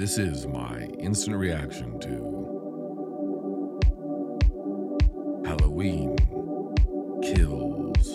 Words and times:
this 0.00 0.16
is 0.16 0.46
my 0.46 0.78
instant 0.98 1.36
reaction 1.36 2.00
to 2.00 2.08
Halloween 5.44 6.16
Kills. 7.22 8.08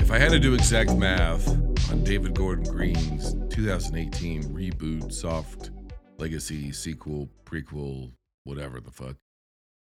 If 0.00 0.10
I 0.10 0.18
had 0.18 0.30
to 0.30 0.38
do 0.38 0.54
exact 0.54 0.96
math 0.96 1.46
on 1.90 2.02
David 2.02 2.32
Gordon 2.34 2.64
Green's 2.64 3.34
2018 3.50 4.44
reboot, 4.44 5.12
soft 5.12 5.70
legacy, 6.16 6.72
sequel, 6.72 7.28
prequel, 7.44 8.10
whatever 8.48 8.80
the 8.80 8.90
fuck, 8.90 9.16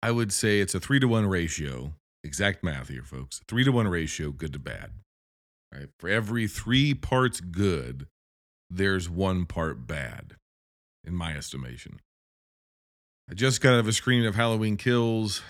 I 0.02 0.10
would 0.10 0.32
say 0.32 0.60
it's 0.60 0.74
a 0.74 0.80
three 0.80 1.00
to 1.00 1.06
one 1.06 1.26
ratio. 1.26 1.94
Exact 2.22 2.62
math 2.62 2.88
here, 2.88 3.04
folks. 3.04 3.40
Three 3.48 3.64
to 3.64 3.72
one 3.72 3.88
ratio, 3.88 4.30
good 4.30 4.52
to 4.52 4.58
bad. 4.58 4.90
Right? 5.72 5.88
For 5.98 6.08
every 6.08 6.48
three 6.48 6.92
parts 6.92 7.40
good, 7.40 8.06
there's 8.68 9.08
one 9.08 9.46
part 9.46 9.86
bad, 9.86 10.34
in 11.04 11.14
my 11.14 11.34
estimation. 11.34 12.00
I 13.30 13.34
just 13.34 13.60
got 13.60 13.74
out 13.74 13.80
of 13.80 13.88
a 13.88 13.92
screening 13.92 14.26
of 14.26 14.34
Halloween 14.34 14.76
Kills, 14.76 15.42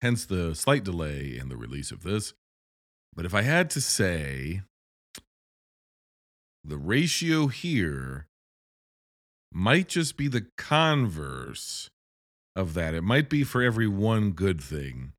hence 0.00 0.24
the 0.24 0.54
slight 0.54 0.84
delay 0.84 1.36
in 1.38 1.48
the 1.48 1.56
release 1.56 1.90
of 1.90 2.04
this. 2.04 2.34
But 3.14 3.26
if 3.26 3.34
I 3.34 3.42
had 3.42 3.68
to 3.70 3.80
say, 3.80 4.62
the 6.64 6.78
ratio 6.78 7.48
here 7.48 8.26
might 9.52 9.88
just 9.88 10.16
be 10.16 10.28
the 10.28 10.46
converse 10.56 11.90
of 12.54 12.74
that. 12.74 12.94
It 12.94 13.02
might 13.02 13.28
be 13.28 13.44
for 13.44 13.62
every 13.62 13.88
one 13.88 14.32
good 14.32 14.60
thing, 14.60 15.12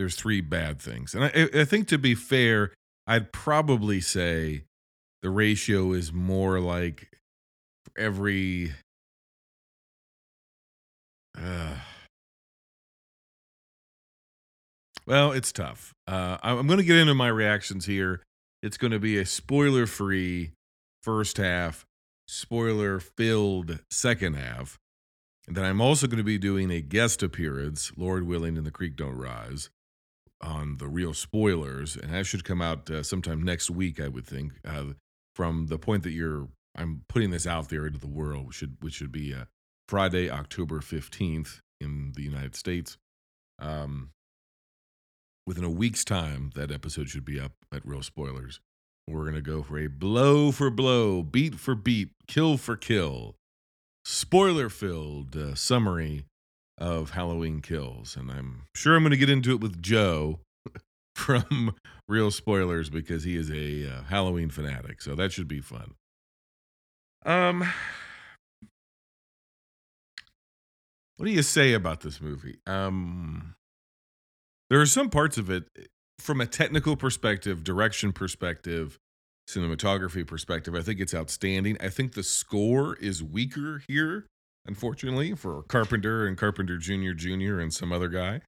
there's 0.00 0.16
three 0.16 0.40
bad 0.40 0.80
things. 0.80 1.14
And 1.14 1.24
I, 1.24 1.60
I 1.60 1.64
think 1.64 1.86
to 1.88 1.98
be 1.98 2.14
fair, 2.14 2.72
I'd 3.06 3.32
probably 3.32 4.00
say 4.00 4.64
the 5.20 5.30
ratio 5.30 5.92
is 5.92 6.12
more 6.12 6.58
like 6.58 7.18
every. 7.98 8.72
Uh, 11.38 11.76
well, 15.06 15.32
it's 15.32 15.52
tough. 15.52 15.92
Uh, 16.06 16.38
I'm 16.42 16.66
going 16.66 16.78
to 16.78 16.84
get 16.84 16.96
into 16.96 17.14
my 17.14 17.28
reactions 17.28 17.84
here. 17.84 18.22
It's 18.62 18.76
going 18.78 18.92
to 18.92 18.98
be 18.98 19.18
a 19.18 19.26
spoiler 19.26 19.86
free 19.86 20.52
first 21.02 21.36
half, 21.36 21.84
spoiler 22.26 23.00
filled 23.00 23.80
second 23.90 24.34
half. 24.34 24.78
And 25.50 25.56
then 25.56 25.64
I'm 25.64 25.80
also 25.80 26.06
going 26.06 26.18
to 26.18 26.22
be 26.22 26.38
doing 26.38 26.70
a 26.70 26.80
guest 26.80 27.24
appearance, 27.24 27.90
Lord 27.96 28.24
willing, 28.24 28.56
and 28.56 28.64
the 28.64 28.70
Creek 28.70 28.94
Don't 28.94 29.16
Rise, 29.16 29.68
on 30.40 30.76
the 30.76 30.86
real 30.86 31.12
spoilers. 31.12 31.96
And 31.96 32.14
that 32.14 32.26
should 32.26 32.44
come 32.44 32.62
out 32.62 32.88
uh, 32.88 33.02
sometime 33.02 33.42
next 33.42 33.68
week, 33.68 33.98
I 33.98 34.06
would 34.06 34.24
think. 34.24 34.52
Uh, 34.64 34.92
from 35.34 35.66
the 35.66 35.76
point 35.76 36.04
that 36.04 36.12
you're, 36.12 36.46
I'm 36.76 37.02
putting 37.08 37.30
this 37.30 37.48
out 37.48 37.68
there 37.68 37.84
into 37.84 37.98
the 37.98 38.06
world, 38.06 38.46
which 38.46 38.58
should, 38.58 38.76
which 38.78 38.94
should 38.94 39.10
be 39.10 39.34
uh, 39.34 39.46
Friday, 39.88 40.30
October 40.30 40.78
15th 40.78 41.62
in 41.80 42.12
the 42.14 42.22
United 42.22 42.54
States. 42.54 42.96
Um, 43.58 44.10
within 45.48 45.64
a 45.64 45.68
week's 45.68 46.04
time, 46.04 46.52
that 46.54 46.70
episode 46.70 47.08
should 47.08 47.24
be 47.24 47.40
up 47.40 47.54
at 47.74 47.84
Real 47.84 48.04
Spoilers. 48.04 48.60
We're 49.08 49.22
going 49.22 49.34
to 49.34 49.42
go 49.42 49.64
for 49.64 49.80
a 49.80 49.88
blow 49.88 50.52
for 50.52 50.70
blow, 50.70 51.24
beat 51.24 51.56
for 51.56 51.74
beat, 51.74 52.10
kill 52.28 52.56
for 52.56 52.76
kill, 52.76 53.34
spoiler 54.10 54.68
filled 54.68 55.36
uh, 55.36 55.54
summary 55.54 56.24
of 56.78 57.10
Halloween 57.10 57.60
Kills. 57.60 58.16
And 58.16 58.30
I'm 58.30 58.64
sure 58.74 58.96
I'm 58.96 59.02
going 59.02 59.12
to 59.12 59.16
get 59.16 59.30
into 59.30 59.52
it 59.52 59.60
with 59.60 59.80
Joe 59.80 60.40
from 61.14 61.74
Real 62.08 62.30
Spoilers 62.30 62.90
because 62.90 63.24
he 63.24 63.36
is 63.36 63.50
a 63.50 63.88
uh, 63.88 64.02
Halloween 64.04 64.50
fanatic. 64.50 65.00
So 65.00 65.14
that 65.14 65.32
should 65.32 65.48
be 65.48 65.60
fun. 65.60 65.94
Um, 67.24 67.68
what 71.16 71.26
do 71.26 71.32
you 71.32 71.42
say 71.42 71.74
about 71.74 72.00
this 72.00 72.20
movie? 72.20 72.58
Um, 72.66 73.54
there 74.70 74.80
are 74.80 74.86
some 74.86 75.10
parts 75.10 75.36
of 75.36 75.50
it 75.50 75.68
from 76.18 76.40
a 76.40 76.46
technical 76.46 76.96
perspective, 76.96 77.62
direction 77.62 78.12
perspective, 78.12 78.98
cinematography 79.54 80.26
perspective. 80.26 80.74
I 80.74 80.82
think 80.82 81.00
it's 81.00 81.14
outstanding. 81.14 81.76
I 81.80 81.88
think 81.88 82.14
the 82.14 82.22
score 82.22 82.96
is 82.96 83.22
weaker 83.22 83.82
here, 83.88 84.26
unfortunately, 84.66 85.34
for 85.34 85.62
Carpenter 85.62 86.26
and 86.26 86.36
Carpenter 86.36 86.78
Jr. 86.78 87.12
Jr. 87.12 87.60
and 87.60 87.72
some 87.72 87.92
other 87.92 88.08
guy. 88.08 88.40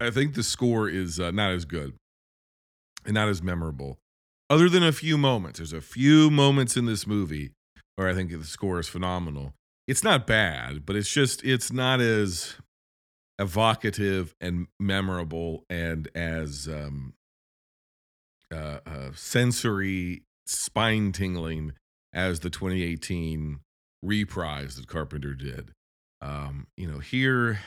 I 0.00 0.10
think 0.10 0.34
the 0.34 0.42
score 0.42 0.88
is 0.88 1.18
uh, 1.18 1.30
not 1.30 1.52
as 1.52 1.64
good 1.64 1.94
and 3.04 3.14
not 3.14 3.28
as 3.28 3.42
memorable, 3.42 3.98
other 4.50 4.68
than 4.68 4.82
a 4.82 4.92
few 4.92 5.16
moments. 5.16 5.58
There's 5.58 5.72
a 5.72 5.80
few 5.80 6.30
moments 6.30 6.76
in 6.76 6.86
this 6.86 7.06
movie 7.06 7.52
where 7.94 8.08
I 8.08 8.14
think 8.14 8.30
the 8.30 8.44
score 8.44 8.78
is 8.78 8.88
phenomenal. 8.88 9.54
It's 9.86 10.02
not 10.02 10.26
bad, 10.26 10.84
but 10.84 10.96
it's 10.96 11.10
just, 11.10 11.44
it's 11.44 11.72
not 11.72 12.00
as 12.00 12.56
evocative 13.38 14.34
and 14.40 14.66
memorable 14.80 15.64
and 15.70 16.08
as 16.14 16.68
um, 16.68 17.14
uh, 18.52 18.78
uh, 18.86 19.10
sensory 19.14 20.22
spine 20.46 21.12
tingling 21.12 21.72
as 22.12 22.40
the 22.40 22.50
2018 22.50 23.60
reprise 24.02 24.76
that 24.76 24.86
Carpenter 24.86 25.34
did. 25.34 25.70
Um, 26.20 26.66
you 26.76 26.90
know, 26.90 26.98
here, 26.98 27.60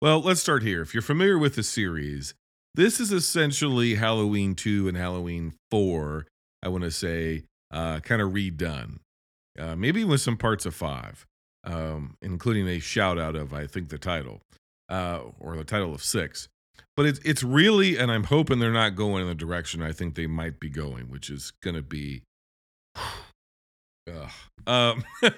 well, 0.00 0.20
let's 0.20 0.40
start 0.40 0.62
here. 0.62 0.82
If 0.82 0.94
you're 0.94 1.02
familiar 1.02 1.38
with 1.38 1.54
the 1.54 1.62
series, 1.62 2.34
this 2.74 3.00
is 3.00 3.12
essentially 3.12 3.96
Halloween 3.96 4.54
2 4.54 4.88
and 4.88 4.96
Halloween 4.96 5.54
4, 5.70 6.26
I 6.62 6.68
want 6.68 6.84
to 6.84 6.90
say, 6.90 7.44
uh, 7.70 8.00
kind 8.00 8.20
of 8.20 8.32
redone. 8.32 8.98
Uh, 9.58 9.76
maybe 9.76 10.04
with 10.04 10.20
some 10.20 10.36
parts 10.36 10.64
of 10.64 10.74
5 10.74 11.26
um, 11.64 12.16
including 12.22 12.68
a 12.68 12.78
shout 12.78 13.18
out 13.18 13.36
of 13.36 13.52
I 13.52 13.66
think 13.66 13.88
the 13.88 13.98
title 13.98 14.40
uh, 14.88 15.20
or 15.38 15.56
the 15.56 15.64
title 15.64 15.94
of 15.94 16.02
six. 16.02 16.48
But 17.00 17.06
it's 17.06 17.20
it's 17.24 17.42
really, 17.42 17.96
and 17.96 18.12
I'm 18.12 18.24
hoping 18.24 18.58
they're 18.58 18.70
not 18.70 18.94
going 18.94 19.22
in 19.22 19.28
the 19.28 19.34
direction 19.34 19.80
I 19.80 19.90
think 19.90 20.16
they 20.16 20.26
might 20.26 20.60
be 20.60 20.68
going, 20.68 21.08
which 21.08 21.30
is 21.30 21.50
going 21.62 21.74
to 21.74 21.80
be. 21.80 22.24
um, 24.66 25.02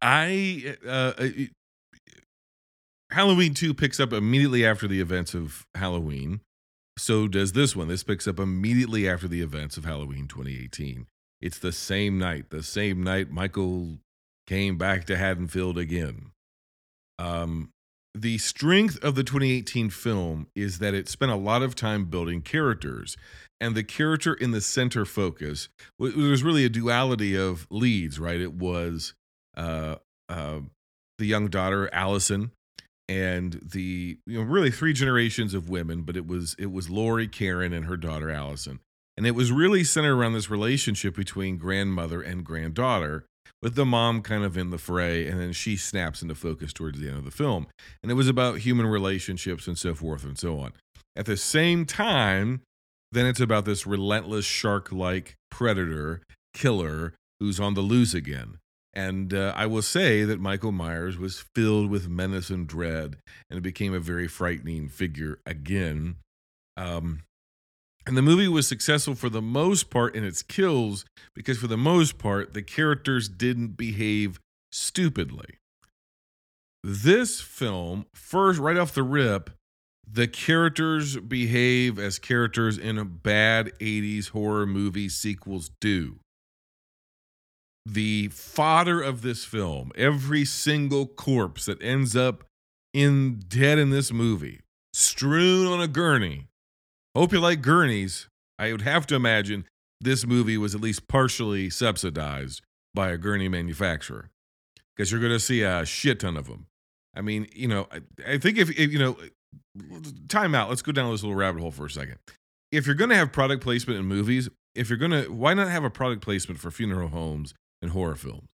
I 0.00 0.76
uh, 0.86 1.26
Halloween 3.10 3.52
two 3.52 3.74
picks 3.74 3.98
up 3.98 4.12
immediately 4.12 4.64
after 4.64 4.86
the 4.86 5.00
events 5.00 5.34
of 5.34 5.66
Halloween. 5.74 6.42
So 6.96 7.26
does 7.26 7.50
this 7.50 7.74
one. 7.74 7.88
This 7.88 8.04
picks 8.04 8.28
up 8.28 8.38
immediately 8.38 9.08
after 9.08 9.26
the 9.26 9.40
events 9.42 9.76
of 9.76 9.84
Halloween 9.84 10.28
2018. 10.28 11.08
It's 11.40 11.58
the 11.58 11.72
same 11.72 12.20
night. 12.20 12.50
The 12.50 12.62
same 12.62 13.02
night 13.02 13.32
Michael 13.32 13.98
came 14.46 14.78
back 14.78 15.06
to 15.06 15.16
Haddonfield 15.16 15.76
again. 15.76 16.30
Um, 17.18 17.70
the 18.14 18.38
strength 18.38 19.02
of 19.04 19.14
the 19.14 19.22
2018 19.22 19.90
film 19.90 20.48
is 20.54 20.78
that 20.78 20.94
it 20.94 21.08
spent 21.08 21.30
a 21.30 21.36
lot 21.36 21.62
of 21.62 21.74
time 21.74 22.06
building 22.06 22.42
characters, 22.42 23.16
and 23.60 23.74
the 23.74 23.84
character 23.84 24.34
in 24.34 24.50
the 24.50 24.60
center 24.60 25.04
focus 25.04 25.68
was 25.98 26.42
really 26.42 26.64
a 26.64 26.68
duality 26.68 27.36
of 27.36 27.66
leads, 27.70 28.18
right? 28.18 28.40
It 28.40 28.54
was 28.54 29.14
uh, 29.56 29.96
uh, 30.28 30.60
the 31.18 31.26
young 31.26 31.48
daughter 31.48 31.88
Allison, 31.92 32.50
and 33.08 33.60
the 33.62 34.18
you 34.26 34.38
know 34.38 34.44
really 34.44 34.70
three 34.70 34.92
generations 34.92 35.54
of 35.54 35.68
women, 35.68 36.02
but 36.02 36.16
it 36.16 36.26
was 36.26 36.56
it 36.58 36.72
was 36.72 36.90
Laurie, 36.90 37.28
Karen, 37.28 37.72
and 37.72 37.86
her 37.86 37.96
daughter 37.96 38.30
Allison. 38.30 38.80
And 39.16 39.26
it 39.26 39.32
was 39.32 39.52
really 39.52 39.84
centered 39.84 40.16
around 40.16 40.32
this 40.32 40.48
relationship 40.48 41.14
between 41.14 41.58
grandmother 41.58 42.22
and 42.22 42.42
granddaughter, 42.42 43.26
with 43.62 43.74
the 43.74 43.84
mom 43.84 44.22
kind 44.22 44.44
of 44.44 44.56
in 44.56 44.70
the 44.70 44.78
fray, 44.78 45.26
and 45.26 45.40
then 45.40 45.52
she 45.52 45.76
snaps 45.76 46.22
into 46.22 46.34
focus 46.34 46.72
towards 46.72 46.98
the 46.98 47.08
end 47.08 47.18
of 47.18 47.24
the 47.24 47.30
film. 47.30 47.66
And 48.02 48.10
it 48.10 48.14
was 48.14 48.28
about 48.28 48.58
human 48.58 48.86
relationships 48.86 49.66
and 49.66 49.76
so 49.78 49.94
forth 49.94 50.24
and 50.24 50.38
so 50.38 50.58
on. 50.58 50.72
At 51.16 51.26
the 51.26 51.36
same 51.36 51.84
time, 51.84 52.62
then 53.12 53.26
it's 53.26 53.40
about 53.40 53.64
this 53.64 53.86
relentless 53.86 54.44
shark 54.44 54.92
like 54.92 55.36
predator 55.50 56.22
killer 56.54 57.14
who's 57.40 57.60
on 57.60 57.74
the 57.74 57.80
loose 57.80 58.14
again. 58.14 58.58
And 58.92 59.32
uh, 59.32 59.52
I 59.56 59.66
will 59.66 59.82
say 59.82 60.24
that 60.24 60.40
Michael 60.40 60.72
Myers 60.72 61.16
was 61.16 61.44
filled 61.54 61.90
with 61.90 62.08
menace 62.08 62.50
and 62.50 62.66
dread, 62.66 63.16
and 63.48 63.58
it 63.58 63.62
became 63.62 63.94
a 63.94 64.00
very 64.00 64.26
frightening 64.26 64.88
figure 64.88 65.38
again. 65.46 66.16
Um, 66.76 67.22
and 68.06 68.16
the 68.16 68.22
movie 68.22 68.48
was 68.48 68.66
successful 68.66 69.14
for 69.14 69.28
the 69.28 69.42
most 69.42 69.90
part 69.90 70.14
in 70.16 70.24
its 70.24 70.42
kills 70.42 71.04
because, 71.34 71.58
for 71.58 71.66
the 71.66 71.76
most 71.76 72.18
part, 72.18 72.54
the 72.54 72.62
characters 72.62 73.28
didn't 73.28 73.76
behave 73.76 74.38
stupidly. 74.72 75.58
This 76.82 77.40
film, 77.40 78.06
first, 78.14 78.58
right 78.58 78.76
off 78.78 78.94
the 78.94 79.02
rip, 79.02 79.50
the 80.10 80.26
characters 80.26 81.18
behave 81.18 81.98
as 81.98 82.18
characters 82.18 82.78
in 82.78 82.98
a 82.98 83.04
bad 83.04 83.70
80s 83.78 84.30
horror 84.30 84.66
movie 84.66 85.08
sequels 85.08 85.70
do. 85.80 86.18
the 87.86 88.28
fodder 88.28 89.00
of 89.00 89.22
this 89.22 89.44
film, 89.44 89.90
every 89.96 90.44
single 90.44 91.06
corpse 91.06 91.64
that 91.66 91.82
ends 91.82 92.14
up 92.14 92.44
in 92.92 93.40
dead 93.48 93.78
in 93.78 93.90
this 93.90 94.12
movie, 94.12 94.60
strewn 94.92 95.66
on 95.66 95.80
a 95.80 95.88
gurney. 95.88 96.46
Hope 97.14 97.32
you 97.32 97.40
like 97.40 97.62
gurneys. 97.62 98.28
I 98.58 98.72
would 98.72 98.82
have 98.82 99.06
to 99.08 99.14
imagine 99.14 99.64
this 100.00 100.26
movie 100.26 100.58
was 100.58 100.74
at 100.74 100.80
least 100.80 101.08
partially 101.08 101.70
subsidized 101.70 102.62
by 102.94 103.10
a 103.10 103.18
gurney 103.18 103.48
manufacturer 103.48 104.30
because 104.94 105.10
you're 105.10 105.20
going 105.20 105.32
to 105.32 105.40
see 105.40 105.62
a 105.62 105.84
shit 105.84 106.20
ton 106.20 106.36
of 106.36 106.46
them. 106.46 106.66
I 107.14 107.22
mean, 107.22 107.48
you 107.54 107.68
know, 107.68 107.88
I, 107.90 108.34
I 108.34 108.38
think 108.38 108.58
if, 108.58 108.70
if, 108.70 108.92
you 108.92 108.98
know, 108.98 109.16
time 110.28 110.54
out. 110.54 110.68
Let's 110.68 110.82
go 110.82 110.92
down 110.92 111.10
this 111.10 111.22
little 111.22 111.36
rabbit 111.36 111.60
hole 111.60 111.70
for 111.70 111.86
a 111.86 111.90
second. 111.90 112.18
If 112.72 112.86
you're 112.86 112.94
going 112.94 113.10
to 113.10 113.16
have 113.16 113.32
product 113.32 113.62
placement 113.62 113.98
in 113.98 114.06
movies, 114.06 114.48
if 114.74 114.88
you're 114.88 114.98
going 114.98 115.10
to, 115.10 115.32
why 115.32 115.54
not 115.54 115.68
have 115.68 115.84
a 115.84 115.90
product 115.90 116.22
placement 116.22 116.60
for 116.60 116.70
funeral 116.70 117.08
homes 117.08 117.54
and 117.82 117.90
horror 117.90 118.14
films? 118.14 118.48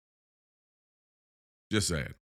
Just 1.70 1.88
say 1.88 2.00
it. 2.00 2.14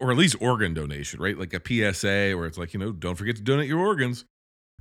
Or 0.00 0.10
at 0.10 0.16
least 0.16 0.36
organ 0.40 0.72
donation, 0.72 1.20
right? 1.20 1.38
Like 1.38 1.54
a 1.54 1.60
PSA 1.60 2.36
where 2.36 2.46
it's 2.46 2.58
like, 2.58 2.72
you 2.72 2.80
know, 2.80 2.90
don't 2.90 3.16
forget 3.16 3.36
to 3.36 3.42
donate 3.42 3.68
your 3.68 3.80
organs. 3.80 4.24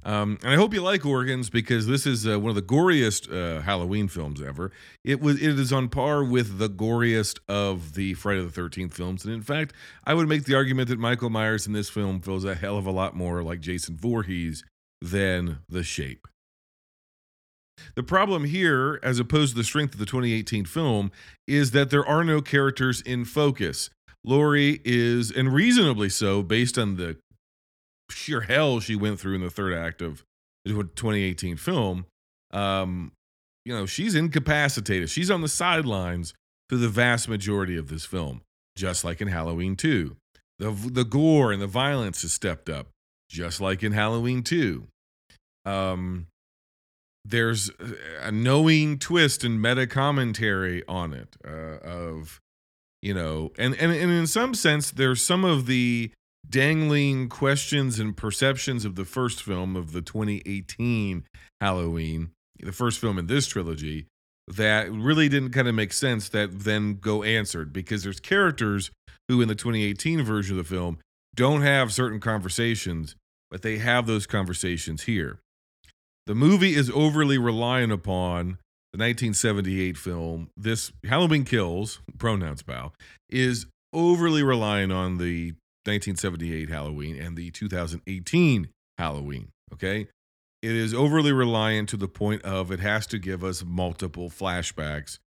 Um, 0.05 0.37
and 0.43 0.51
I 0.51 0.55
hope 0.55 0.73
you 0.73 0.81
like 0.81 1.05
organs 1.05 1.49
because 1.49 1.87
this 1.87 2.05
is 2.05 2.27
uh, 2.27 2.39
one 2.39 2.49
of 2.49 2.55
the 2.55 2.61
goriest 2.61 3.31
uh, 3.31 3.61
Halloween 3.61 4.07
films 4.07 4.41
ever. 4.41 4.71
It 5.03 5.21
was 5.21 5.41
it 5.41 5.57
is 5.57 5.71
on 5.71 5.89
par 5.89 6.23
with 6.23 6.57
the 6.57 6.69
goriest 6.69 7.39
of 7.47 7.93
the 7.93 8.13
Friday 8.15 8.43
the 8.43 8.49
Thirteenth 8.49 8.93
films, 8.93 9.23
and 9.23 9.33
in 9.33 9.41
fact, 9.41 9.73
I 10.03 10.13
would 10.13 10.27
make 10.27 10.43
the 10.43 10.55
argument 10.55 10.89
that 10.89 10.99
Michael 10.99 11.29
Myers 11.29 11.67
in 11.67 11.73
this 11.73 11.89
film 11.89 12.21
feels 12.21 12.43
a 12.43 12.55
hell 12.55 12.77
of 12.77 12.85
a 12.85 12.91
lot 12.91 13.15
more 13.15 13.43
like 13.43 13.61
Jason 13.61 13.95
Voorhees 13.95 14.63
than 15.01 15.59
The 15.69 15.83
Shape. 15.83 16.27
The 17.95 18.03
problem 18.03 18.45
here, 18.45 18.99
as 19.03 19.19
opposed 19.19 19.53
to 19.53 19.57
the 19.57 19.63
strength 19.63 19.93
of 19.93 19.99
the 19.99 20.05
2018 20.05 20.65
film, 20.65 21.11
is 21.47 21.71
that 21.71 21.89
there 21.89 22.05
are 22.05 22.23
no 22.23 22.41
characters 22.41 23.01
in 23.01 23.25
focus. 23.25 23.89
Laurie 24.23 24.79
is, 24.85 25.31
and 25.31 25.53
reasonably 25.53 26.09
so, 26.09 26.41
based 26.43 26.77
on 26.77 26.95
the 26.95 27.17
sheer 28.15 28.41
hell 28.41 28.79
she 28.79 28.95
went 28.95 29.19
through 29.19 29.35
in 29.35 29.41
the 29.41 29.49
third 29.49 29.73
act 29.73 30.01
of 30.01 30.23
the 30.65 30.71
2018 30.71 31.57
film, 31.57 32.05
um, 32.51 33.11
you 33.65 33.73
know, 33.73 33.85
she's 33.85 34.15
incapacitated. 34.15 35.09
She's 35.09 35.31
on 35.31 35.41
the 35.41 35.47
sidelines 35.47 36.33
through 36.69 36.79
the 36.79 36.89
vast 36.89 37.27
majority 37.27 37.77
of 37.77 37.89
this 37.89 38.05
film, 38.05 38.41
just 38.77 39.03
like 39.03 39.21
in 39.21 39.27
Halloween 39.27 39.75
2. 39.75 40.15
The, 40.59 40.71
the 40.71 41.05
gore 41.05 41.51
and 41.51 41.61
the 41.61 41.67
violence 41.67 42.21
has 42.21 42.33
stepped 42.33 42.69
up, 42.69 42.87
just 43.29 43.59
like 43.59 43.83
in 43.83 43.91
Halloween 43.91 44.43
2. 44.43 44.87
Um, 45.65 46.27
there's 47.25 47.71
a 48.21 48.31
knowing 48.31 48.99
twist 48.99 49.43
and 49.43 49.61
meta 49.61 49.87
commentary 49.87 50.83
on 50.87 51.13
it 51.13 51.35
uh, 51.45 51.77
of, 51.87 52.39
you 53.01 53.13
know, 53.13 53.51
and, 53.57 53.75
and, 53.75 53.91
and 53.91 54.11
in 54.11 54.27
some 54.27 54.53
sense, 54.53 54.91
there's 54.91 55.21
some 55.21 55.45
of 55.45 55.65
the 55.65 56.11
dangling 56.47 57.29
questions 57.29 57.99
and 57.99 58.15
perceptions 58.15 58.85
of 58.85 58.95
the 58.95 59.05
first 59.05 59.41
film 59.41 59.75
of 59.75 59.91
the 59.91 60.01
2018 60.01 61.25
Halloween, 61.61 62.31
the 62.59 62.71
first 62.71 62.99
film 62.99 63.17
in 63.17 63.27
this 63.27 63.47
trilogy, 63.47 64.07
that 64.47 64.91
really 64.91 65.29
didn't 65.29 65.51
kind 65.51 65.67
of 65.67 65.75
make 65.75 65.93
sense 65.93 66.29
that 66.29 66.59
then 66.61 66.95
go 66.95 67.23
answered 67.23 67.71
because 67.71 68.03
there's 68.03 68.19
characters 68.19 68.91
who 69.27 69.41
in 69.41 69.47
the 69.47 69.55
2018 69.55 70.21
version 70.23 70.57
of 70.57 70.67
the 70.67 70.75
film 70.75 70.99
don't 71.35 71.61
have 71.61 71.93
certain 71.93 72.19
conversations, 72.19 73.15
but 73.49 73.61
they 73.61 73.77
have 73.77 74.05
those 74.05 74.27
conversations 74.27 75.03
here. 75.03 75.39
The 76.25 76.35
movie 76.35 76.75
is 76.75 76.89
overly 76.91 77.37
reliant 77.37 77.91
upon 77.91 78.57
the 78.91 78.99
1978 78.99 79.97
film. 79.97 80.49
This 80.55 80.91
Halloween 81.05 81.45
Kills, 81.45 81.99
pronouns 82.17 82.61
bow, 82.61 82.93
is 83.29 83.65
overly 83.93 84.43
reliant 84.43 84.91
on 84.91 85.17
the 85.17 85.53
1978 85.85 86.69
Halloween 86.69 87.19
and 87.19 87.35
the 87.35 87.51
2018 87.51 88.69
Halloween. 88.97 89.49
Okay. 89.73 90.07
It 90.61 90.71
is 90.71 90.93
overly 90.93 91.33
reliant 91.33 91.89
to 91.89 91.97
the 91.97 92.07
point 92.07 92.41
of 92.43 92.71
it 92.71 92.79
has 92.79 93.05
to 93.07 93.19
give 93.19 93.43
us 93.43 93.65
multiple 93.65 94.29
flashbacks, 94.29 95.19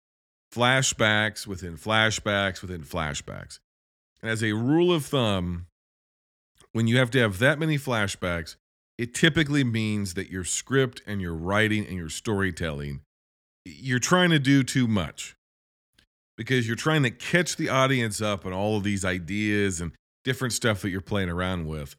flashbacks 0.55 1.47
within 1.47 1.77
flashbacks 1.77 2.63
within 2.63 2.83
flashbacks. 2.83 3.59
And 4.23 4.31
as 4.31 4.43
a 4.43 4.53
rule 4.53 4.93
of 4.93 5.05
thumb, 5.05 5.67
when 6.73 6.87
you 6.87 6.97
have 6.97 7.11
to 7.11 7.19
have 7.19 7.39
that 7.39 7.59
many 7.59 7.77
flashbacks, 7.77 8.57
it 8.97 9.15
typically 9.15 9.63
means 9.63 10.15
that 10.15 10.31
your 10.31 10.45
script 10.45 11.03
and 11.07 11.21
your 11.21 11.35
writing 11.35 11.87
and 11.87 11.97
your 11.97 12.09
storytelling, 12.09 13.01
you're 13.65 13.99
trying 13.99 14.31
to 14.31 14.39
do 14.39 14.63
too 14.63 14.89
much 14.89 15.37
because 16.37 16.67
you're 16.67 16.77
trying 16.77 17.03
to 17.03 17.11
catch 17.11 17.57
the 17.57 17.69
audience 17.69 18.23
up 18.23 18.47
on 18.47 18.53
all 18.53 18.77
of 18.77 18.85
these 18.85 19.05
ideas 19.05 19.81
and 19.81 19.93
different 20.27 20.53
stuff 20.53 20.83
that 20.83 20.91
you're 20.91 21.01
playing 21.01 21.31
around 21.31 21.67
with. 21.67 21.95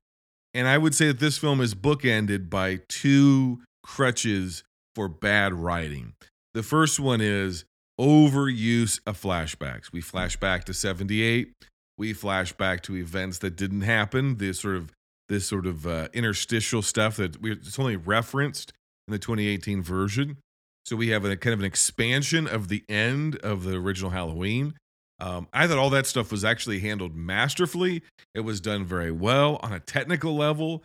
And 0.53 0.67
I 0.67 0.77
would 0.77 0.93
say 0.93 1.07
that 1.07 1.19
this 1.19 1.37
film 1.37 1.61
is 1.61 1.73
bookended 1.73 2.49
by 2.49 2.81
two 2.89 3.61
crutches 3.83 4.63
for 4.93 5.07
bad 5.07 5.53
writing. 5.53 6.13
The 6.53 6.61
first 6.61 6.99
one 6.99 7.21
is 7.21 7.63
overuse 7.99 8.99
of 9.07 9.19
flashbacks. 9.19 9.93
We 9.93 10.01
flash 10.01 10.35
back 10.35 10.65
to 10.65 10.73
78. 10.73 11.53
We 11.97 12.11
flash 12.11 12.51
back 12.51 12.83
to 12.83 12.97
events 12.97 13.39
that 13.39 13.55
didn't 13.55 13.81
happen. 13.81 14.37
This 14.37 14.59
sort 14.59 14.75
of 14.75 14.91
this 15.29 15.47
sort 15.47 15.65
of 15.65 15.87
uh, 15.87 16.07
interstitial 16.13 16.81
stuff 16.81 17.17
that 17.17 17.41
we, 17.41 17.51
it's 17.51 17.79
only 17.79 17.95
referenced 17.95 18.73
in 19.07 19.13
the 19.13 19.19
2018 19.19 19.81
version. 19.81 20.37
So 20.85 20.95
we 20.95 21.09
have 21.09 21.23
a 21.25 21.35
kind 21.37 21.53
of 21.53 21.59
an 21.59 21.65
expansion 21.65 22.47
of 22.47 22.67
the 22.67 22.83
end 22.89 23.37
of 23.37 23.63
the 23.63 23.75
original 23.75 24.11
Halloween. 24.11 24.73
Um, 25.19 25.47
I 25.51 25.67
thought 25.67 25.77
all 25.77 25.89
that 25.91 26.05
stuff 26.05 26.31
was 26.31 26.45
actually 26.45 26.79
handled 26.79 27.15
masterfully. 27.15 28.03
It 28.35 28.41
was 28.41 28.61
done 28.61 28.85
very 28.85 29.11
well 29.11 29.59
on 29.63 29.73
a 29.73 29.79
technical 29.79 30.35
level. 30.35 30.83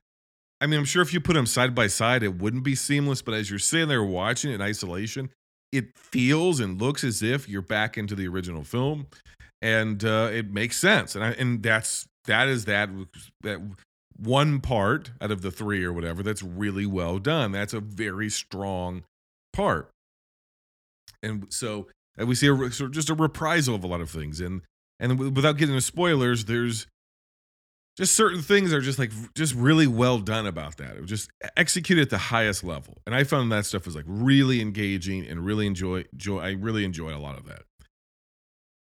I 0.60 0.66
mean, 0.66 0.78
I'm 0.78 0.84
sure 0.84 1.02
if 1.02 1.12
you 1.12 1.20
put 1.20 1.34
them 1.34 1.46
side 1.46 1.74
by 1.74 1.88
side, 1.88 2.22
it 2.22 2.38
wouldn't 2.38 2.62
be 2.62 2.74
seamless, 2.74 3.20
but 3.20 3.34
as 3.34 3.50
you're 3.50 3.58
sitting 3.58 3.88
there 3.88 4.04
watching 4.04 4.52
it 4.52 4.54
in 4.54 4.62
isolation, 4.62 5.30
it 5.72 5.98
feels 5.98 6.60
and 6.60 6.80
looks 6.80 7.02
as 7.02 7.22
if 7.22 7.48
you're 7.48 7.62
back 7.62 7.98
into 7.98 8.14
the 8.14 8.28
original 8.28 8.62
film, 8.62 9.06
and 9.60 10.04
uh, 10.04 10.30
it 10.32 10.50
makes 10.50 10.76
sense. 10.76 11.14
And 11.14 11.24
I, 11.24 11.30
and 11.32 11.62
that's 11.62 12.06
that 12.26 12.48
is 12.48 12.66
that 12.66 12.90
that 13.40 13.60
one 14.16 14.60
part 14.60 15.10
out 15.20 15.30
of 15.30 15.42
the 15.42 15.50
three 15.50 15.82
or 15.82 15.92
whatever 15.92 16.22
that's 16.22 16.42
really 16.42 16.86
well 16.86 17.18
done. 17.18 17.52
That's 17.52 17.72
a 17.72 17.80
very 17.80 18.28
strong 18.28 19.02
part. 19.52 19.90
And 21.22 21.46
so 21.52 21.88
and 22.16 22.28
we 22.28 22.34
see 22.34 22.48
a, 22.48 22.56
sort 22.70 22.80
of 22.80 22.92
just 22.92 23.10
a 23.10 23.14
reprisal 23.14 23.74
of 23.74 23.84
a 23.84 23.86
lot 23.86 24.00
of 24.00 24.10
things. 24.10 24.40
And 24.40 24.62
and 25.00 25.34
without 25.34 25.56
getting 25.56 25.74
into 25.74 25.84
spoilers, 25.84 26.44
there's 26.44 26.86
just 27.96 28.14
certain 28.14 28.40
things 28.40 28.72
are 28.72 28.80
just 28.80 28.98
like 28.98 29.12
just 29.34 29.54
really 29.54 29.86
well 29.86 30.18
done 30.18 30.46
about 30.46 30.78
that. 30.78 30.96
It 30.96 31.00
was 31.00 31.10
just 31.10 31.30
executed 31.56 32.02
at 32.02 32.10
the 32.10 32.18
highest 32.18 32.64
level, 32.64 32.98
and 33.06 33.14
I 33.14 33.24
found 33.24 33.52
that 33.52 33.66
stuff 33.66 33.84
was 33.84 33.96
like 33.96 34.04
really 34.06 34.60
engaging 34.60 35.26
and 35.26 35.44
really 35.44 35.66
enjoy. 35.66 36.04
Joy, 36.16 36.40
I 36.40 36.50
really 36.52 36.84
enjoyed 36.84 37.14
a 37.14 37.18
lot 37.18 37.38
of 37.38 37.46
that. 37.46 37.62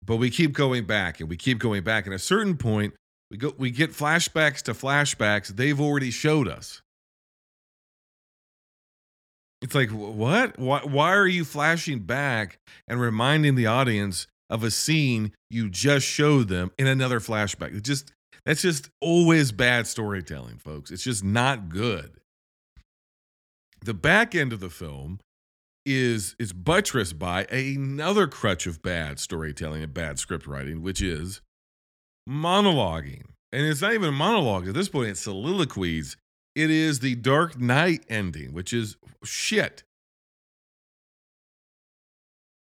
But 0.03 0.17
we 0.17 0.29
keep 0.29 0.53
going 0.53 0.85
back 0.85 1.19
and 1.19 1.29
we 1.29 1.37
keep 1.37 1.59
going 1.59 1.83
back, 1.83 2.05
and 2.05 2.13
at 2.13 2.19
a 2.19 2.23
certain 2.23 2.57
point, 2.57 2.93
we 3.31 3.37
go 3.37 3.53
we 3.57 3.71
get 3.71 3.91
flashbacks 3.91 4.61
to 4.63 4.73
flashbacks 4.73 5.47
they've 5.47 5.79
already 5.79 6.11
showed 6.11 6.47
us. 6.47 6.81
It's 9.61 9.75
like, 9.75 9.89
what? 9.89 10.57
Why, 10.57 10.79
why 10.83 11.15
are 11.15 11.27
you 11.27 11.43
flashing 11.43 11.99
back 11.99 12.59
and 12.87 12.99
reminding 12.99 13.55
the 13.55 13.67
audience 13.67 14.27
of 14.49 14.63
a 14.63 14.71
scene 14.71 15.33
you 15.49 15.69
just 15.69 16.05
showed 16.05 16.47
them 16.47 16.71
in 16.77 16.87
another 16.87 17.19
flashback? 17.19 17.75
It 17.75 17.83
just 17.83 18.13
that's 18.45 18.61
just 18.61 18.89
always 19.01 19.51
bad 19.51 19.85
storytelling, 19.85 20.57
folks. 20.57 20.91
It's 20.91 21.03
just 21.03 21.23
not 21.23 21.69
good. 21.69 22.19
The 23.83 23.93
back 23.93 24.33
end 24.33 24.53
of 24.53 24.59
the 24.59 24.69
film 24.69 25.19
is 25.85 26.35
is 26.39 26.53
buttressed 26.53 27.19
by 27.19 27.45
another 27.45 28.27
crutch 28.27 28.65
of 28.67 28.81
bad 28.81 29.19
storytelling 29.19 29.83
and 29.83 29.93
bad 29.93 30.19
script 30.19 30.47
writing, 30.47 30.81
which 30.81 31.01
is 31.01 31.41
monologuing. 32.27 33.25
And 33.51 33.65
it's 33.65 33.81
not 33.81 33.93
even 33.93 34.13
monologues 34.13 34.69
at 34.69 34.75
this 34.75 34.89
point, 34.89 35.09
it's 35.09 35.21
soliloquies 35.21 36.17
it 36.55 36.69
is 36.69 36.99
the 36.99 37.15
Dark 37.15 37.59
Knight 37.59 38.03
ending, 38.09 38.53
which 38.53 38.73
is 38.73 38.97
shit. 39.23 39.83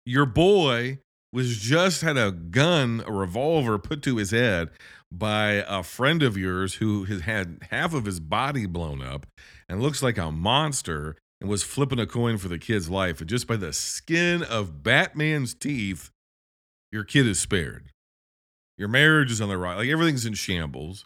Your 0.05 0.27
boy 0.27 0.99
was 1.33 1.59
just 1.59 2.03
had 2.03 2.17
a 2.17 2.33
gun, 2.33 3.03
a 3.07 3.13
revolver 3.13 3.79
put 3.79 4.03
to 4.03 4.17
his 4.17 4.31
head 4.31 4.71
by 5.13 5.65
a 5.69 5.83
friend 5.83 6.23
of 6.23 6.37
yours 6.37 6.75
who 6.75 7.05
has 7.05 7.23
had 7.23 7.59
half 7.71 7.93
of 7.93 8.05
his 8.05 8.21
body 8.21 8.67
blown 8.67 9.03
up 9.03 9.27
and 9.69 9.83
looks 9.83 10.03
like 10.03 10.19
a 10.19 10.31
monster 10.31 11.17
and 11.41 11.51
was 11.51 11.63
flipping 11.63 11.99
a 11.99 12.07
coin 12.07 12.39
for 12.39 12.49
the 12.49 12.59
kid's 12.59 12.89
life. 12.89 13.21
And 13.21 13.29
just 13.29 13.47
by 13.47 13.57
the 13.57 13.73
skin 13.73 14.43
of 14.43 14.83
Batman's 14.83 15.55
teeth, 15.55 16.11
your 16.91 17.05
kid 17.05 17.27
is 17.27 17.39
spared. 17.39 17.91
Your 18.79 18.89
marriage 18.89 19.31
is 19.31 19.41
on 19.41 19.49
the 19.49 19.59
right. 19.59 19.77
Like 19.77 19.89
everything's 19.89 20.27
in 20.27 20.35
shambles. 20.35 21.05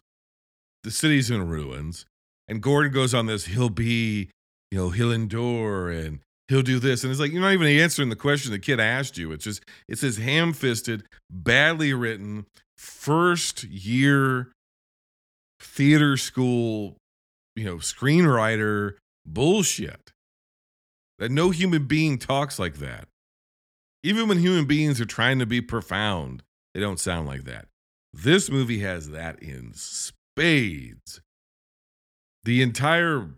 The 0.85 0.91
city's 0.91 1.31
in 1.31 1.49
ruins 1.49 2.07
and 2.50 2.61
Gordon 2.61 2.92
goes 2.92 3.14
on 3.14 3.26
this, 3.26 3.47
he'll 3.47 3.71
be, 3.71 4.28
you 4.73 4.78
know, 4.78 4.90
he'll 4.90 5.12
endure 5.12 5.88
and 5.88 6.19
he'll 6.49 6.62
do 6.62 6.80
this. 6.80 7.04
And 7.04 7.11
it's 7.12 7.21
like, 7.21 7.30
you're 7.30 7.40
not 7.40 7.52
even 7.52 7.69
answering 7.69 8.09
the 8.09 8.16
question 8.16 8.50
the 8.50 8.59
kid 8.59 8.80
asked 8.80 9.16
you. 9.16 9.30
It's 9.30 9.45
just, 9.45 9.64
it's 9.88 10.00
this 10.00 10.19
ham 10.19 10.52
fisted, 10.52 11.04
badly 11.30 11.95
written, 11.95 12.47
first 12.76 13.62
year 13.62 14.50
theater 15.61 16.16
school, 16.16 16.97
you 17.54 17.64
know, 17.64 17.76
screenwriter 17.76 18.95
bullshit. 19.25 20.11
That 21.21 21.30
no 21.30 21.50
human 21.50 21.85
being 21.85 22.19
talks 22.19 22.59
like 22.59 22.78
that. 22.78 23.07
Even 24.02 24.26
when 24.26 24.38
human 24.38 24.64
beings 24.64 25.00
are 25.00 25.07
trying 25.07 25.38
to 25.38 25.47
be 25.47 25.61
profound, 25.61 26.42
they 26.75 26.80
don't 26.80 26.99
sound 26.99 27.28
like 27.28 27.45
that. 27.45 27.66
This 28.12 28.50
movie 28.50 28.80
has 28.80 29.11
that 29.11 29.40
in 29.40 29.73
spades. 29.75 31.21
The 32.45 32.63
entire 32.63 33.29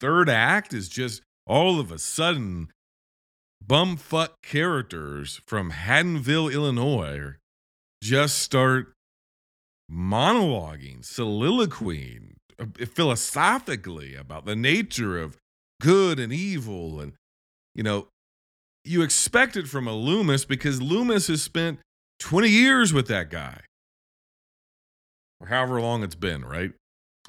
third 0.00 0.28
act 0.28 0.72
is 0.72 0.88
just 0.88 1.22
all 1.46 1.80
of 1.80 1.90
a 1.90 1.98
sudden 1.98 2.68
bumfuck 3.64 4.30
characters 4.42 5.40
from 5.46 5.70
Haddonfield, 5.70 6.52
Illinois 6.52 7.34
just 8.02 8.38
start 8.38 8.92
monologuing, 9.90 11.00
soliloquying 11.00 12.34
uh, 12.58 12.66
philosophically 12.86 14.14
about 14.14 14.46
the 14.46 14.56
nature 14.56 15.18
of 15.18 15.36
good 15.80 16.20
and 16.20 16.32
evil. 16.32 17.00
And, 17.00 17.14
you 17.74 17.82
know, 17.82 18.08
you 18.84 19.02
expect 19.02 19.56
it 19.56 19.66
from 19.68 19.88
a 19.88 19.92
Loomis 19.92 20.44
because 20.44 20.80
Loomis 20.80 21.26
has 21.28 21.42
spent 21.42 21.80
20 22.20 22.48
years 22.48 22.92
with 22.92 23.08
that 23.08 23.30
guy. 23.30 23.60
Or 25.40 25.48
however 25.48 25.80
long 25.80 26.02
it's 26.02 26.14
been, 26.14 26.44
right? 26.44 26.72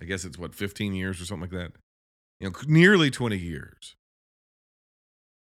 I 0.01 0.05
guess 0.05 0.25
it's 0.25 0.37
what, 0.37 0.55
15 0.55 0.93
years 0.93 1.21
or 1.21 1.25
something 1.25 1.49
like 1.49 1.59
that? 1.59 1.71
You 2.39 2.49
know, 2.49 2.55
nearly 2.67 3.09
20 3.09 3.37
years. 3.37 3.95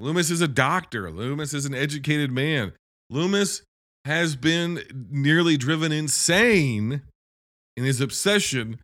Loomis 0.00 0.30
is 0.30 0.40
a 0.40 0.48
doctor. 0.48 1.10
Loomis 1.10 1.54
is 1.54 1.66
an 1.66 1.74
educated 1.74 2.30
man. 2.30 2.72
Loomis 3.10 3.62
has 4.04 4.36
been 4.36 4.82
nearly 5.10 5.56
driven 5.56 5.92
insane 5.92 7.02
in 7.76 7.84
his 7.84 8.00
obsession 8.00 8.80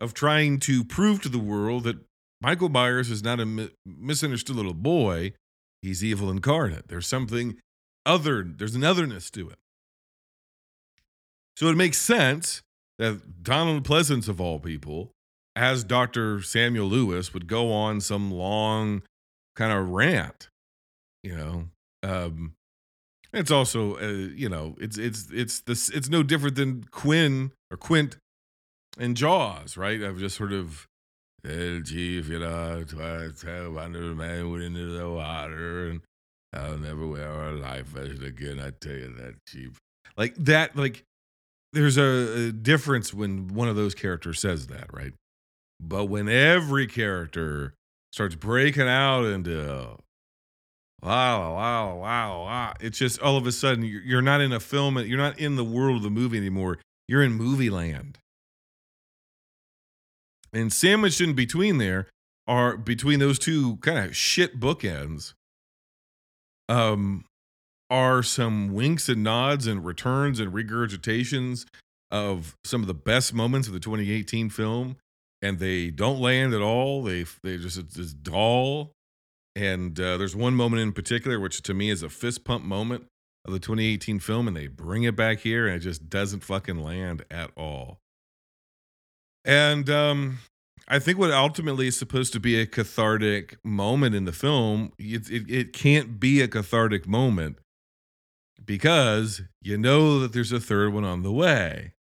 of 0.00 0.14
trying 0.14 0.58
to 0.60 0.84
prove 0.84 1.22
to 1.22 1.28
the 1.28 1.38
world 1.38 1.84
that 1.84 1.96
Michael 2.40 2.68
Myers 2.68 3.10
is 3.10 3.22
not 3.22 3.40
a 3.40 3.46
mi- 3.46 3.70
misunderstood 3.86 4.56
little 4.56 4.74
boy. 4.74 5.32
He's 5.80 6.02
evil 6.02 6.30
incarnate. 6.30 6.88
There's 6.88 7.06
something 7.06 7.56
other, 8.04 8.42
there's 8.42 8.74
an 8.74 8.84
otherness 8.84 9.30
to 9.30 9.48
it. 9.50 9.58
So 11.56 11.68
it 11.68 11.76
makes 11.76 11.98
sense 11.98 12.62
that 12.98 13.42
Donald 13.42 13.84
Pleasence, 13.86 14.28
of 14.28 14.40
all 14.40 14.58
people, 14.58 15.12
as 15.56 15.84
Dr. 15.84 16.42
Samuel 16.42 16.88
Loomis, 16.88 17.32
would 17.32 17.46
go 17.46 17.72
on 17.72 18.00
some 18.00 18.30
long 18.30 19.02
kind 19.54 19.72
of 19.72 19.88
rant 19.90 20.48
you 21.24 21.36
know? 21.36 21.64
Um 22.04 22.54
it's 23.32 23.50
also 23.50 23.96
uh, 23.96 24.30
you 24.36 24.48
know 24.48 24.76
it's 24.78 24.96
it's 24.96 25.26
it's 25.32 25.60
this 25.62 25.88
it's 25.88 26.08
no 26.08 26.22
different 26.22 26.54
than 26.54 26.84
quinn 26.92 27.50
or 27.68 27.76
quint 27.76 28.16
and 28.96 29.16
jaws 29.16 29.76
right? 29.76 30.00
I've 30.00 30.18
just 30.18 30.36
sort 30.36 30.52
of 30.52 30.86
hey, 31.42 31.80
chief 31.82 32.28
you 32.28 32.38
know 32.38 32.84
under 32.94 34.08
the 34.08 34.14
man 34.14 34.52
went 34.52 34.62
into 34.62 34.96
the 34.96 35.10
water 35.10 35.88
and 35.88 36.00
i'll 36.52 36.78
never 36.78 37.04
wear 37.04 37.28
a 37.48 37.52
life 37.52 37.86
vest 37.86 38.22
again 38.22 38.60
i 38.60 38.70
tell 38.70 38.92
you 38.92 39.12
that 39.16 39.34
chief. 39.48 39.80
Like 40.16 40.36
that 40.36 40.76
like 40.76 41.02
there's 41.72 41.96
a, 41.96 42.48
a 42.48 42.52
difference 42.52 43.12
when 43.12 43.48
one 43.48 43.68
of 43.68 43.74
those 43.74 43.96
characters 43.96 44.38
says 44.38 44.68
that 44.68 44.92
right 44.92 45.12
but 45.80 46.06
when 46.06 46.28
every 46.28 46.86
character 46.86 47.74
starts 48.12 48.34
breaking 48.34 48.88
out 48.88 49.24
into 49.24 49.96
wow, 51.02 51.54
wow, 51.54 51.96
wow, 51.96 52.44
wow. 52.44 52.74
It's 52.80 52.98
just 52.98 53.20
all 53.20 53.36
of 53.36 53.46
a 53.46 53.52
sudden 53.52 53.84
you're 53.84 54.22
not 54.22 54.40
in 54.40 54.52
a 54.52 54.60
film, 54.60 54.98
you're 54.98 55.18
not 55.18 55.38
in 55.38 55.56
the 55.56 55.64
world 55.64 55.98
of 55.98 56.02
the 56.02 56.10
movie 56.10 56.38
anymore. 56.38 56.78
You're 57.06 57.22
in 57.22 57.32
movie 57.32 57.70
land. 57.70 58.18
And 60.52 60.72
sandwiched 60.72 61.20
in 61.20 61.34
between 61.34 61.78
there 61.78 62.06
are 62.46 62.76
between 62.76 63.18
those 63.18 63.38
two 63.38 63.76
kind 63.78 63.98
of 63.98 64.16
shit 64.16 64.60
bookends, 64.60 65.34
um, 66.68 67.24
are 67.90 68.22
some 68.22 68.72
winks 68.72 69.08
and 69.08 69.22
nods 69.22 69.66
and 69.66 69.84
returns 69.84 70.40
and 70.40 70.52
regurgitations 70.52 71.66
of 72.10 72.56
some 72.64 72.80
of 72.80 72.86
the 72.86 72.94
best 72.94 73.34
moments 73.34 73.66
of 73.66 73.74
the 73.74 73.80
2018 73.80 74.48
film, 74.50 74.96
and 75.44 75.58
they 75.58 75.90
don't 75.90 76.20
land 76.20 76.54
at 76.54 76.62
all. 76.62 77.02
They 77.02 77.24
they 77.42 77.58
just 77.58 77.78
it's, 77.78 77.98
it's 77.98 78.12
dull 78.12 78.94
and 79.56 79.98
uh, 80.00 80.16
there's 80.16 80.34
one 80.34 80.54
moment 80.54 80.82
in 80.82 80.92
particular, 80.92 81.38
which 81.38 81.62
to 81.62 81.74
me 81.74 81.90
is 81.90 82.02
a 82.02 82.08
fist 82.08 82.44
pump 82.44 82.64
moment 82.64 83.06
of 83.44 83.52
the 83.52 83.60
2018 83.60 84.18
film, 84.18 84.48
and 84.48 84.56
they 84.56 84.66
bring 84.66 85.04
it 85.04 85.14
back 85.14 85.40
here, 85.40 85.66
and 85.66 85.76
it 85.76 85.80
just 85.80 86.08
doesn't 86.08 86.40
fucking 86.40 86.78
land 86.78 87.24
at 87.30 87.50
all. 87.56 88.00
And 89.44 89.88
um, 89.90 90.38
I 90.88 90.98
think 90.98 91.18
what 91.18 91.30
ultimately 91.30 91.86
is 91.86 91.98
supposed 91.98 92.32
to 92.32 92.40
be 92.40 92.58
a 92.58 92.66
cathartic 92.66 93.58
moment 93.62 94.14
in 94.14 94.24
the 94.24 94.32
film, 94.32 94.92
it, 94.98 95.30
it, 95.30 95.48
it 95.48 95.72
can't 95.72 96.18
be 96.18 96.40
a 96.40 96.48
cathartic 96.48 97.06
moment 97.06 97.58
because 98.64 99.42
you 99.60 99.76
know 99.76 100.18
that 100.20 100.32
there's 100.32 100.52
a 100.52 100.60
third 100.60 100.92
one 100.92 101.04
on 101.04 101.22
the 101.22 101.32
way. 101.32 101.93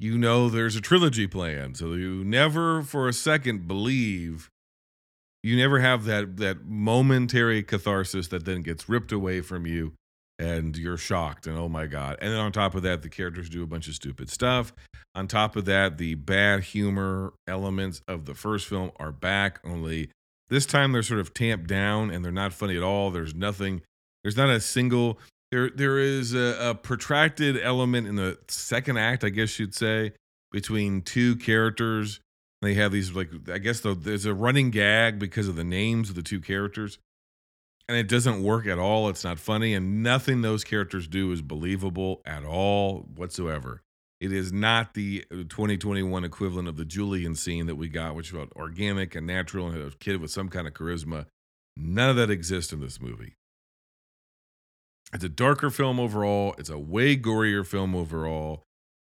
You 0.00 0.16
know 0.16 0.48
there's 0.48 0.76
a 0.76 0.80
trilogy 0.80 1.26
plan, 1.26 1.74
so 1.74 1.92
you 1.92 2.24
never 2.24 2.82
for 2.82 3.06
a 3.06 3.12
second 3.12 3.68
believe 3.68 4.48
you 5.42 5.58
never 5.58 5.80
have 5.80 6.06
that 6.06 6.38
that 6.38 6.64
momentary 6.64 7.62
catharsis 7.62 8.28
that 8.28 8.46
then 8.46 8.62
gets 8.62 8.88
ripped 8.88 9.12
away 9.12 9.42
from 9.42 9.66
you 9.66 9.92
and 10.38 10.74
you're 10.74 10.96
shocked 10.96 11.46
and 11.46 11.58
oh 11.58 11.68
my 11.68 11.86
god. 11.86 12.16
And 12.22 12.32
then 12.32 12.40
on 12.40 12.50
top 12.50 12.74
of 12.74 12.82
that 12.82 13.02
the 13.02 13.10
characters 13.10 13.50
do 13.50 13.62
a 13.62 13.66
bunch 13.66 13.88
of 13.88 13.94
stupid 13.94 14.30
stuff. 14.30 14.72
On 15.14 15.28
top 15.28 15.54
of 15.54 15.66
that 15.66 15.98
the 15.98 16.14
bad 16.14 16.64
humor 16.64 17.34
elements 17.46 18.00
of 18.08 18.24
the 18.24 18.34
first 18.34 18.66
film 18.68 18.92
are 18.96 19.12
back 19.12 19.60
only 19.64 20.08
this 20.48 20.64
time 20.64 20.92
they're 20.92 21.02
sort 21.02 21.20
of 21.20 21.34
tamped 21.34 21.66
down 21.66 22.10
and 22.10 22.24
they're 22.24 22.32
not 22.32 22.54
funny 22.54 22.74
at 22.74 22.82
all. 22.82 23.10
There's 23.10 23.34
nothing 23.34 23.82
there's 24.24 24.38
not 24.38 24.48
a 24.48 24.60
single 24.60 25.18
there 25.50 25.70
there 25.70 25.98
is 25.98 26.34
a, 26.34 26.70
a 26.70 26.74
protracted 26.74 27.58
element 27.60 28.06
in 28.06 28.16
the 28.16 28.38
second 28.48 28.96
act 28.96 29.24
i 29.24 29.28
guess 29.28 29.58
you'd 29.58 29.74
say 29.74 30.12
between 30.52 31.02
two 31.02 31.36
characters 31.36 32.20
they 32.62 32.74
have 32.74 32.92
these 32.92 33.14
like 33.14 33.30
I 33.50 33.58
guess 33.58 33.80
the, 33.80 33.94
there's 33.94 34.26
a 34.26 34.34
running 34.34 34.70
gag 34.70 35.18
because 35.18 35.48
of 35.48 35.56
the 35.56 35.64
names 35.64 36.10
of 36.10 36.14
the 36.14 36.22
two 36.22 36.40
characters, 36.40 36.98
and 37.88 37.96
it 37.96 38.08
doesn't 38.08 38.42
work 38.42 38.66
at 38.66 38.78
all. 38.78 39.08
It's 39.08 39.24
not 39.24 39.38
funny, 39.38 39.74
and 39.74 40.02
nothing 40.02 40.42
those 40.42 40.62
characters 40.62 41.08
do 41.08 41.32
is 41.32 41.40
believable 41.40 42.20
at 42.26 42.44
all 42.44 43.08
whatsoever. 43.16 43.82
It 44.20 44.32
is 44.32 44.52
not 44.52 44.92
the 44.92 45.24
uh, 45.32 45.36
2021 45.48 46.24
equivalent 46.24 46.68
of 46.68 46.76
the 46.76 46.84
Julian 46.84 47.34
scene 47.34 47.64
that 47.66 47.76
we 47.76 47.88
got, 47.88 48.14
which 48.14 48.32
was 48.34 48.48
organic 48.54 49.14
and 49.14 49.26
natural 49.26 49.68
and 49.68 49.76
had 49.76 49.92
a 49.92 49.96
kid 49.96 50.20
with 50.20 50.30
some 50.30 50.50
kind 50.50 50.66
of 50.66 50.74
charisma. 50.74 51.26
None 51.78 52.10
of 52.10 52.16
that 52.16 52.30
exists 52.30 52.74
in 52.74 52.80
this 52.80 53.00
movie. 53.00 53.36
It's 55.12 55.24
a 55.24 55.28
darker 55.28 55.70
film 55.70 55.98
overall. 55.98 56.54
It's 56.58 56.70
a 56.70 56.78
way 56.78 57.16
gorier 57.16 57.66
film 57.66 57.94
overall. 57.94 58.62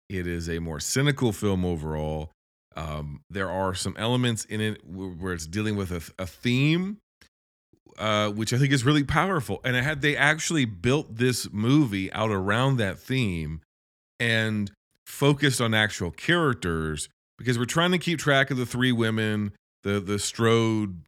It 0.09 0.26
is 0.26 0.49
a 0.49 0.59
more 0.59 0.80
cynical 0.80 1.32
film 1.32 1.64
overall. 1.64 2.30
Um, 2.75 3.23
there 3.30 3.50
are 3.50 3.75
some 3.75 3.94
elements 3.99 4.44
in 4.47 4.61
it 4.61 4.85
where 4.87 5.32
it's 5.32 5.47
dealing 5.47 5.76
with 5.76 5.92
a, 5.92 6.23
a 6.23 6.26
theme, 6.26 6.99
uh, 7.99 8.30
which 8.30 8.52
I 8.52 8.59
think 8.59 8.73
is 8.73 8.85
really 8.85 9.04
powerful. 9.04 9.61
And 9.64 9.76
had 9.76 10.00
they 10.00 10.16
actually 10.16 10.64
built 10.64 11.16
this 11.16 11.49
movie 11.52 12.12
out 12.12 12.30
around 12.30 12.78
that 12.78 12.99
theme 12.99 13.61
and 14.18 14.71
focused 15.06 15.61
on 15.61 15.75
actual 15.75 16.11
characters, 16.11 17.09
because 17.38 17.59
we're 17.59 17.64
trying 17.64 17.92
to 17.92 17.99
keep 17.99 18.18
track 18.18 18.50
of 18.50 18.56
the 18.56 18.66
three 18.66 18.92
women, 18.92 19.52
the 19.82 20.00
the 20.00 20.18
Strode 20.18 21.02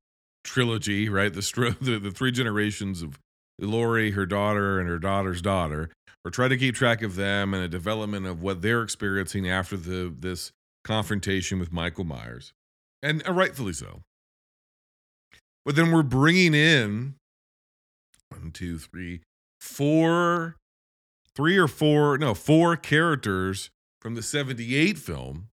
trilogy, 0.44 1.08
right? 1.08 1.32
The 1.32 1.42
Strode, 1.42 1.78
the, 1.80 1.98
the 1.98 2.10
three 2.10 2.30
generations 2.30 3.02
of 3.02 3.18
Laurie, 3.58 4.12
her 4.12 4.26
daughter, 4.26 4.80
and 4.80 4.88
her 4.88 4.98
daughter's 4.98 5.42
daughter. 5.42 5.90
We're 6.24 6.30
trying 6.30 6.50
to 6.50 6.56
keep 6.56 6.74
track 6.74 7.02
of 7.02 7.16
them 7.16 7.52
and 7.52 7.62
a 7.62 7.68
development 7.68 8.26
of 8.26 8.42
what 8.42 8.62
they're 8.62 8.82
experiencing 8.82 9.48
after 9.48 9.76
the 9.76 10.14
this 10.18 10.52
confrontation 10.84 11.58
with 11.58 11.72
Michael 11.72 12.04
Myers, 12.04 12.52
and 13.02 13.26
uh, 13.28 13.32
rightfully 13.32 13.72
so. 13.72 14.00
But 15.64 15.76
then 15.76 15.92
we're 15.92 16.02
bringing 16.02 16.54
in 16.54 17.14
one, 18.28 18.50
two, 18.50 18.78
three, 18.78 19.20
four, 19.60 20.56
three 21.34 21.56
or 21.56 21.68
four, 21.68 22.18
no, 22.18 22.34
four 22.34 22.76
characters 22.76 23.70
from 24.00 24.14
the 24.14 24.22
78 24.22 24.98
film, 24.98 25.48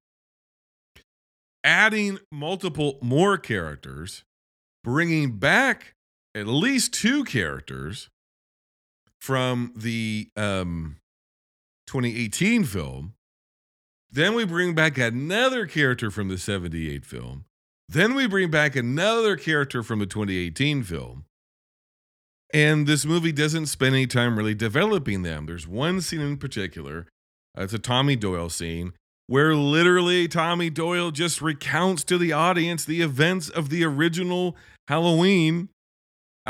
adding 1.63 2.20
multiple 2.31 2.98
more 3.01 3.38
characters, 3.38 4.24
bringing 4.84 5.38
back 5.38 5.93
at 6.35 6.47
least 6.47 6.93
two 6.93 7.23
characters 7.23 8.09
from 9.19 9.73
the 9.75 10.29
um, 10.35 10.97
2018 11.88 12.63
film 12.63 13.13
then 14.13 14.35
we 14.35 14.43
bring 14.43 14.75
back 14.75 14.97
another 14.97 15.65
character 15.65 16.11
from 16.11 16.27
the 16.27 16.38
78 16.38 17.05
film. 17.05 17.45
Then 17.88 18.13
we 18.13 18.27
bring 18.27 18.51
back 18.51 18.75
another 18.75 19.38
character 19.38 19.83
from 19.83 20.00
the 20.00 20.05
2018 20.05 20.83
film. 20.83 21.25
And 22.53 22.85
this 22.85 23.05
movie 23.05 23.31
doesn't 23.31 23.67
spend 23.67 23.95
any 23.95 24.07
time 24.07 24.38
really 24.38 24.53
developing 24.53 25.21
them. 25.21 25.45
There's 25.45 25.67
one 25.67 26.01
scene 26.01 26.19
in 26.19 26.38
particular, 26.38 27.07
uh, 27.57 27.63
it's 27.63 27.73
a 27.73 27.79
Tommy 27.79 28.17
Doyle 28.17 28.50
scene, 28.50 28.91
where 29.27 29.55
literally 29.55 30.27
Tommy 30.27 30.69
Doyle 30.69 31.11
just 31.11 31.41
recounts 31.41 32.03
to 32.05 32.17
the 32.17 32.33
audience 32.33 32.83
the 32.83 33.01
events 33.01 33.47
of 33.47 33.69
the 33.69 33.85
original 33.85 34.57
Halloween. 34.89 35.69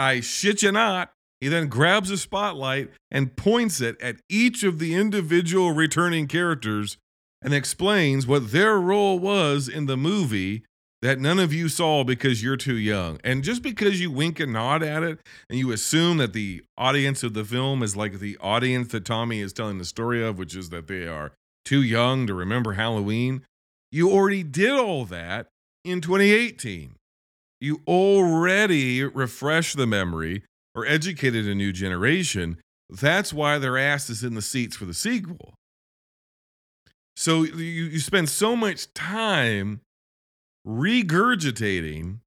I 0.01 0.19
shit 0.19 0.63
you 0.63 0.71
not. 0.71 1.11
He 1.39 1.47
then 1.47 1.67
grabs 1.67 2.09
a 2.09 2.17
spotlight 2.17 2.89
and 3.11 3.35
points 3.35 3.79
it 3.81 4.01
at 4.01 4.17
each 4.29 4.63
of 4.63 4.79
the 4.79 4.95
individual 4.95 5.73
returning 5.73 6.27
characters 6.27 6.97
and 7.39 7.53
explains 7.53 8.25
what 8.25 8.51
their 8.51 8.79
role 8.79 9.19
was 9.19 9.67
in 9.67 9.85
the 9.85 9.97
movie 9.97 10.63
that 11.03 11.19
none 11.19 11.37
of 11.37 11.53
you 11.53 11.69
saw 11.69 12.03
because 12.03 12.43
you're 12.43 12.57
too 12.57 12.77
young. 12.77 13.19
And 13.23 13.43
just 13.43 13.61
because 13.61 14.01
you 14.01 14.09
wink 14.09 14.39
and 14.39 14.53
nod 14.53 14.81
at 14.81 15.03
it 15.03 15.19
and 15.49 15.59
you 15.59 15.71
assume 15.71 16.17
that 16.17 16.33
the 16.33 16.63
audience 16.79 17.21
of 17.21 17.35
the 17.35 17.45
film 17.45 17.83
is 17.83 17.95
like 17.95 18.19
the 18.19 18.37
audience 18.41 18.91
that 18.93 19.05
Tommy 19.05 19.39
is 19.39 19.53
telling 19.53 19.77
the 19.77 19.85
story 19.85 20.23
of, 20.23 20.39
which 20.39 20.55
is 20.55 20.69
that 20.69 20.87
they 20.87 21.07
are 21.07 21.31
too 21.63 21.83
young 21.83 22.25
to 22.25 22.33
remember 22.33 22.73
Halloween, 22.73 23.43
you 23.91 24.09
already 24.11 24.41
did 24.41 24.71
all 24.71 25.05
that 25.05 25.47
in 25.85 26.01
2018. 26.01 26.95
You 27.61 27.81
already 27.87 29.03
refreshed 29.03 29.77
the 29.77 29.87
memory 29.87 30.43
or 30.75 30.85
educated 30.85 31.47
a 31.47 31.55
new 31.55 31.71
generation. 31.71 32.57
That's 32.89 33.31
why 33.31 33.59
their 33.59 33.77
ass 33.77 34.09
is 34.09 34.23
in 34.23 34.33
the 34.33 34.41
seats 34.41 34.75
for 34.75 34.85
the 34.85 34.93
sequel. 34.93 35.53
So 37.15 37.43
you, 37.43 37.85
you 37.85 37.99
spend 37.99 38.29
so 38.29 38.55
much 38.55 38.91
time 38.93 39.81
regurgitating 40.67 42.19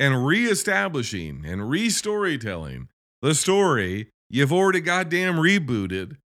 and 0.00 0.26
reestablishing 0.26 1.44
and 1.46 1.62
restorytelling 1.62 2.88
the 3.22 3.34
story 3.34 4.10
you've 4.28 4.52
already 4.52 4.80
goddamn 4.80 5.36
rebooted 5.36 6.16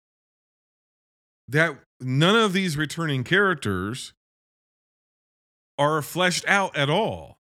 that 1.49 1.79
none 2.01 2.37
of 2.37 2.53
these 2.53 2.77
returning 2.77 3.25
characters 3.25 4.13
are 5.79 6.03
fleshed 6.03 6.47
out 6.49 6.77
at 6.77 6.91
all. 6.91 7.38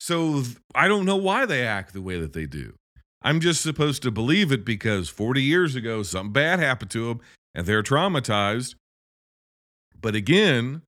So 0.00 0.42
I 0.74 0.88
don't 0.88 1.04
know 1.04 1.16
why 1.16 1.44
they 1.46 1.64
act 1.64 1.92
the 1.92 2.02
way 2.02 2.18
that 2.18 2.32
they 2.32 2.46
do. 2.46 2.74
I'm 3.22 3.38
just 3.38 3.60
supposed 3.60 4.02
to 4.02 4.10
believe 4.10 4.50
it 4.50 4.64
because 4.64 5.10
40 5.10 5.42
years 5.42 5.76
ago 5.76 6.02
something 6.02 6.32
bad 6.32 6.58
happened 6.58 6.90
to 6.92 7.08
them 7.08 7.20
and 7.54 7.66
they're 7.66 7.82
traumatized. 7.82 8.76
But 10.00 10.14
again, 10.14 10.82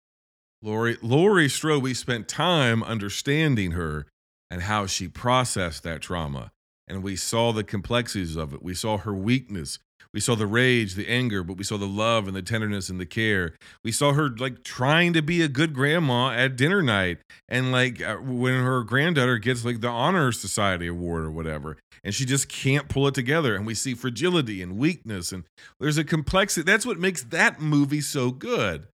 Lori, 0.62 0.97
Laurie 1.02 1.50
Strode, 1.50 1.95
spent 1.95 2.26
time 2.26 2.83
understanding 2.83 3.73
her 3.73 4.07
and 4.50 4.62
how 4.62 4.87
she 4.87 5.09
processed 5.09 5.83
that 5.83 6.00
trauma. 6.00 6.50
And 6.88 7.02
we 7.02 7.16
saw 7.16 7.52
the 7.52 7.64
complexities 7.64 8.37
of 8.37 8.54
it. 8.54 8.62
We 8.62 8.75
saw 8.75 8.97
her 8.99 9.14
weakness. 9.14 9.78
We 10.14 10.21
saw 10.21 10.35
the 10.35 10.47
rage, 10.47 10.95
the 10.95 11.09
anger, 11.09 11.42
but 11.42 11.57
we 11.57 11.64
saw 11.64 11.78
the 11.78 11.87
love 11.87 12.26
and 12.26 12.37
the 12.37 12.42
tenderness 12.42 12.90
and 12.90 13.00
the 13.00 13.07
care. 13.07 13.54
We 13.83 13.92
saw 13.92 14.12
her 14.12 14.28
like 14.28 14.62
trying 14.62 15.14
to 15.14 15.23
be 15.23 15.40
a 15.40 15.49
good 15.49 15.73
grandma 15.73 16.31
at 16.31 16.57
dinner 16.57 16.83
night. 16.83 17.19
And 17.49 17.73
like 17.73 18.02
uh, 18.02 18.16
when 18.16 18.62
her 18.62 18.83
granddaughter 18.83 19.38
gets 19.38 19.64
like 19.64 19.81
the 19.81 19.88
Honor 19.88 20.31
Society 20.31 20.87
award 20.87 21.25
or 21.25 21.31
whatever, 21.31 21.78
and 22.04 22.14
she 22.14 22.26
just 22.26 22.49
can't 22.49 22.88
pull 22.88 23.09
it 23.09 23.14
together. 23.14 23.54
And 23.54 23.66
we 23.66 23.75
see 23.75 23.95
fragility 23.95 24.61
and 24.61 24.76
weakness. 24.76 25.33
And 25.33 25.45
there's 25.81 25.99
a 25.99 26.04
complexity. 26.04 26.64
That's 26.64 26.85
what 26.87 26.99
makes 26.99 27.23
that 27.25 27.61
movie 27.61 28.02
so 28.02 28.31
good. 28.31 28.88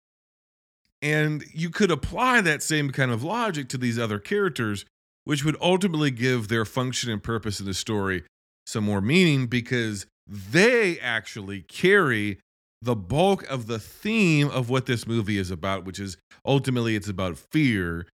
And 1.03 1.45
you 1.53 1.71
could 1.71 1.91
apply 1.91 2.41
that 2.43 2.63
same 2.63 2.91
kind 2.91 3.11
of 3.11 3.25
logic 3.25 3.69
to 3.71 3.79
these 3.79 3.99
other 3.99 4.19
characters, 4.19 4.85
which 5.25 5.45
would 5.45 5.57
ultimately 5.61 6.11
give 6.11 6.49
their 6.49 6.65
function 6.65 7.11
and 7.11 7.23
purpose 7.23 7.61
in 7.61 7.66
the 7.66 7.75
story 7.75 8.25
some 8.66 8.85
more 8.85 9.01
meaning 9.01 9.47
because 9.47 10.07
they 10.29 10.99
actually 11.01 11.62
carry 11.62 12.38
the 12.83 12.95
bulk 12.95 13.49
of 13.51 13.67
the 13.67 13.79
theme 13.79 14.49
of 14.51 14.69
what 14.71 14.87
this 14.87 15.07
movie 15.07 15.38
is 15.38 15.51
about, 15.51 15.85
which 15.85 15.99
is 15.99 16.17
ultimately 16.45 16.95
it's 16.95 17.09
about 17.09 17.38
fear 17.53 18.07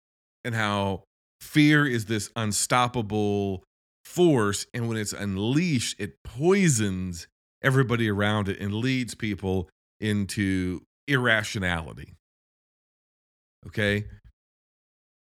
and 0.45 0.55
how 0.55 1.03
fear 1.41 1.87
is 1.87 2.07
this 2.07 2.31
unstoppable 2.37 3.65
force. 4.05 4.67
And 4.73 4.89
when 4.89 4.99
it's 4.99 5.13
unleashed, 5.13 5.97
it 5.99 6.17
poisons 6.23 7.27
everybody 7.63 8.09
around 8.09 8.49
it 8.49 8.61
and 8.61 8.75
leads 8.75 9.15
people 9.15 9.69
into 10.01 10.83
irrationality. 11.09 12.15
Okay. 13.67 14.07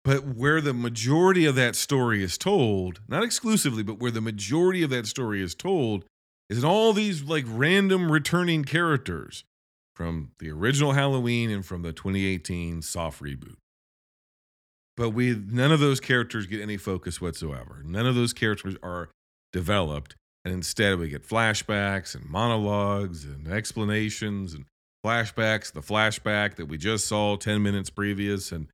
But 0.03 0.27
where 0.27 0.61
the 0.61 0.73
majority 0.73 1.45
of 1.45 1.57
that 1.57 1.77
story 1.77 2.23
is 2.23 2.39
told, 2.39 3.01
not 3.07 3.23
exclusively, 3.23 3.83
but 3.83 3.99
where 3.99 4.11
the 4.11 4.23
majority 4.23 4.83
of 4.83 4.91
that 4.91 5.07
story 5.07 5.43
is 5.43 5.55
told, 5.55 6.05
is 6.51 6.59
in 6.59 6.65
all 6.65 6.93
these 6.93 7.23
like 7.23 7.45
random 7.49 8.11
returning 8.11 8.65
characters 8.65 9.45
from 9.95 10.33
the 10.41 10.51
original 10.51 10.93
Halloween 10.93 11.49
and 11.49 11.65
from 11.65 11.83
the 11.83 11.93
2018 11.93 12.83
soft 12.83 13.23
reboot. 13.23 13.57
But 14.97 15.11
we 15.11 15.35
none 15.35 15.73
of 15.73 15.81
those 15.81 16.01
characters 16.01 16.47
get 16.47 16.61
any 16.61 16.77
focus 16.77 17.21
whatsoever. 17.21 17.83
None 17.85 18.07
of 18.07 18.17
those 18.17 18.33
characters 18.33 18.77
are 18.83 19.09
developed. 19.53 20.17
And 20.45 20.53
instead 20.53 20.99
we 20.99 21.09
get 21.09 21.27
flashbacks 21.27 22.15
and 22.15 22.29
monologues 22.29 23.25
and 23.25 23.47
explanations 23.47 24.53
and 24.53 24.65
flashbacks, 25.07 25.73
the 25.73 25.81
flashback 25.81 26.57
that 26.57 26.67
we 26.67 26.77
just 26.77 27.07
saw 27.07 27.37
10 27.37 27.63
minutes 27.63 27.91
previous. 27.91 28.51
And 28.51 28.67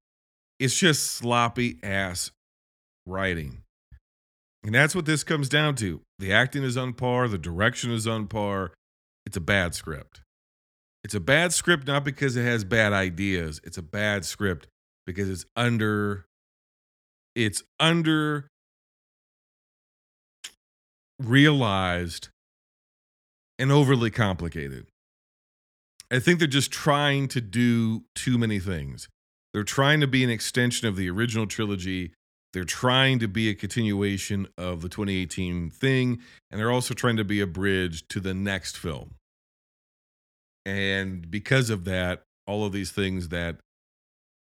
it's 0.59 0.77
just 0.77 1.12
sloppy 1.12 1.79
ass 1.83 2.31
writing. 3.05 3.62
And 4.66 4.74
that's 4.74 4.96
what 4.96 5.07
this 5.07 5.22
comes 5.22 5.48
down 5.48 5.76
to. 5.76 6.00
The 6.18 6.33
acting 6.33 6.64
is 6.64 6.76
on 6.76 6.92
par, 6.92 7.29
the 7.29 7.38
direction 7.38 7.92
is 7.92 8.07
on 8.07 8.26
par. 8.26 8.72
It's 9.24 9.37
a 9.37 9.40
bad 9.40 9.76
script. 9.76 10.22
It's 11.05 11.14
a 11.14 11.20
bad 11.20 11.52
script 11.52 11.87
not 11.87 12.05
because 12.05 12.35
it 12.35 12.42
has 12.42 12.64
bad 12.64 12.92
ideas. 12.92 13.61
It's 13.62 13.79
a 13.79 13.83
bad 13.83 14.24
script 14.24 14.66
because 15.07 15.31
it's 15.31 15.46
under 15.55 16.26
it's 17.37 17.62
under 17.79 18.48
realized 21.20 22.31
and 23.57 23.70
overly 23.70 24.11
complicated. 24.11 24.87
I 26.11 26.18
think 26.18 26.40
they're 26.40 26.48
just 26.48 26.72
trying 26.72 27.29
to 27.29 27.40
do 27.40 28.02
too 28.16 28.37
many 28.37 28.59
things. 28.59 29.09
They're 29.52 29.62
trying 29.62 30.00
to 30.00 30.09
be 30.09 30.24
an 30.24 30.31
extension 30.31 30.88
of 30.88 30.96
the 30.96 31.09
original 31.09 31.46
trilogy. 31.46 32.14
They're 32.57 32.64
trying 32.64 33.19
to 33.19 33.29
be 33.29 33.51
a 33.51 33.55
continuation 33.55 34.49
of 34.57 34.81
the 34.81 34.88
2018 34.88 35.69
thing, 35.69 36.23
and 36.51 36.59
they're 36.59 36.71
also 36.71 36.95
trying 36.95 37.19
to 37.19 37.25
be 37.25 37.42
a 37.42 37.47
bridge 37.47 38.09
to 38.09 38.19
the 38.19 38.33
next 38.33 38.79
film. 38.79 39.16
And 40.64 41.31
because 41.31 41.69
of 41.69 41.85
that, 41.85 42.23
all 42.47 42.64
of 42.64 42.73
these 42.73 42.90
things 42.90 43.29
that 43.29 43.59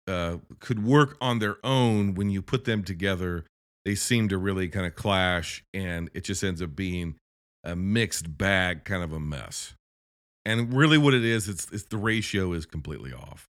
uh, 0.07 0.39
could 0.59 0.87
work 0.87 1.19
on 1.21 1.39
their 1.39 1.59
own 1.63 2.15
when 2.15 2.31
you 2.31 2.41
put 2.41 2.65
them 2.65 2.83
together, 2.83 3.45
they 3.85 3.95
seem 3.95 4.31
to 4.31 4.39
really 4.39 4.69
kind 4.69 4.87
of 4.87 4.95
clash, 4.95 5.63
and 5.75 6.09
it 6.15 6.25
just 6.25 6.43
ends 6.43 6.63
up 6.63 6.75
being 6.75 7.17
a 7.63 7.77
mixed 7.77 8.39
bag, 8.39 8.85
kind 8.85 9.03
of 9.03 9.13
a 9.13 9.21
mess. 9.21 9.75
And 10.47 10.73
really, 10.73 10.97
what 10.97 11.13
it 11.13 11.27
is, 11.27 11.47
it's, 11.47 11.71
it's 11.71 11.85
the 11.85 11.99
ratio 11.99 12.55
is 12.55 12.65
completely 12.65 13.13
off. 13.13 13.49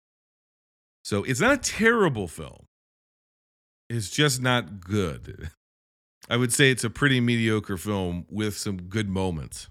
So 1.03 1.25
it's 1.25 1.41
not 1.41 1.55
a 1.55 1.59
terrible 1.59 2.29
film. 2.29 2.67
It's 3.89 4.11
just 4.11 4.41
not 4.41 4.81
good. 4.81 5.51
I 6.29 6.37
would 6.37 6.53
say 6.53 6.71
it's 6.71 6.85
a 6.85 6.91
pretty 6.91 7.21
mediocre 7.21 7.77
film 7.77 8.25
with 8.31 8.57
some 8.57 8.83
good 8.83 9.09
moments. 9.09 9.69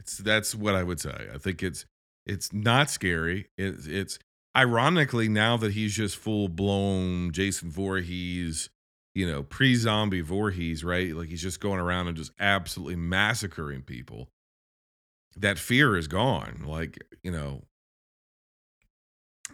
It's 0.00 0.16
that's 0.18 0.54
what 0.54 0.74
I 0.74 0.82
would 0.82 1.00
say. 1.00 1.28
I 1.32 1.38
think 1.38 1.62
it's 1.62 1.84
it's 2.24 2.52
not 2.52 2.90
scary. 2.90 3.48
It's 3.58 3.86
it's 3.86 4.18
ironically 4.56 5.28
now 5.28 5.56
that 5.58 5.72
he's 5.72 5.94
just 5.94 6.16
full 6.16 6.48
blown 6.48 7.32
Jason 7.32 7.70
Voorhees, 7.70 8.70
you 9.14 9.30
know, 9.30 9.42
pre 9.42 9.74
zombie 9.74 10.22
Voorhees, 10.22 10.82
right? 10.82 11.14
Like 11.14 11.28
he's 11.28 11.42
just 11.42 11.60
going 11.60 11.80
around 11.80 12.08
and 12.08 12.16
just 12.16 12.32
absolutely 12.40 12.96
massacring 12.96 13.82
people 13.82 14.28
that 15.36 15.58
fear 15.58 15.96
is 15.96 16.08
gone. 16.08 16.64
Like, 16.66 16.98
you 17.22 17.30
know, 17.30 17.62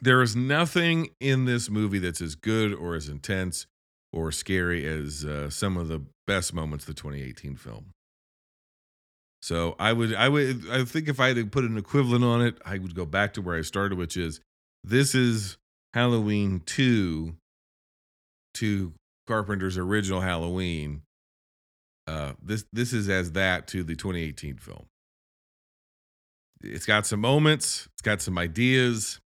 there 0.01 0.23
is 0.23 0.35
nothing 0.37 1.09
in 1.21 1.45
this 1.45 1.71
movie 1.71 1.99
that's 1.99 2.21
as 2.21 2.35
good 2.35 2.75
or 2.75 2.95
as 2.95 3.09
intense 3.09 3.67
or 4.13 4.31
scary 4.33 4.87
as 4.87 5.25
uh, 5.25 5.51
some 5.51 5.77
of 5.77 5.89
the 5.89 6.03
best 6.27 6.55
moments 6.55 6.85
of 6.85 6.95
the 6.95 7.01
2018 7.01 7.57
film. 7.57 7.87
So 9.43 9.77
I 9.79 9.93
would, 9.93 10.15
I 10.15 10.29
would, 10.29 10.65
I 10.71 10.85
think 10.85 11.09
if 11.09 11.21
I 11.21 11.29
had 11.29 11.37
to 11.37 11.47
put 11.47 11.65
an 11.65 11.77
equivalent 11.77 12.25
on 12.25 12.41
it, 12.41 12.59
I 12.65 12.79
would 12.79 12.95
go 12.95 13.05
back 13.05 13.35
to 13.35 13.43
where 13.43 13.57
I 13.57 13.63
started, 13.63 13.99
which 13.99 14.17
is 14.17 14.41
this 14.83 15.15
is 15.15 15.59
Halloween 15.93 16.63
two 16.65 17.37
to 18.55 18.93
Carpenter's 19.27 19.77
original 19.77 20.21
Halloween. 20.21 21.03
Uh, 22.07 22.33
this 22.43 22.65
this 22.73 22.93
is 22.93 23.09
as 23.09 23.33
that 23.33 23.67
to 23.69 23.83
the 23.83 23.97
2018 23.97 24.57
film 24.57 24.87
it's 26.65 26.87
got 26.87 27.07
some 27.07 27.21
moments, 27.21 27.89
it's 27.93 28.03
got 28.03 28.23
some 28.23 28.39
ideas. 28.39 29.21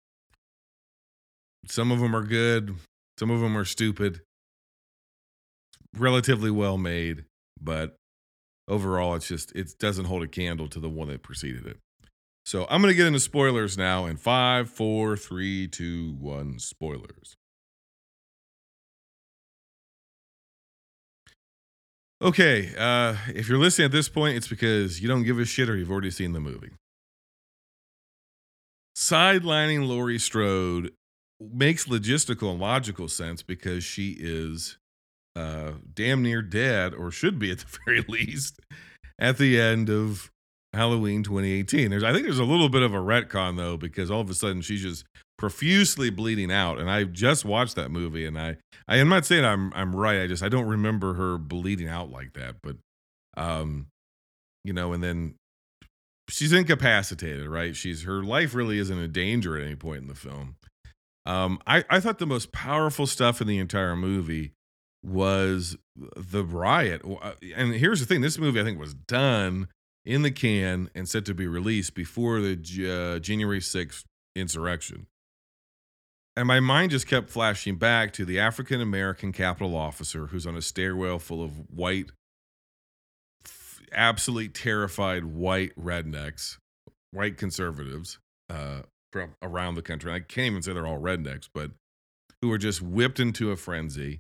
Some 1.68 1.92
of 1.92 2.00
them 2.00 2.16
are 2.16 2.24
good, 2.24 2.76
some 3.20 3.30
of 3.32 3.42
them 3.42 3.58
are 3.58 3.66
stupid. 3.66 4.22
relatively 5.98 6.52
well 6.52 6.78
made, 6.78 7.26
but 7.62 7.96
overall, 8.68 9.16
it's 9.16 9.28
just 9.28 9.52
it 9.56 9.78
doesn't 9.80 10.06
hold 10.06 10.24
a 10.24 10.28
candle 10.28 10.68
to 10.70 10.80
the 10.80 10.90
one 10.90 11.08
that 11.10 11.24
preceded 11.24 11.66
it. 11.66 11.78
So 12.46 12.68
I'm 12.70 12.82
gonna 12.82 12.94
get 12.94 13.08
into 13.08 13.20
spoilers 13.20 13.78
now 13.78 14.06
in 14.06 14.18
five, 14.18 14.70
four, 14.70 15.18
three, 15.18 15.68
two, 15.68 16.16
one. 16.20 16.60
Spoilers. 16.60 17.36
Okay, 22.22 22.74
uh, 22.78 23.16
if 23.30 23.50
you're 23.50 23.58
listening 23.60 23.86
at 23.86 23.92
this 23.92 24.10
point, 24.10 24.38
it's 24.38 24.48
because 24.48 25.02
you 25.02 25.08
don't 25.08 25.24
give 25.24 25.38
a 25.40 25.46
shit 25.46 25.70
or 25.70 25.76
you've 25.76 25.92
already 25.92 26.12
seen 26.12 26.34
the 26.34 26.40
movie. 26.40 26.72
Sidelining 28.98 29.88
Laurie 29.88 30.20
Strode 30.20 30.94
makes 31.40 31.86
logistical 31.86 32.52
and 32.52 32.60
logical 32.60 33.08
sense 33.08 33.42
because 33.42 33.84
she 33.84 34.16
is 34.20 34.78
uh, 35.36 35.74
damn 35.94 36.22
near 36.22 36.42
dead, 36.42 36.94
or 36.94 37.12
should 37.12 37.38
be 37.40 37.52
at 37.52 37.60
the 37.60 37.78
very 37.86 38.06
least, 38.08 38.60
at 39.20 39.38
the 39.38 39.60
end 39.60 39.90
of 39.90 40.32
Halloween 40.74 41.24
2018. 41.24 41.90
There's, 41.90 42.04
I 42.04 42.12
think, 42.14 42.24
there's 42.24 42.40
a 42.40 42.46
little 42.46 42.70
bit 42.70 42.84
of 42.84 42.94
a 42.94 43.00
retcon 43.00 43.58
though, 43.58 43.78
because 43.78 44.10
all 44.10 44.22
of 44.22 44.30
a 44.30 44.34
sudden 44.34 44.62
she's 44.62 44.82
just 44.82 45.06
profusely 45.38 46.10
bleeding 46.10 46.52
out, 46.52 46.80
and 46.80 46.90
I 46.90 47.04
just 47.04 47.44
watched 47.44 47.76
that 47.76 47.92
movie, 47.92 48.26
and 48.26 48.40
I, 48.40 48.58
I 48.88 48.98
am 48.98 49.10
not 49.10 49.26
saying 49.26 49.44
I'm, 49.44 49.74
I'm 49.76 49.96
right. 49.96 50.22
I 50.22 50.28
just, 50.28 50.44
I 50.44 50.50
don't 50.50 50.68
remember 50.68 51.16
her 51.16 51.38
bleeding 51.38 51.90
out 51.90 52.10
like 52.10 52.34
that, 52.34 52.56
but, 52.64 52.78
um, 53.36 53.88
you 54.64 54.74
know, 54.74 54.94
and 54.94 55.04
then 55.04 55.36
she's 56.30 56.54
incapacitated, 56.54 57.48
right? 57.48 57.76
She's 57.76 58.04
her 58.04 58.24
life 58.24 58.56
really 58.56 58.80
isn't 58.80 58.98
in 58.98 59.12
danger 59.12 59.58
at 59.58 59.66
any 59.66 59.76
point 59.76 60.02
in 60.02 60.08
the 60.08 60.16
film. 60.16 60.56
Um, 61.26 61.60
I, 61.66 61.84
I 61.90 62.00
thought 62.00 62.20
the 62.20 62.28
most 62.28 62.52
powerful 62.52 63.08
stuff 63.08 63.42
in 63.42 63.48
the 63.48 63.58
entire 63.58 63.96
movie 63.96 64.54
was 65.04 65.78
the 65.96 66.44
riot. 66.44 67.02
Uh, 67.06 67.34
and 67.56 67.74
here's 67.74 68.00
the 68.00 68.06
thing 68.06 68.22
this 68.22 68.38
movie, 68.38 68.60
I 68.60 68.64
think, 68.64 68.80
was 68.80 68.94
done 68.94 69.68
in 70.06 70.22
the 70.22 70.32
can 70.32 70.90
and 70.94 71.10
set 71.10 71.26
to 71.26 71.34
be 71.34 71.48
released 71.48 71.96
before 71.96 72.40
the 72.42 72.56
uh, 72.56 73.20
January 73.20 73.60
6th 73.60 74.04
insurrection. 74.36 75.08
And 76.38 76.48
my 76.48 76.60
mind 76.60 76.92
just 76.92 77.08
kept 77.08 77.30
flashing 77.30 77.78
back 77.78 78.12
to 78.14 78.26
the 78.26 78.40
African 78.40 78.82
American 78.82 79.32
Capitol 79.32 79.76
officer 79.76 80.28
who's 80.28 80.46
on 80.46 80.56
a 80.56 80.62
stairwell 80.62 81.18
full 81.18 81.42
of 81.42 81.70
white, 81.70 82.12
absolutely 83.94 84.50
terrified 84.50 85.24
white 85.24 85.74
rednecks, 85.80 86.58
white 87.12 87.38
conservatives, 87.38 88.20
uh, 88.50 88.82
from 89.16 89.34
around 89.42 89.76
the 89.76 89.82
country. 89.82 90.12
I 90.12 90.20
can't 90.20 90.48
even 90.48 90.62
say 90.62 90.74
they're 90.74 90.86
all 90.86 91.00
rednecks, 91.00 91.48
but 91.54 91.72
who 92.42 92.52
are 92.52 92.58
just 92.58 92.82
whipped 92.82 93.18
into 93.18 93.50
a 93.50 93.56
frenzy 93.56 94.20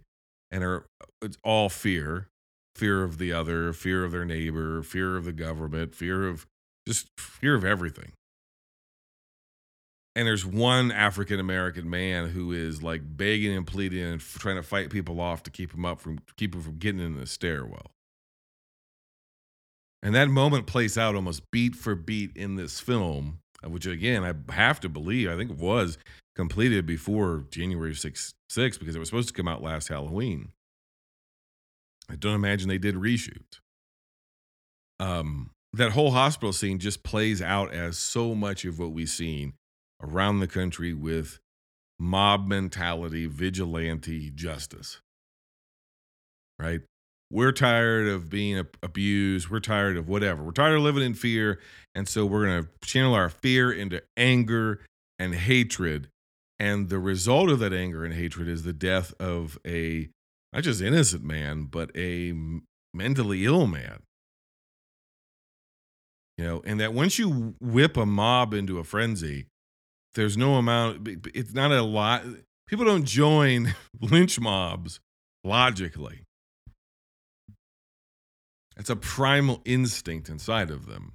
and 0.52 0.64
are 0.64 0.86
uh, 1.02 1.06
it's 1.22 1.38
all 1.44 1.68
fear 1.68 2.30
fear 2.78 3.04
of 3.04 3.18
the 3.18 3.34
other 3.34 3.74
fear 3.74 4.06
of 4.06 4.14
their 4.14 4.24
neighbor 4.24 4.82
fear 4.84 5.18
of 5.18 5.26
the 5.26 5.34
government 5.34 5.94
fear 5.94 6.28
of 6.28 6.46
just 6.88 7.10
fear 7.18 7.56
of 7.56 7.66
everything 7.66 8.14
and 10.16 10.28
there's 10.28 10.46
one 10.46 10.92
african 10.92 11.40
american 11.40 11.90
man 11.90 12.30
who 12.30 12.52
is 12.52 12.82
like 12.82 13.02
begging 13.06 13.56
and 13.56 13.68
pleading 13.68 14.04
and 14.04 14.22
trying 14.22 14.56
to 14.56 14.64
fight 14.64 14.90
people 14.90 15.20
off 15.20 15.44
to 15.44 15.52
keep 15.52 15.74
him 15.74 15.86
up 15.86 16.00
from 16.00 16.20
keep 16.38 16.56
him 16.56 16.62
from 16.62 16.78
getting 16.78 17.02
in 17.02 17.18
the 17.18 17.26
stairwell 17.26 17.92
and 20.02 20.16
that 20.16 20.30
moment 20.30 20.66
plays 20.66 20.98
out 20.98 21.16
almost 21.16 21.44
beat 21.52 21.76
for 21.76 21.96
beat 21.96 22.36
in 22.36 22.56
this 22.56 22.80
film 22.80 23.40
which 23.64 23.86
again 23.86 24.24
I 24.24 24.54
have 24.54 24.80
to 24.82 24.90
believe 24.90 25.30
I 25.30 25.36
think 25.36 25.52
it 25.52 25.58
was 25.58 25.98
completed 26.36 26.86
before 26.86 27.46
January 27.50 27.96
6, 27.96 28.34
6 28.50 28.78
because 28.78 28.96
it 28.96 29.00
was 29.00 29.08
supposed 29.08 29.30
to 29.30 29.34
come 29.34 29.48
out 29.48 29.64
last 29.64 29.88
Halloween. 29.88 30.50
I 32.10 32.16
don't 32.16 32.36
imagine 32.36 32.68
they 32.68 32.78
did 32.78 32.96
reshoot. 32.96 33.60
Um, 35.00 35.52
that 35.74 35.92
whole 35.92 36.12
hospital 36.12 36.54
scene 36.54 36.80
just 36.80 37.04
plays 37.04 37.42
out 37.42 37.74
as 37.74 37.98
so 37.98 38.36
much 38.36 38.64
of 38.66 38.80
what 38.80 38.92
we've 38.92 39.10
seen 39.10 39.54
around 40.02 40.40
the 40.40 40.48
country 40.48 40.94
with 40.94 41.40
mob 42.00 42.48
mentality, 42.48 43.26
vigilante 43.26 44.30
justice. 44.30 45.02
Right? 46.60 46.82
We're 47.36 47.52
tired 47.52 48.08
of 48.08 48.30
being 48.30 48.66
abused. 48.82 49.50
We're 49.50 49.60
tired 49.60 49.98
of 49.98 50.08
whatever. 50.08 50.42
We're 50.42 50.52
tired 50.52 50.78
of 50.78 50.84
living 50.84 51.04
in 51.04 51.16
fear. 51.16 51.60
And 51.94 52.08
so 52.08 52.26
we're 52.26 52.46
going 52.46 52.64
to 52.64 52.88
channel 52.88 53.14
our 53.14 53.28
fear 53.28 53.74
into 53.74 54.02
anger 54.16 54.80
and 55.20 55.36
hatred. 55.36 56.08
And 56.60 56.88
the 56.88 56.98
result 56.98 57.50
of 57.50 57.60
that 57.60 57.74
anger 57.74 58.06
and 58.06 58.14
hatred 58.14 58.48
is 58.48 58.64
the 58.64 58.72
death 58.72 59.14
of 59.20 59.60
a 59.68 60.08
not 60.54 60.64
just 60.64 60.82
innocent 60.82 61.26
man, 61.26 61.66
but 61.66 61.92
a 61.94 62.34
mentally 62.94 63.44
ill 63.44 63.68
man. 63.68 64.04
You 66.38 66.46
know, 66.46 66.62
and 66.66 66.80
that 66.80 66.94
once 66.94 67.20
you 67.20 67.56
whip 67.60 67.98
a 67.98 68.06
mob 68.06 68.54
into 68.54 68.80
a 68.80 68.86
frenzy, 68.86 69.48
there's 70.14 70.38
no 70.38 70.56
amount, 70.56 71.10
it's 71.34 71.54
not 71.54 71.74
a 71.74 71.82
lot. 71.82 72.24
People 72.66 72.86
don't 72.86 73.04
join 73.04 73.76
lynch 74.00 74.40
mobs 74.40 75.02
logically. 75.44 76.25
It's 78.78 78.90
a 78.90 78.96
primal 78.96 79.62
instinct 79.66 80.30
inside 80.30 80.70
of 80.70 80.86
them. 80.86 81.14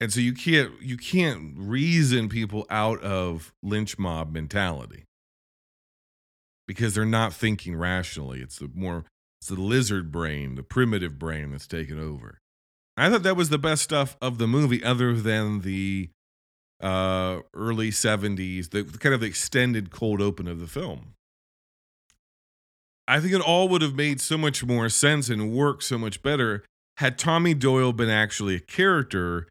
And 0.00 0.12
so 0.12 0.20
you 0.20 0.32
can't 0.32 0.80
you 0.80 0.96
can't 0.96 1.54
reason 1.56 2.28
people 2.28 2.66
out 2.70 3.02
of 3.02 3.52
lynch 3.62 3.98
mob 3.98 4.32
mentality. 4.32 5.04
Because 6.66 6.94
they're 6.94 7.04
not 7.04 7.32
thinking 7.34 7.76
rationally. 7.76 8.40
It's 8.40 8.58
the 8.58 8.70
more 8.74 9.04
it's 9.40 9.48
the 9.48 9.60
lizard 9.60 10.12
brain, 10.12 10.54
the 10.54 10.62
primitive 10.62 11.18
brain 11.18 11.50
that's 11.50 11.66
taken 11.66 11.98
over. 11.98 12.38
I 12.96 13.08
thought 13.08 13.22
that 13.22 13.36
was 13.36 13.48
the 13.48 13.58
best 13.58 13.82
stuff 13.82 14.16
of 14.20 14.38
the 14.38 14.46
movie, 14.46 14.84
other 14.84 15.14
than 15.14 15.60
the 15.62 16.10
uh, 16.80 17.40
early 17.54 17.90
70s, 17.90 18.70
the 18.70 18.84
kind 18.98 19.14
of 19.14 19.22
extended 19.22 19.90
cold 19.90 20.20
open 20.20 20.46
of 20.46 20.60
the 20.60 20.66
film. 20.66 21.14
I 23.10 23.18
think 23.18 23.32
it 23.32 23.40
all 23.40 23.68
would 23.68 23.82
have 23.82 23.96
made 23.96 24.20
so 24.20 24.38
much 24.38 24.64
more 24.64 24.88
sense 24.88 25.28
and 25.28 25.52
worked 25.52 25.82
so 25.82 25.98
much 25.98 26.22
better 26.22 26.62
had 26.98 27.18
Tommy 27.18 27.54
Doyle 27.54 27.92
been 27.92 28.08
actually 28.08 28.54
a 28.54 28.60
character 28.60 29.48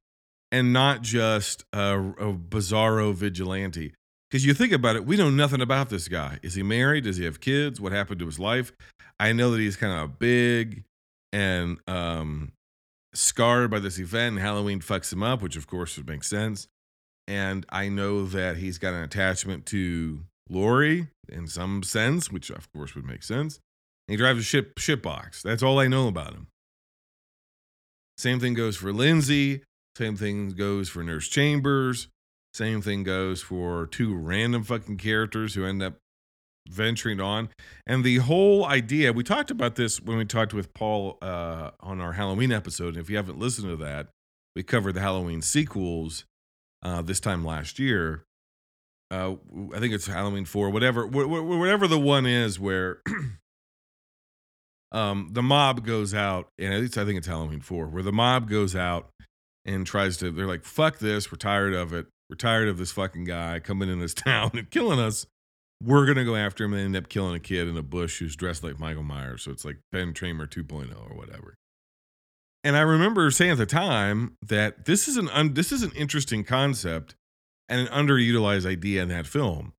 and 0.49 0.71
not 0.71 1.01
just 1.01 1.65
a, 1.73 1.97
a 1.99 2.33
bizarro 2.33 3.13
vigilante. 3.13 3.93
Because 4.31 4.45
you 4.45 4.53
think 4.53 4.71
about 4.71 4.95
it, 4.95 5.05
we 5.05 5.17
know 5.17 5.29
nothing 5.29 5.59
about 5.59 5.89
this 5.89 6.07
guy. 6.07 6.39
Is 6.41 6.53
he 6.53 6.63
married? 6.63 7.03
Does 7.03 7.17
he 7.17 7.25
have 7.25 7.41
kids? 7.41 7.81
What 7.81 7.91
happened 7.91 8.19
to 8.19 8.27
his 8.27 8.39
life? 8.39 8.71
I 9.19 9.33
know 9.33 9.51
that 9.51 9.59
he's 9.59 9.75
kind 9.75 9.91
of 9.91 10.17
big 10.19 10.85
and 11.33 11.79
um, 11.85 12.53
scarred 13.13 13.71
by 13.71 13.79
this 13.79 13.99
event, 13.99 14.37
and 14.37 14.39
Halloween 14.39 14.79
fucks 14.79 15.11
him 15.11 15.21
up, 15.21 15.41
which 15.41 15.57
of 15.57 15.67
course 15.67 15.97
would 15.97 16.07
make 16.07 16.23
sense. 16.23 16.69
And 17.27 17.65
I 17.69 17.89
know 17.89 18.25
that 18.27 18.55
he's 18.55 18.77
got 18.77 18.93
an 18.93 19.03
attachment 19.03 19.65
to 19.67 20.21
Laurie 20.49 21.07
in 21.27 21.47
some 21.47 21.83
sense, 21.83 22.31
which 22.31 22.49
of 22.49 22.71
course 22.71 22.95
would 22.95 23.05
make 23.05 23.23
sense. 23.23 23.59
he 24.07 24.15
drives 24.15 24.39
a 24.39 24.43
ship 24.43 24.79
ship 24.79 25.01
box. 25.01 25.43
That's 25.43 25.63
all 25.63 25.79
I 25.79 25.87
know 25.87 26.07
about 26.07 26.33
him. 26.33 26.47
Same 28.17 28.39
thing 28.39 28.53
goes 28.53 28.75
for 28.75 28.91
Lindsay. 28.91 29.63
Same 29.97 30.15
thing 30.15 30.49
goes 30.49 30.89
for 30.89 31.03
Nurse 31.03 31.27
Chambers. 31.27 32.07
Same 32.53 32.81
thing 32.81 33.03
goes 33.03 33.41
for 33.41 33.85
two 33.85 34.15
random 34.15 34.63
fucking 34.63 34.97
characters 34.97 35.53
who 35.53 35.65
end 35.65 35.83
up 35.83 35.97
venturing 36.67 37.19
on. 37.19 37.49
And 37.85 38.03
the 38.03 38.17
whole 38.17 38.65
idea, 38.65 39.13
we 39.13 39.23
talked 39.23 39.51
about 39.51 39.75
this 39.75 40.01
when 40.01 40.17
we 40.17 40.25
talked 40.25 40.53
with 40.53 40.73
Paul 40.73 41.17
uh, 41.21 41.71
on 41.79 42.01
our 42.01 42.13
Halloween 42.13 42.51
episode. 42.51 42.95
And 42.95 42.97
if 42.97 43.09
you 43.09 43.17
haven't 43.17 43.39
listened 43.39 43.69
to 43.69 43.75
that, 43.77 44.07
we 44.55 44.63
covered 44.63 44.93
the 44.93 45.01
Halloween 45.01 45.41
sequels 45.41 46.25
uh, 46.81 47.01
this 47.01 47.19
time 47.19 47.45
last 47.45 47.79
year 47.79 48.23
uh, 49.11 49.35
I 49.73 49.79
think 49.79 49.93
it's 49.93 50.07
Halloween 50.07 50.45
four, 50.45 50.69
whatever, 50.69 51.05
whatever 51.07 51.87
the 51.87 51.99
one 51.99 52.25
is 52.25 52.59
where 52.59 53.01
um, 54.91 55.29
the 55.31 55.41
mob 55.41 55.85
goes 55.85 56.13
out, 56.13 56.49
and 56.59 56.73
at 56.73 56.79
least 56.81 56.97
I 56.97 57.05
think 57.05 57.17
it's 57.17 57.27
Halloween 57.27 57.61
four, 57.61 57.87
where 57.87 58.03
the 58.03 58.11
mob 58.11 58.49
goes 58.49 58.75
out 58.75 59.09
and 59.65 59.85
tries 59.85 60.17
to. 60.17 60.31
They're 60.31 60.45
like, 60.47 60.63
"Fuck 60.63 60.99
this! 60.99 61.31
We're 61.31 61.37
tired 61.37 61.73
of 61.73 61.91
it. 61.93 62.07
We're 62.29 62.35
tired 62.35 62.67
of 62.67 62.77
this 62.77 62.91
fucking 62.91 63.25
guy 63.25 63.59
coming 63.59 63.89
in 63.89 63.99
this 63.99 64.13
town 64.15 64.51
and 64.53 64.69
killing 64.69 64.99
us. 64.99 65.25
We're 65.81 66.05
gonna 66.05 66.25
go 66.25 66.35
after 66.35 66.65
him 66.65 66.73
and 66.73 66.81
end 66.83 66.95
up 66.95 67.09
killing 67.09 67.35
a 67.35 67.39
kid 67.39 67.67
in 67.67 67.77
a 67.77 67.83
bush 67.83 68.19
who's 68.19 68.35
dressed 68.35 68.63
like 68.63 68.79
Michael 68.79 69.03
Myers. 69.03 69.43
So 69.43 69.51
it's 69.51 69.65
like 69.65 69.77
Ben 69.91 70.13
Tramer 70.13 70.47
2.0 70.47 70.93
or 71.09 71.17
whatever." 71.17 71.55
And 72.63 72.75
I 72.75 72.81
remember 72.81 73.31
saying 73.31 73.51
at 73.51 73.57
the 73.57 73.65
time 73.65 74.35
that 74.45 74.85
this 74.85 75.07
is 75.07 75.17
an 75.17 75.29
un- 75.29 75.53
this 75.53 75.71
is 75.71 75.81
an 75.81 75.91
interesting 75.95 76.43
concept 76.43 77.15
and 77.69 77.87
an 77.87 77.87
underutilized 77.87 78.65
idea 78.65 79.01
in 79.01 79.09
that 79.09 79.27
film. 79.27 79.73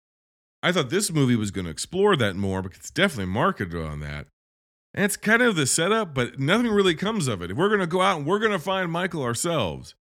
I 0.63 0.73
thought 0.73 0.91
this 0.91 1.11
movie 1.11 1.37
was 1.37 1.51
going 1.51 1.65
to 1.65 1.71
explore 1.71 2.17
that 2.17 2.37
more 2.37 2.63
because 2.63 2.79
it's 2.79 2.91
definitely 2.91 3.33
marketed 3.33 3.83
on 3.83 4.01
that. 4.01 4.27
And 4.93 5.05
it's 5.05 5.17
kind 5.17 5.43
of 5.43 5.57
the 5.57 5.67
setup, 5.67 6.15
but 6.15 6.39
nothing 6.39 6.71
really 6.71 6.95
comes 6.95 7.29
of 7.29 7.43
it. 7.43 7.51
If 7.51 7.57
we're 7.57 7.69
going 7.69 7.81
to 7.81 7.87
go 7.87 8.03
out 8.03 8.19
and 8.19 8.27
we're 8.27 8.39
going 8.39 8.53
to 8.53 8.59
find 8.59 8.91
Michael 8.91 9.23
ourselves, 9.23 9.95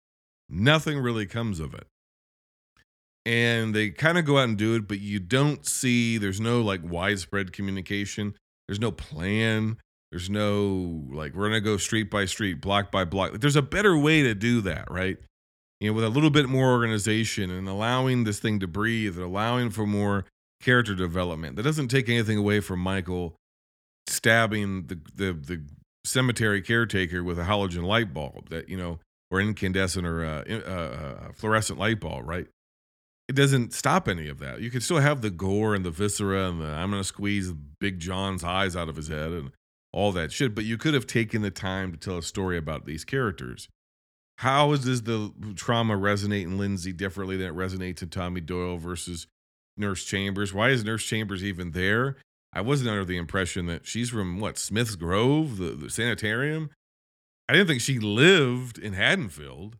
nothing 0.48 0.98
really 0.98 1.26
comes 1.26 1.60
of 1.60 1.74
it. 1.74 1.86
And 3.26 3.74
they 3.74 3.90
kind 3.90 4.16
of 4.16 4.24
go 4.24 4.38
out 4.38 4.48
and 4.48 4.56
do 4.56 4.74
it, 4.74 4.88
but 4.88 5.00
you 5.00 5.20
don't 5.20 5.66
see, 5.66 6.18
there's 6.18 6.40
no 6.40 6.62
like 6.62 6.80
widespread 6.82 7.52
communication, 7.52 8.34
there's 8.66 8.80
no 8.80 8.90
plan. 8.90 9.78
There's 10.10 10.30
no 10.30 11.04
like 11.12 11.34
we're 11.34 11.48
gonna 11.48 11.60
go 11.60 11.76
street 11.76 12.10
by 12.10 12.24
street, 12.24 12.60
block 12.60 12.90
by 12.90 13.04
block. 13.04 13.40
There's 13.40 13.56
a 13.56 13.62
better 13.62 13.96
way 13.96 14.22
to 14.22 14.34
do 14.34 14.62
that, 14.62 14.90
right? 14.90 15.18
You 15.80 15.90
know, 15.90 15.94
with 15.94 16.04
a 16.04 16.08
little 16.08 16.30
bit 16.30 16.48
more 16.48 16.72
organization 16.72 17.50
and 17.50 17.68
allowing 17.68 18.24
this 18.24 18.40
thing 18.40 18.58
to 18.60 18.66
breathe 18.66 19.16
and 19.16 19.24
allowing 19.24 19.70
for 19.70 19.86
more 19.86 20.24
character 20.60 20.94
development. 20.94 21.56
That 21.56 21.62
doesn't 21.62 21.88
take 21.88 22.08
anything 22.08 22.36
away 22.36 22.60
from 22.60 22.80
Michael 22.80 23.36
stabbing 24.06 24.86
the 24.86 24.98
the 25.14 25.32
the 25.32 25.62
cemetery 26.04 26.62
caretaker 26.62 27.22
with 27.22 27.38
a 27.38 27.44
halogen 27.44 27.84
light 27.84 28.12
bulb 28.14 28.48
that 28.48 28.68
you 28.68 28.76
know 28.76 28.98
or 29.30 29.40
incandescent 29.40 30.06
or 30.06 30.24
uh, 30.24 30.42
uh, 30.48 30.70
uh, 30.70 31.32
fluorescent 31.34 31.78
light 31.78 32.00
bulb, 32.00 32.26
right? 32.26 32.46
It 33.28 33.36
doesn't 33.36 33.74
stop 33.74 34.08
any 34.08 34.26
of 34.28 34.38
that. 34.38 34.62
You 34.62 34.70
can 34.70 34.80
still 34.80 35.00
have 35.00 35.20
the 35.20 35.30
gore 35.30 35.74
and 35.74 35.84
the 35.84 35.90
viscera 35.90 36.48
and 36.48 36.62
the 36.62 36.66
I'm 36.66 36.90
gonna 36.90 37.04
squeeze 37.04 37.52
Big 37.52 37.98
John's 37.98 38.42
eyes 38.42 38.74
out 38.74 38.88
of 38.88 38.96
his 38.96 39.08
head 39.08 39.32
and 39.32 39.52
all 39.92 40.12
that 40.12 40.32
shit, 40.32 40.54
but 40.54 40.64
you 40.64 40.78
could 40.78 40.94
have 40.94 41.06
taken 41.06 41.42
the 41.42 41.50
time 41.50 41.92
to 41.92 41.98
tell 41.98 42.18
a 42.18 42.22
story 42.22 42.56
about 42.56 42.86
these 42.86 43.04
characters. 43.04 43.68
How 44.38 44.76
does 44.76 45.02
the 45.02 45.32
trauma 45.56 45.94
resonate 45.94 46.44
in 46.44 46.58
Lindsay 46.58 46.92
differently 46.92 47.36
than 47.36 47.48
it 47.48 47.56
resonates 47.56 48.02
in 48.02 48.08
Tommy 48.08 48.40
Doyle 48.40 48.76
versus 48.76 49.26
Nurse 49.76 50.04
Chambers? 50.04 50.54
Why 50.54 50.70
is 50.70 50.84
Nurse 50.84 51.04
Chambers 51.04 51.42
even 51.42 51.72
there? 51.72 52.16
I 52.52 52.60
wasn't 52.60 52.90
under 52.90 53.04
the 53.04 53.16
impression 53.16 53.66
that 53.66 53.84
she's 53.84 54.10
from 54.10 54.38
what 54.38 54.56
Smith's 54.56 54.94
Grove, 54.94 55.56
the, 55.56 55.70
the 55.70 55.90
sanitarium. 55.90 56.70
I 57.48 57.52
didn't 57.52 57.66
think 57.66 57.80
she 57.80 57.98
lived 57.98 58.78
in 58.78 58.92
Haddonfield. 58.92 59.76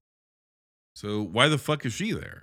So 0.96 1.22
why 1.22 1.46
the 1.46 1.58
fuck 1.58 1.86
is 1.86 1.92
she 1.92 2.10
there? 2.10 2.42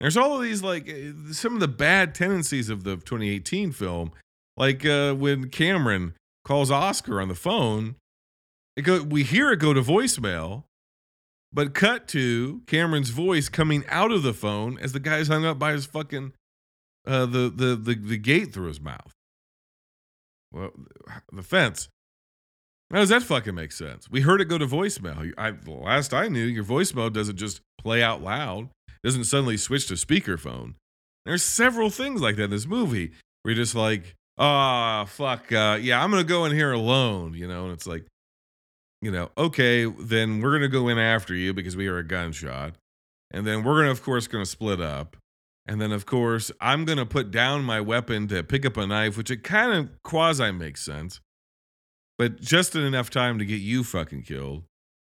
There's 0.00 0.16
all 0.16 0.34
of 0.34 0.42
these 0.42 0.64
like 0.64 0.88
eh, 0.88 1.12
some 1.30 1.54
of 1.54 1.60
the 1.60 1.68
bad 1.68 2.12
tendencies 2.12 2.70
of 2.70 2.82
the 2.82 2.96
2018 2.96 3.70
film, 3.70 4.10
like 4.56 4.84
uh, 4.84 5.14
when 5.14 5.48
Cameron 5.48 6.14
calls 6.44 6.72
Oscar 6.72 7.20
on 7.20 7.28
the 7.28 7.36
phone. 7.36 7.94
It 8.76 8.82
go, 8.82 9.02
we 9.02 9.22
hear 9.22 9.52
it 9.52 9.58
go 9.58 9.72
to 9.72 9.82
voicemail, 9.82 10.64
but 11.52 11.74
cut 11.74 12.08
to 12.08 12.62
Cameron's 12.66 13.10
voice 13.10 13.48
coming 13.48 13.84
out 13.88 14.12
of 14.12 14.22
the 14.22 14.34
phone 14.34 14.78
as 14.80 14.92
the 14.92 15.00
guy's 15.00 15.28
hung 15.28 15.44
up 15.44 15.58
by 15.58 15.72
his 15.72 15.86
fucking 15.86 16.32
uh, 17.06 17.26
the, 17.26 17.50
the 17.54 17.76
the 17.76 17.94
the 17.94 18.18
gate 18.18 18.52
through 18.52 18.68
his 18.68 18.80
mouth. 18.80 19.12
Well, 20.52 20.70
the 21.32 21.42
fence. 21.42 21.88
How 22.90 23.00
does 23.00 23.10
that 23.10 23.22
fucking 23.22 23.54
make 23.54 23.72
sense? 23.72 24.10
We 24.10 24.22
heard 24.22 24.40
it 24.40 24.46
go 24.46 24.56
to 24.56 24.66
voicemail. 24.66 25.32
I, 25.36 25.52
last 25.66 26.14
I 26.14 26.28
knew, 26.28 26.44
your 26.44 26.64
voicemail 26.64 27.12
doesn't 27.12 27.36
just 27.36 27.60
play 27.78 28.02
out 28.02 28.22
loud. 28.22 28.70
It 28.88 29.06
doesn't 29.06 29.24
suddenly 29.24 29.58
switch 29.58 29.86
to 29.88 29.94
speakerphone. 29.94 30.74
There's 31.26 31.42
several 31.42 31.90
things 31.90 32.22
like 32.22 32.36
that 32.36 32.44
in 32.44 32.50
this 32.50 32.66
movie 32.66 33.12
where 33.42 33.54
you're 33.54 33.62
just 33.62 33.74
like, 33.74 34.16
oh 34.38 35.04
fuck, 35.06 35.52
uh, 35.52 35.78
yeah, 35.80 36.02
I'm 36.02 36.10
gonna 36.10 36.24
go 36.24 36.46
in 36.46 36.52
here 36.52 36.72
alone, 36.72 37.34
you 37.34 37.46
know, 37.46 37.64
and 37.64 37.74
it's 37.74 37.86
like, 37.86 38.06
you 39.00 39.10
know, 39.10 39.30
okay, 39.36 39.84
then 39.84 40.40
we're 40.40 40.52
gonna 40.52 40.68
go 40.68 40.88
in 40.88 40.98
after 40.98 41.34
you 41.34 41.54
because 41.54 41.76
we 41.76 41.86
are 41.86 41.98
a 41.98 42.04
gunshot, 42.04 42.74
and 43.30 43.46
then 43.46 43.64
we're 43.64 43.80
gonna, 43.80 43.90
of 43.90 44.02
course, 44.02 44.26
gonna 44.26 44.46
split 44.46 44.80
up, 44.80 45.16
and 45.68 45.82
then, 45.82 45.92
of 45.92 46.06
course, 46.06 46.50
I'm 46.62 46.86
going 46.86 46.96
to 46.96 47.04
put 47.04 47.30
down 47.30 47.62
my 47.62 47.78
weapon 47.78 48.26
to 48.28 48.42
pick 48.42 48.64
up 48.64 48.78
a 48.78 48.86
knife, 48.86 49.18
which 49.18 49.30
it 49.30 49.44
kind 49.44 49.72
of 49.72 50.02
quasi 50.02 50.50
makes 50.50 50.82
sense, 50.82 51.20
but 52.16 52.40
just 52.40 52.74
in 52.74 52.82
enough 52.82 53.10
time 53.10 53.38
to 53.38 53.44
get 53.44 53.60
you 53.60 53.84
fucking 53.84 54.22
killed. 54.22 54.64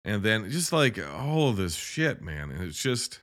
And 0.07 0.23
then 0.23 0.51
just 0.51 0.73
like 0.73 0.99
all 0.99 1.51
of 1.51 1.59
this 1.59 1.75
shit, 1.75 2.23
man. 2.23 2.51
And 2.51 2.65
it's 2.65 2.83
just. 2.83 3.21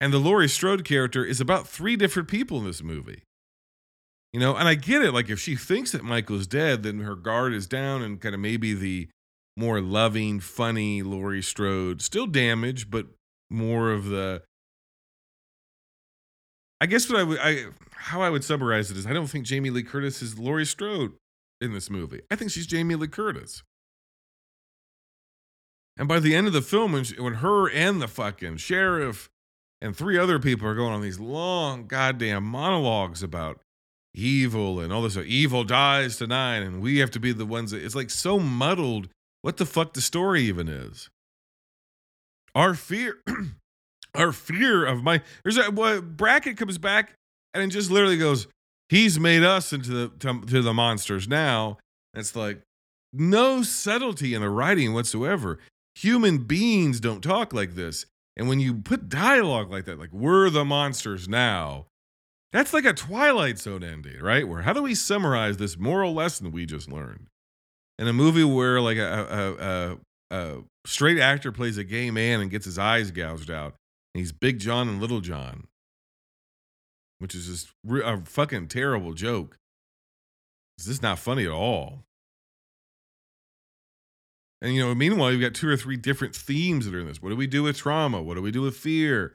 And 0.00 0.12
the 0.12 0.18
Laurie 0.18 0.48
Strode 0.48 0.84
character 0.84 1.24
is 1.24 1.40
about 1.40 1.66
three 1.66 1.96
different 1.96 2.28
people 2.28 2.58
in 2.58 2.64
this 2.64 2.84
movie. 2.84 3.24
You 4.32 4.40
know, 4.40 4.56
and 4.56 4.68
I 4.68 4.74
get 4.74 5.02
it. 5.02 5.14
Like, 5.14 5.30
if 5.30 5.40
she 5.40 5.56
thinks 5.56 5.92
that 5.92 6.04
Michael's 6.04 6.46
dead, 6.46 6.82
then 6.82 7.00
her 7.00 7.14
guard 7.14 7.54
is 7.54 7.66
down, 7.66 8.02
and 8.02 8.20
kind 8.20 8.34
of 8.34 8.40
maybe 8.40 8.74
the 8.74 9.08
more 9.56 9.80
loving, 9.80 10.38
funny 10.40 11.02
Laurie 11.02 11.42
Strode, 11.42 12.02
still 12.02 12.26
damaged, 12.26 12.90
but 12.90 13.06
more 13.50 13.90
of 13.90 14.06
the 14.06 14.42
I 16.80 16.86
guess 16.86 17.10
what 17.10 17.18
I 17.18 17.22
would, 17.24 17.38
I 17.40 17.64
how 17.92 18.22
I 18.22 18.30
would 18.30 18.44
summarize 18.44 18.90
it 18.90 18.96
is 18.96 19.06
I 19.06 19.12
don't 19.12 19.26
think 19.26 19.44
Jamie 19.44 19.70
Lee 19.70 19.82
Curtis 19.82 20.22
is 20.22 20.38
Laurie 20.38 20.66
Strode 20.66 21.12
in 21.60 21.72
this 21.72 21.90
movie. 21.90 22.20
I 22.30 22.36
think 22.36 22.50
she's 22.50 22.66
Jamie 22.66 22.94
Lee 22.94 23.08
Curtis. 23.08 23.62
And 25.96 26.06
by 26.06 26.20
the 26.20 26.36
end 26.36 26.46
of 26.46 26.52
the 26.52 26.62
film, 26.62 26.92
when, 26.92 27.02
she, 27.02 27.20
when 27.20 27.34
her 27.34 27.68
and 27.68 28.00
the 28.00 28.06
fucking 28.06 28.58
sheriff 28.58 29.28
and 29.80 29.96
three 29.96 30.16
other 30.16 30.38
people 30.38 30.68
are 30.68 30.76
going 30.76 30.92
on 30.92 31.02
these 31.02 31.18
long 31.18 31.88
goddamn 31.88 32.44
monologues 32.44 33.24
about 33.24 33.60
evil 34.18 34.80
and 34.80 34.92
all 34.92 35.02
this, 35.02 35.16
evil 35.16 35.64
dies 35.64 36.16
tonight, 36.16 36.58
and 36.58 36.80
we 36.80 36.98
have 36.98 37.10
to 37.12 37.20
be 37.20 37.32
the 37.32 37.46
ones 37.46 37.70
that 37.70 37.82
it's 37.82 37.94
like 37.94 38.10
so 38.10 38.38
muddled. 38.38 39.08
What 39.42 39.56
the 39.56 39.66
fuck 39.66 39.94
the 39.94 40.00
story 40.00 40.42
even 40.42 40.68
is? 40.68 41.08
Our 42.54 42.74
fear, 42.74 43.18
our 44.14 44.32
fear 44.32 44.84
of 44.84 45.02
my 45.02 45.22
there's 45.42 45.56
a 45.56 45.70
what 45.70 46.16
Brackett 46.16 46.56
comes 46.56 46.78
back 46.78 47.12
and 47.54 47.62
it 47.62 47.68
just 47.68 47.90
literally 47.90 48.18
goes 48.18 48.48
he's 48.88 49.20
made 49.20 49.42
us 49.42 49.72
into 49.72 49.90
the 49.90 50.08
to, 50.20 50.40
to 50.46 50.62
the 50.62 50.74
monsters 50.74 51.28
now. 51.28 51.78
It's 52.14 52.34
like 52.34 52.60
no 53.12 53.62
subtlety 53.62 54.34
in 54.34 54.42
the 54.42 54.50
writing 54.50 54.92
whatsoever. 54.92 55.58
Human 55.94 56.38
beings 56.38 57.00
don't 57.00 57.22
talk 57.22 57.52
like 57.52 57.74
this. 57.74 58.06
And 58.36 58.48
when 58.48 58.60
you 58.60 58.74
put 58.74 59.08
dialogue 59.08 59.70
like 59.70 59.84
that 59.84 59.98
like 59.98 60.12
we're 60.12 60.50
the 60.50 60.64
monsters 60.64 61.28
now 61.28 61.86
that's 62.52 62.72
like 62.72 62.84
a 62.84 62.92
twilight 62.92 63.58
zone 63.58 63.84
ending 63.84 64.20
right 64.20 64.48
where 64.48 64.62
how 64.62 64.72
do 64.72 64.82
we 64.82 64.94
summarize 64.94 65.56
this 65.56 65.78
moral 65.78 66.14
lesson 66.14 66.50
we 66.50 66.66
just 66.66 66.90
learned 66.90 67.28
in 67.98 68.08
a 68.08 68.12
movie 68.12 68.44
where 68.44 68.80
like 68.80 68.98
a, 68.98 69.96
a, 70.30 70.36
a, 70.36 70.36
a 70.36 70.62
straight 70.86 71.18
actor 71.18 71.52
plays 71.52 71.76
a 71.76 71.84
gay 71.84 72.10
man 72.10 72.40
and 72.40 72.50
gets 72.50 72.64
his 72.64 72.78
eyes 72.78 73.10
gouged 73.10 73.50
out 73.50 73.74
he's 74.18 74.32
Big 74.32 74.58
John 74.58 74.88
and 74.88 75.00
Little 75.00 75.20
John, 75.20 75.66
which 77.18 77.34
is 77.34 77.46
just 77.46 77.68
a 78.04 78.20
fucking 78.20 78.68
terrible 78.68 79.14
joke. 79.14 79.56
Is 80.78 80.86
this 80.86 80.96
is 80.96 81.02
not 81.02 81.18
funny 81.18 81.44
at 81.44 81.50
all. 81.50 82.04
And 84.60 84.74
you 84.74 84.84
know, 84.84 84.94
meanwhile, 84.94 85.32
you've 85.32 85.40
got 85.40 85.54
two 85.54 85.68
or 85.68 85.76
three 85.76 85.96
different 85.96 86.34
themes 86.34 86.84
that 86.84 86.94
are 86.94 87.00
in 87.00 87.06
this. 87.06 87.22
What 87.22 87.30
do 87.30 87.36
we 87.36 87.46
do 87.46 87.62
with 87.62 87.76
trauma? 87.76 88.20
What 88.22 88.34
do 88.34 88.42
we 88.42 88.50
do 88.50 88.62
with 88.62 88.76
fear? 88.76 89.34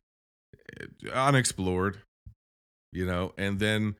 Eh, 0.79 1.09
unexplored, 1.13 2.01
you 2.93 3.05
know. 3.05 3.33
And 3.37 3.59
then 3.59 3.95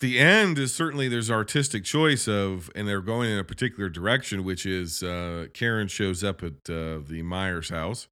the 0.00 0.18
end 0.18 0.58
is 0.58 0.74
certainly 0.74 1.08
there's 1.08 1.30
artistic 1.30 1.84
choice 1.84 2.28
of, 2.28 2.70
and 2.74 2.86
they're 2.86 3.00
going 3.00 3.30
in 3.30 3.38
a 3.38 3.44
particular 3.44 3.88
direction, 3.88 4.44
which 4.44 4.66
is 4.66 5.02
uh, 5.02 5.46
Karen 5.54 5.88
shows 5.88 6.22
up 6.22 6.42
at 6.42 6.68
uh, 6.68 6.98
the 7.06 7.22
Myers 7.22 7.70
house 7.70 8.08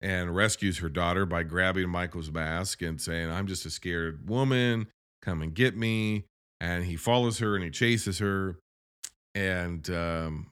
and 0.00 0.34
rescues 0.34 0.78
her 0.78 0.88
daughter 0.88 1.24
by 1.24 1.44
grabbing 1.44 1.88
Michael's 1.88 2.30
mask 2.30 2.82
and 2.82 3.00
saying, 3.00 3.30
I'm 3.30 3.46
just 3.46 3.64
a 3.64 3.70
scared 3.70 4.28
woman. 4.28 4.88
Come 5.22 5.42
and 5.42 5.54
get 5.54 5.76
me. 5.76 6.24
And 6.60 6.84
he 6.84 6.96
follows 6.96 7.38
her 7.38 7.54
and 7.54 7.64
he 7.64 7.70
chases 7.70 8.18
her. 8.18 8.58
And 9.34 9.88
um, 9.90 10.50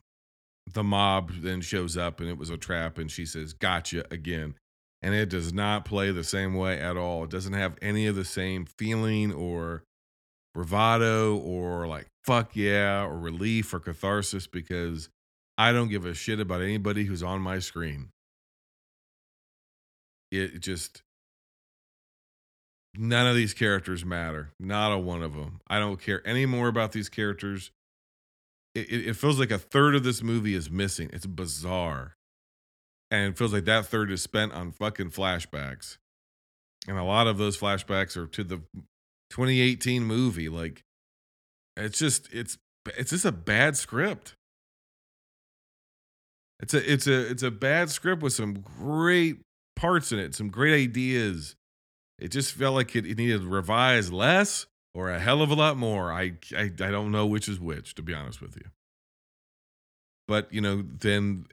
the 0.73 0.83
mob 0.83 1.31
then 1.41 1.61
shows 1.61 1.97
up 1.97 2.21
and 2.21 2.29
it 2.29 2.37
was 2.37 2.49
a 2.49 2.57
trap. 2.57 2.97
And 2.97 3.11
she 3.11 3.25
says, 3.25 3.51
Gotcha 3.53 4.05
again. 4.09 4.55
And 5.01 5.15
it 5.15 5.29
does 5.29 5.51
not 5.51 5.85
play 5.85 6.11
the 6.11 6.23
same 6.23 6.53
way 6.53 6.79
at 6.79 6.95
all. 6.95 7.23
It 7.23 7.31
doesn't 7.31 7.53
have 7.53 7.75
any 7.81 8.05
of 8.07 8.15
the 8.15 8.25
same 8.25 8.65
feeling 8.65 9.33
or 9.33 9.83
bravado 10.53 11.37
or 11.37 11.87
like 11.87 12.07
fuck 12.25 12.55
yeah 12.55 13.05
or 13.05 13.17
relief 13.17 13.73
or 13.73 13.79
catharsis 13.79 14.47
because 14.47 15.09
I 15.57 15.71
don't 15.71 15.89
give 15.89 16.05
a 16.05 16.13
shit 16.13 16.39
about 16.39 16.61
anybody 16.61 17.05
who's 17.05 17.23
on 17.23 17.41
my 17.41 17.59
screen 17.59 18.09
it 20.31 20.61
just 20.61 21.03
none 22.95 23.27
of 23.27 23.35
these 23.35 23.53
characters 23.53 24.03
matter. 24.05 24.51
Not 24.59 24.91
a 24.91 24.97
one 24.97 25.21
of 25.21 25.33
them. 25.33 25.61
I 25.67 25.79
don't 25.79 26.01
care 26.01 26.25
any 26.25 26.45
more 26.45 26.67
about 26.67 26.93
these 26.93 27.09
characters. 27.09 27.71
It, 28.73 28.89
it, 28.89 29.07
it, 29.09 29.13
feels 29.15 29.37
like 29.37 29.51
a 29.51 29.57
third 29.57 29.95
of 29.95 30.03
this 30.03 30.23
movie 30.23 30.55
is 30.55 30.71
missing. 30.71 31.09
It's 31.11 31.25
bizarre. 31.25 32.15
And 33.11 33.33
it 33.33 33.37
feels 33.37 33.53
like 33.53 33.65
that 33.65 33.85
third 33.85 34.09
is 34.09 34.23
spent 34.23 34.53
on 34.53 34.71
fucking 34.71 35.11
flashbacks. 35.11 35.97
And 36.87 36.97
a 36.97 37.03
lot 37.03 37.27
of 37.27 37.37
those 37.37 37.57
flashbacks 37.57 38.17
are 38.17 38.25
to 38.25 38.43
the 38.43 38.61
2018 39.29 40.03
movie. 40.03 40.49
Like, 40.49 40.81
it's 41.77 41.99
just, 41.99 42.33
it's, 42.33 42.57
it's 42.97 43.11
just 43.11 43.25
a 43.25 43.31
bad 43.31 43.75
script. 43.75 44.35
It's 46.61 46.73
a, 46.73 46.91
it's 46.91 47.07
a, 47.07 47.29
it's 47.29 47.43
a 47.43 47.51
bad 47.51 47.89
script 47.89 48.23
with 48.23 48.33
some 48.33 48.53
great 48.53 49.41
parts 49.75 50.11
in 50.11 50.19
it, 50.19 50.33
some 50.33 50.49
great 50.49 50.81
ideas. 50.81 51.55
It 52.17 52.29
just 52.29 52.53
felt 52.53 52.75
like 52.75 52.95
it, 52.95 53.05
it 53.05 53.17
needed 53.17 53.43
revised 53.43 54.13
less 54.13 54.67
or 54.93 55.09
a 55.09 55.19
hell 55.19 55.41
of 55.41 55.51
a 55.51 55.55
lot 55.55 55.77
more. 55.77 56.11
I, 56.11 56.33
I 56.55 56.63
I 56.63 56.91
don't 56.91 57.11
know 57.11 57.25
which 57.25 57.47
is 57.47 57.59
which, 57.59 57.95
to 57.95 58.01
be 58.01 58.13
honest 58.13 58.41
with 58.41 58.55
you. 58.55 58.69
But 60.27 60.53
you 60.53 60.61
know, 60.61 60.83
then 60.83 61.45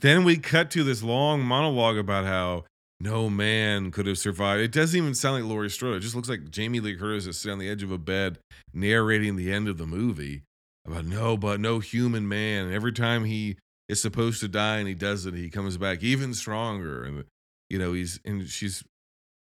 then 0.00 0.24
we 0.24 0.36
cut 0.36 0.70
to 0.72 0.84
this 0.84 1.02
long 1.02 1.42
monologue 1.42 1.98
about 1.98 2.24
how 2.24 2.64
no 3.00 3.28
man 3.28 3.90
could 3.90 4.06
have 4.06 4.18
survived. 4.18 4.62
It 4.62 4.72
doesn't 4.72 4.96
even 4.96 5.14
sound 5.14 5.42
like 5.42 5.50
Laurie 5.50 5.70
Strode. 5.70 5.96
It 5.96 6.00
just 6.00 6.14
looks 6.14 6.28
like 6.28 6.50
Jamie 6.50 6.80
Lee 6.80 6.96
Curtis 6.96 7.26
is 7.26 7.38
sitting 7.38 7.54
on 7.54 7.58
the 7.58 7.68
edge 7.68 7.82
of 7.82 7.90
a 7.90 7.98
bed 7.98 8.38
narrating 8.72 9.36
the 9.36 9.52
end 9.52 9.68
of 9.68 9.78
the 9.78 9.86
movie 9.86 10.42
about 10.86 11.04
no, 11.04 11.36
but 11.36 11.60
no 11.60 11.80
human 11.80 12.28
man. 12.28 12.66
And 12.66 12.74
every 12.74 12.92
time 12.92 13.24
he 13.24 13.56
is 13.88 14.00
supposed 14.00 14.40
to 14.40 14.48
die 14.48 14.78
and 14.78 14.88
he 14.88 14.94
does 14.94 15.26
it, 15.26 15.34
he 15.34 15.50
comes 15.50 15.76
back 15.76 16.02
even 16.02 16.34
stronger. 16.34 17.04
And 17.04 17.24
you 17.68 17.78
know, 17.78 17.92
he's 17.92 18.20
and 18.24 18.48
she's 18.48 18.84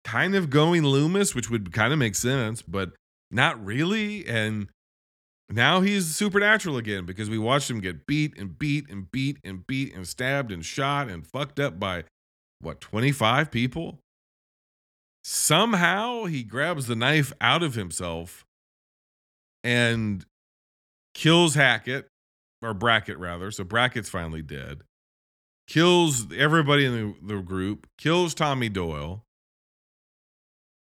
kind 0.04 0.36
of 0.36 0.50
going 0.50 0.84
Loomis, 0.84 1.36
which 1.36 1.50
would 1.50 1.72
kind 1.74 1.94
of 1.94 2.00
make 2.00 2.16
sense, 2.16 2.62
but 2.62 2.92
not 3.32 3.64
really. 3.64 4.26
And 4.28 4.68
now 5.50 5.82
he's 5.82 6.16
supernatural 6.16 6.78
again 6.78 7.06
because 7.06 7.30
we 7.30 7.38
watched 7.38 7.70
him 7.70 7.80
get 7.80 8.08
beat 8.08 8.38
and 8.38 8.58
beat 8.58 8.90
and 8.90 9.12
beat 9.12 9.38
and 9.44 9.66
beat 9.68 9.94
and 9.94 10.08
stabbed 10.08 10.52
and 10.52 10.66
shot 10.66 11.10
and 11.10 11.26
fucked 11.26 11.60
up 11.60 11.80
by 11.80 12.04
what 12.60 12.82
25 12.82 13.52
people. 13.52 14.00
Somehow 15.24 16.26
he 16.26 16.44
grabs 16.44 16.88
the 16.88 16.96
knife 16.96 17.34
out 17.42 17.64
of 17.64 17.76
himself 17.76 18.46
and 19.64 20.26
kills 21.14 21.56
Hackett 21.56 22.08
or 22.62 22.74
Brackett 22.74 23.18
rather. 23.18 23.52
So 23.52 23.64
Brackett's 23.64 24.10
finally 24.10 24.42
dead. 24.42 24.82
Kills 25.68 26.32
everybody 26.32 26.86
in 26.86 27.16
the, 27.26 27.36
the 27.36 27.42
group, 27.42 27.88
kills 27.98 28.36
Tommy 28.36 28.70
Doyle. 28.70 29.24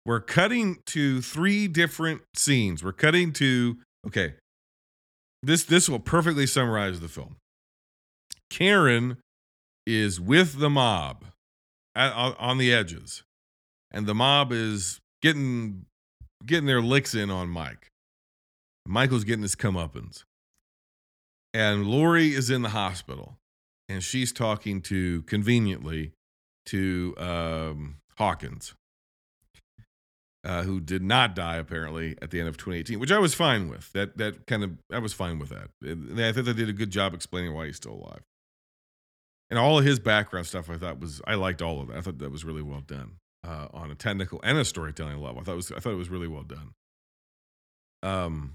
We're 0.04 0.20
cutting 0.20 0.78
to 0.86 1.22
three 1.22 1.68
different 1.68 2.22
scenes. 2.34 2.82
We're 2.82 2.92
cutting 2.92 3.32
to 3.34 3.78
okay. 4.08 4.34
This 5.42 5.64
this 5.64 5.88
will 5.88 5.98
perfectly 5.98 6.46
summarize 6.46 7.00
the 7.00 7.08
film. 7.08 7.36
Karen 8.50 9.16
is 9.86 10.20
with 10.20 10.58
the 10.58 10.70
mob 10.70 11.24
at, 11.94 12.12
on 12.12 12.58
the 12.58 12.72
edges, 12.72 13.24
and 13.90 14.06
the 14.06 14.14
mob 14.14 14.52
is 14.52 15.00
getting 15.20 15.86
getting 16.46 16.66
their 16.66 16.82
licks 16.82 17.14
in 17.14 17.30
on 17.30 17.48
Mike. 17.48 17.88
Michael's 18.86 19.24
getting 19.24 19.42
his 19.42 19.56
comeuppance, 19.56 20.24
and 21.54 21.86
Laurie 21.86 22.34
is 22.34 22.50
in 22.50 22.62
the 22.62 22.70
hospital, 22.70 23.38
and 23.88 24.02
she's 24.02 24.32
talking 24.32 24.80
to 24.82 25.22
conveniently 25.22 26.12
to 26.66 27.14
um, 27.18 27.96
Hawkins, 28.18 28.74
uh, 30.44 30.62
who 30.62 30.80
did 30.80 31.02
not 31.02 31.34
die 31.34 31.56
apparently 31.56 32.16
at 32.20 32.30
the 32.30 32.40
end 32.40 32.48
of 32.48 32.56
2018, 32.56 32.98
which 32.98 33.12
I 33.12 33.18
was 33.18 33.34
fine 33.34 33.68
with. 33.68 33.92
That 33.92 34.18
that 34.18 34.46
kind 34.46 34.64
of 34.64 34.72
I 34.92 34.98
was 34.98 35.12
fine 35.12 35.38
with 35.38 35.50
that. 35.50 35.68
I 35.82 36.32
think 36.32 36.46
they 36.46 36.52
did 36.52 36.68
a 36.68 36.72
good 36.72 36.90
job 36.90 37.14
explaining 37.14 37.54
why 37.54 37.66
he's 37.66 37.76
still 37.76 37.94
alive 37.94 38.22
and 39.52 39.58
all 39.58 39.78
of 39.78 39.84
his 39.84 39.98
background 39.98 40.46
stuff 40.46 40.70
I 40.70 40.78
thought 40.78 40.98
was 40.98 41.20
I 41.26 41.34
liked 41.34 41.60
all 41.60 41.82
of 41.82 41.88
that. 41.88 41.98
I 41.98 42.00
thought 42.00 42.16
that 42.20 42.32
was 42.32 42.42
really 42.42 42.62
well 42.62 42.80
done 42.80 43.16
uh, 43.46 43.68
on 43.74 43.90
a 43.90 43.94
technical 43.94 44.40
and 44.42 44.56
a 44.56 44.64
storytelling 44.64 45.18
level. 45.18 45.42
I 45.42 45.44
thought 45.44 45.52
it 45.52 45.56
was 45.56 45.72
I 45.72 45.78
thought 45.78 45.92
it 45.92 45.96
was 45.96 46.08
really 46.08 46.26
well 46.26 46.42
done. 46.42 46.72
Um, 48.02 48.54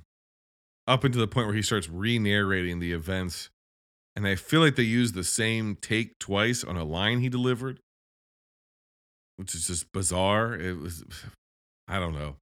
up 0.88 1.04
until 1.04 1.22
the 1.22 1.28
point 1.28 1.46
where 1.46 1.56
he 1.56 1.62
starts 1.62 1.88
re-narrating 1.88 2.80
the 2.80 2.94
events, 2.94 3.52
and 4.16 4.28
I 4.28 4.34
feel 4.34 4.60
like 4.60 4.76
they 4.76 4.82
used 4.82 5.14
the 5.14 5.24
same 5.24 5.78
take 5.80 6.18
twice 6.18 6.64
on 6.64 6.78
a 6.78 6.84
line 6.84 7.20
he 7.20 7.30
delivered, 7.30 7.80
which 9.36 9.54
is 9.54 9.68
just 9.68 9.92
bizarre. 9.92 10.56
It 10.56 10.80
was 10.80 11.04
I 11.88 12.00
don't 12.00 12.14
know. 12.14 12.36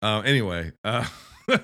Uh, 0.00 0.20
anyway, 0.20 0.72
uh, 0.84 1.06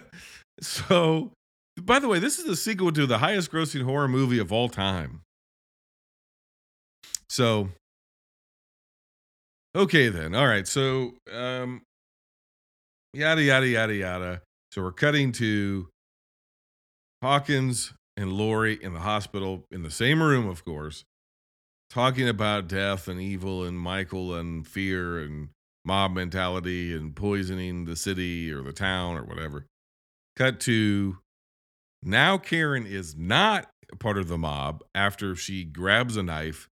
so 0.60 1.32
by 1.80 1.98
the 1.98 2.08
way, 2.08 2.18
this 2.18 2.38
is 2.38 2.44
the 2.44 2.56
sequel 2.56 2.92
to 2.92 3.06
the 3.06 3.18
highest 3.18 3.50
grossing 3.50 3.82
horror 3.82 4.08
movie 4.08 4.38
of 4.38 4.52
all 4.52 4.68
time. 4.68 5.22
So, 7.28 7.70
okay 9.76 10.08
then. 10.08 10.34
All 10.34 10.46
right. 10.46 10.66
So, 10.66 11.14
um, 11.32 11.82
yada 13.12 13.42
yada 13.42 13.66
yada 13.66 13.94
yada. 13.94 14.42
So 14.72 14.82
we're 14.82 14.92
cutting 14.92 15.32
to 15.32 15.88
Hawkins 17.22 17.92
and 18.16 18.32
Laurie 18.32 18.78
in 18.82 18.94
the 18.94 19.00
hospital 19.00 19.64
in 19.70 19.82
the 19.82 19.90
same 19.90 20.22
room, 20.22 20.48
of 20.48 20.64
course, 20.64 21.04
talking 21.90 22.28
about 22.28 22.68
death 22.68 23.08
and 23.08 23.20
evil 23.20 23.64
and 23.64 23.78
Michael 23.78 24.34
and 24.34 24.66
fear 24.66 25.18
and 25.18 25.48
mob 25.88 26.12
mentality 26.12 26.94
and 26.94 27.16
poisoning 27.16 27.86
the 27.86 27.96
city 27.96 28.52
or 28.52 28.62
the 28.62 28.74
town 28.74 29.16
or 29.16 29.24
whatever. 29.24 29.66
Cut 30.36 30.60
to 30.60 31.16
now 32.02 32.36
Karen 32.36 32.86
is 32.86 33.16
not 33.16 33.70
part 33.98 34.18
of 34.18 34.28
the 34.28 34.36
mob 34.36 34.84
after 34.94 35.34
she 35.34 35.64
grabs 35.64 36.16
a 36.16 36.22
knife 36.22 36.68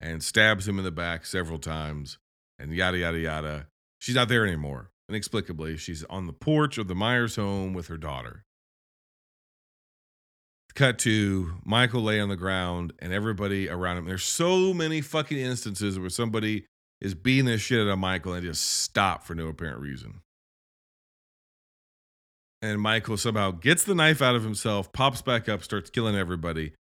and 0.00 0.22
stabs 0.22 0.68
him 0.68 0.78
in 0.78 0.84
the 0.84 0.92
back 0.92 1.26
several 1.26 1.58
times 1.58 2.16
and 2.60 2.72
yada, 2.72 2.98
yada, 2.98 3.18
yada. 3.18 3.66
She's 3.98 4.14
not 4.14 4.28
there 4.28 4.46
anymore. 4.46 4.90
Inexplicably, 5.08 5.76
she's 5.76 6.04
on 6.04 6.28
the 6.28 6.32
porch 6.32 6.78
of 6.78 6.86
the 6.86 6.94
Myers 6.94 7.34
home 7.34 7.74
with 7.74 7.88
her 7.88 7.98
daughter. 7.98 8.44
Cut 10.76 11.00
to 11.00 11.54
Michael 11.64 12.02
lay 12.02 12.20
on 12.20 12.28
the 12.28 12.36
ground 12.36 12.92
and 13.00 13.12
everybody 13.12 13.68
around 13.68 13.98
him. 13.98 14.04
There's 14.04 14.22
so 14.22 14.72
many 14.72 15.00
fucking 15.00 15.36
instances 15.36 15.98
where 15.98 16.08
somebody 16.08 16.66
is 17.00 17.14
beating 17.14 17.46
the 17.46 17.58
shit 17.58 17.80
out 17.80 17.88
of 17.88 17.98
Michael 17.98 18.34
and 18.34 18.44
just 18.44 18.64
stop 18.64 19.24
for 19.24 19.34
no 19.34 19.48
apparent 19.48 19.80
reason. 19.80 20.20
And 22.62 22.80
Michael 22.80 23.16
somehow 23.16 23.52
gets 23.52 23.84
the 23.84 23.94
knife 23.94 24.20
out 24.20 24.36
of 24.36 24.42
himself, 24.42 24.92
pops 24.92 25.22
back 25.22 25.48
up, 25.48 25.62
starts 25.62 25.88
killing 25.88 26.14
everybody 26.14 26.74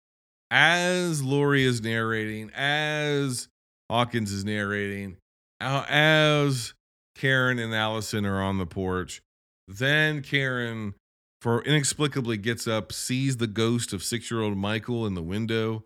as 0.50 1.22
Laurie 1.24 1.64
is 1.64 1.82
narrating, 1.82 2.52
as 2.56 3.48
Hawkins 3.90 4.32
is 4.32 4.46
narrating, 4.46 5.18
uh, 5.60 5.86
as 5.90 6.74
Karen 7.16 7.60
and 7.60 7.74
Allison 7.74 8.26
are 8.26 8.42
on 8.42 8.58
the 8.58 8.66
porch, 8.66 9.22
then 9.68 10.22
Karen, 10.22 10.94
for 11.42 11.62
inexplicably, 11.64 12.38
gets 12.38 12.68
up, 12.68 12.92
sees 12.92 13.38
the 13.38 13.48
ghost 13.48 13.94
of 13.94 14.04
six 14.04 14.32
year 14.32 14.42
old 14.42 14.58
Michael 14.58 15.06
in 15.06 15.14
the 15.14 15.24
window, 15.24 15.84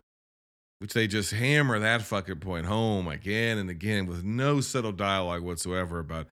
which 0.82 0.94
they 0.94 1.06
just 1.06 1.30
hammer 1.30 1.78
that 1.78 2.02
fucking 2.02 2.40
point 2.40 2.66
home 2.66 3.06
again 3.06 3.56
and 3.56 3.70
again 3.70 4.04
with 4.04 4.24
no 4.24 4.60
subtle 4.60 4.90
dialogue 4.90 5.40
whatsoever 5.40 6.00
about 6.00 6.26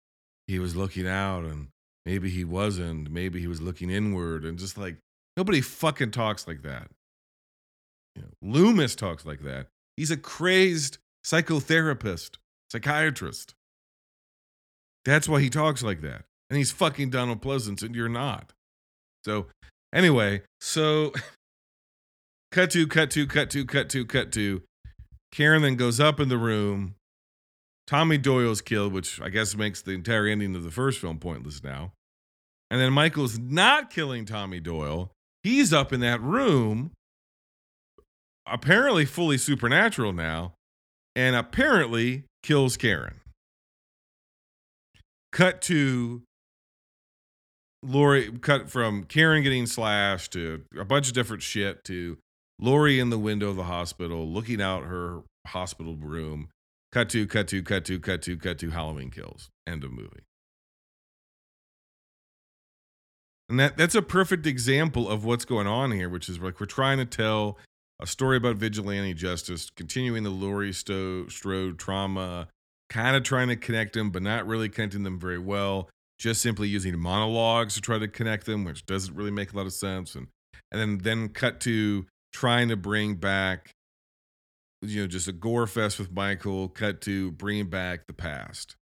he 0.48 0.58
was 0.58 0.74
looking 0.74 1.06
out 1.06 1.44
and 1.44 1.68
maybe 2.04 2.28
he 2.28 2.42
wasn't, 2.42 3.08
maybe 3.12 3.40
he 3.40 3.46
was 3.46 3.62
looking 3.62 3.90
inward, 3.90 4.44
and 4.44 4.58
just 4.58 4.76
like 4.76 4.96
nobody 5.36 5.60
fucking 5.60 6.10
talks 6.10 6.48
like 6.48 6.62
that. 6.62 6.88
You 8.16 8.22
know, 8.22 8.28
Loomis 8.42 8.96
talks 8.96 9.24
like 9.24 9.44
that. 9.44 9.68
He's 9.96 10.10
a 10.10 10.16
crazed 10.16 10.98
psychotherapist, 11.24 12.38
psychiatrist. 12.72 13.54
That's 15.04 15.28
why 15.28 15.42
he 15.42 15.48
talks 15.48 15.84
like 15.84 16.00
that. 16.00 16.24
And 16.50 16.56
he's 16.56 16.72
fucking 16.72 17.10
Donald 17.10 17.40
Pleasence, 17.40 17.84
and 17.84 17.94
you're 17.94 18.08
not. 18.08 18.52
So, 19.24 19.46
anyway, 19.94 20.42
so 20.60 21.12
cut 22.50 22.70
to, 22.72 22.86
cut 22.86 23.10
to, 23.12 23.26
cut 23.26 23.50
to, 23.50 23.64
cut 23.64 23.88
to, 23.90 24.04
cut 24.04 24.32
to. 24.32 24.62
Karen 25.32 25.62
then 25.62 25.76
goes 25.76 26.00
up 26.00 26.18
in 26.20 26.28
the 26.28 26.38
room. 26.38 26.94
Tommy 27.86 28.18
Doyle's 28.18 28.60
killed, 28.60 28.92
which 28.92 29.20
I 29.20 29.28
guess 29.28 29.56
makes 29.56 29.82
the 29.82 29.92
entire 29.92 30.26
ending 30.26 30.54
of 30.54 30.62
the 30.62 30.70
first 30.70 31.00
film 31.00 31.18
pointless 31.18 31.62
now. 31.62 31.92
And 32.70 32.80
then 32.80 32.92
Michael's 32.92 33.38
not 33.38 33.90
killing 33.90 34.24
Tommy 34.24 34.60
Doyle. 34.60 35.10
He's 35.42 35.72
up 35.72 35.92
in 35.92 36.00
that 36.00 36.20
room 36.20 36.92
apparently 38.50 39.04
fully 39.04 39.38
supernatural 39.38 40.12
now, 40.12 40.54
and 41.14 41.36
apparently 41.36 42.24
kills 42.42 42.76
Karen. 42.76 43.20
Cut 45.32 45.62
to 45.62 46.22
Laurie, 47.82 48.30
cut 48.40 48.68
from 48.68 49.04
Karen 49.04 49.42
getting 49.42 49.66
slashed 49.66 50.32
to 50.32 50.64
a 50.78 50.84
bunch 50.84 51.08
of 51.08 51.14
different 51.14 51.42
shit 51.42 51.84
to 51.84 52.18
Laurie 52.60 53.00
in 53.00 53.10
the 53.10 53.18
window 53.18 53.48
of 53.48 53.56
the 53.56 53.64
hospital 53.64 54.28
looking 54.28 54.60
out 54.60 54.84
her 54.84 55.22
hospital 55.46 55.96
room. 55.96 56.48
Cut 56.92 57.08
to, 57.10 57.26
cut 57.26 57.48
to, 57.48 57.62
cut 57.62 57.84
to, 57.86 57.98
cut 57.98 58.22
to, 58.22 58.36
cut 58.36 58.58
to 58.58 58.70
Halloween 58.70 59.10
kills. 59.10 59.48
End 59.66 59.84
of 59.84 59.92
movie. 59.92 60.24
And 63.48 63.58
that, 63.58 63.76
that's 63.76 63.94
a 63.94 64.02
perfect 64.02 64.46
example 64.46 65.08
of 65.08 65.24
what's 65.24 65.44
going 65.44 65.66
on 65.66 65.92
here, 65.92 66.08
which 66.08 66.28
is 66.28 66.38
like 66.38 66.60
we're 66.60 66.66
trying 66.66 66.98
to 66.98 67.04
tell 67.04 67.58
a 68.00 68.06
story 68.06 68.36
about 68.36 68.56
vigilante 68.56 69.14
justice, 69.14 69.70
continuing 69.70 70.22
the 70.22 70.30
Laurie 70.30 70.72
Sto- 70.72 71.26
Strode 71.28 71.78
trauma, 71.78 72.48
kind 72.88 73.16
of 73.16 73.22
trying 73.22 73.48
to 73.48 73.56
connect 73.56 73.94
them, 73.94 74.10
but 74.10 74.22
not 74.22 74.46
really 74.46 74.68
connecting 74.68 75.02
them 75.02 75.18
very 75.18 75.38
well. 75.38 75.88
Just 76.18 76.42
simply 76.42 76.68
using 76.68 76.98
monologues 76.98 77.74
to 77.74 77.80
try 77.80 77.98
to 77.98 78.08
connect 78.08 78.46
them, 78.46 78.64
which 78.64 78.84
doesn't 78.84 79.14
really 79.14 79.30
make 79.30 79.52
a 79.52 79.56
lot 79.56 79.66
of 79.66 79.72
sense. 79.72 80.14
And 80.14 80.28
and 80.70 80.80
then 80.80 80.98
then 80.98 81.28
cut 81.30 81.60
to 81.60 82.06
trying 82.32 82.68
to 82.68 82.76
bring 82.76 83.16
back, 83.16 83.72
you 84.82 85.02
know, 85.02 85.06
just 85.06 85.28
a 85.28 85.32
gore 85.32 85.66
fest 85.66 85.98
with 85.98 86.12
Michael. 86.12 86.68
Cut 86.68 87.00
to 87.02 87.32
bringing 87.32 87.68
back 87.68 88.06
the 88.06 88.12
past. 88.12 88.76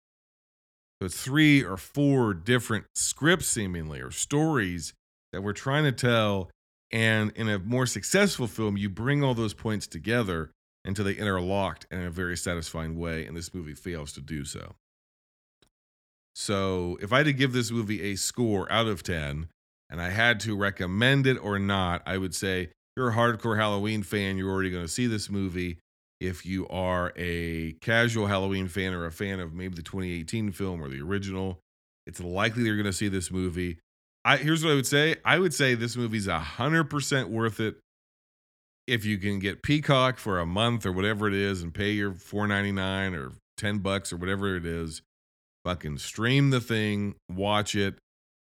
So 1.00 1.08
three 1.08 1.62
or 1.62 1.76
four 1.76 2.34
different 2.34 2.86
scripts, 2.94 3.46
seemingly, 3.46 4.00
or 4.00 4.10
stories 4.10 4.94
that 5.32 5.42
we're 5.42 5.52
trying 5.52 5.84
to 5.84 5.92
tell 5.92 6.50
and 6.90 7.32
in 7.36 7.48
a 7.48 7.58
more 7.58 7.86
successful 7.86 8.46
film, 8.46 8.76
you 8.76 8.88
bring 8.88 9.22
all 9.22 9.34
those 9.34 9.54
points 9.54 9.86
together 9.86 10.50
until 10.84 11.04
they 11.04 11.12
interlocked 11.12 11.86
in 11.90 12.00
a 12.00 12.10
very 12.10 12.36
satisfying 12.36 12.98
way, 12.98 13.26
and 13.26 13.36
this 13.36 13.52
movie 13.52 13.74
fails 13.74 14.12
to 14.14 14.20
do 14.20 14.44
so. 14.44 14.74
So, 16.34 16.96
if 17.02 17.12
I 17.12 17.18
had 17.18 17.26
to 17.26 17.32
give 17.32 17.52
this 17.52 17.70
movie 17.70 18.12
a 18.12 18.16
score 18.16 18.70
out 18.72 18.86
of 18.86 19.02
10, 19.02 19.48
and 19.90 20.00
I 20.00 20.10
had 20.10 20.40
to 20.40 20.56
recommend 20.56 21.26
it 21.26 21.36
or 21.36 21.58
not, 21.58 22.02
I 22.06 22.16
would 22.16 22.34
say 22.34 22.70
you're 22.98 23.10
a 23.10 23.14
hardcore 23.14 23.56
Halloween 23.56 24.02
fan, 24.02 24.36
you're 24.36 24.50
already 24.50 24.70
going 24.70 24.84
to 24.84 24.92
see 24.92 25.06
this 25.06 25.30
movie. 25.30 25.78
If 26.20 26.44
you 26.44 26.66
are 26.66 27.12
a 27.16 27.74
casual 27.80 28.26
Halloween 28.26 28.66
fan 28.66 28.92
or 28.92 29.06
a 29.06 29.12
fan 29.12 29.38
of 29.38 29.54
maybe 29.54 29.76
the 29.76 29.82
2018 29.82 30.50
film 30.50 30.82
or 30.82 30.88
the 30.88 31.00
original, 31.00 31.60
it's 32.08 32.18
likely 32.18 32.64
you're 32.64 32.74
going 32.74 32.86
to 32.86 32.92
see 32.92 33.06
this 33.06 33.30
movie. 33.30 33.78
I 34.24 34.36
here's 34.36 34.64
what 34.64 34.72
I 34.72 34.74
would 34.74 34.86
say. 34.86 35.14
I 35.24 35.38
would 35.38 35.54
say 35.54 35.76
this 35.76 35.96
movie's 35.96 36.26
hundred 36.26 36.84
percent 36.90 37.30
worth 37.30 37.60
it 37.60 37.76
if 38.88 39.04
you 39.04 39.16
can 39.16 39.38
get 39.38 39.62
Peacock 39.62 40.18
for 40.18 40.40
a 40.40 40.46
month 40.46 40.84
or 40.84 40.90
whatever 40.90 41.28
it 41.28 41.34
is 41.34 41.62
and 41.62 41.72
pay 41.72 41.92
your 41.92 42.12
four 42.12 42.48
ninety 42.48 42.72
nine 42.72 43.14
or 43.14 43.30
ten 43.56 43.78
bucks 43.78 44.12
or 44.12 44.16
whatever 44.16 44.56
it 44.56 44.66
is. 44.66 45.02
Fucking 45.64 45.98
stream 45.98 46.50
the 46.50 46.60
thing, 46.60 47.14
watch 47.30 47.76
it. 47.76 47.94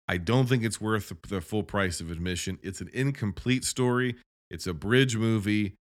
I 0.07 0.17
don't 0.17 0.49
think 0.49 0.63
it's 0.63 0.81
worth 0.81 1.13
the 1.29 1.39
full 1.39 1.61
price 1.61 2.01
of 2.01 2.09
admission. 2.09 2.57
It's 2.63 2.81
an 2.81 2.89
incomplete 2.93 3.63
story. 3.63 4.15
It's 4.49 4.67
a 4.67 4.73
bridge 4.73 5.15
movie. 5.15 5.75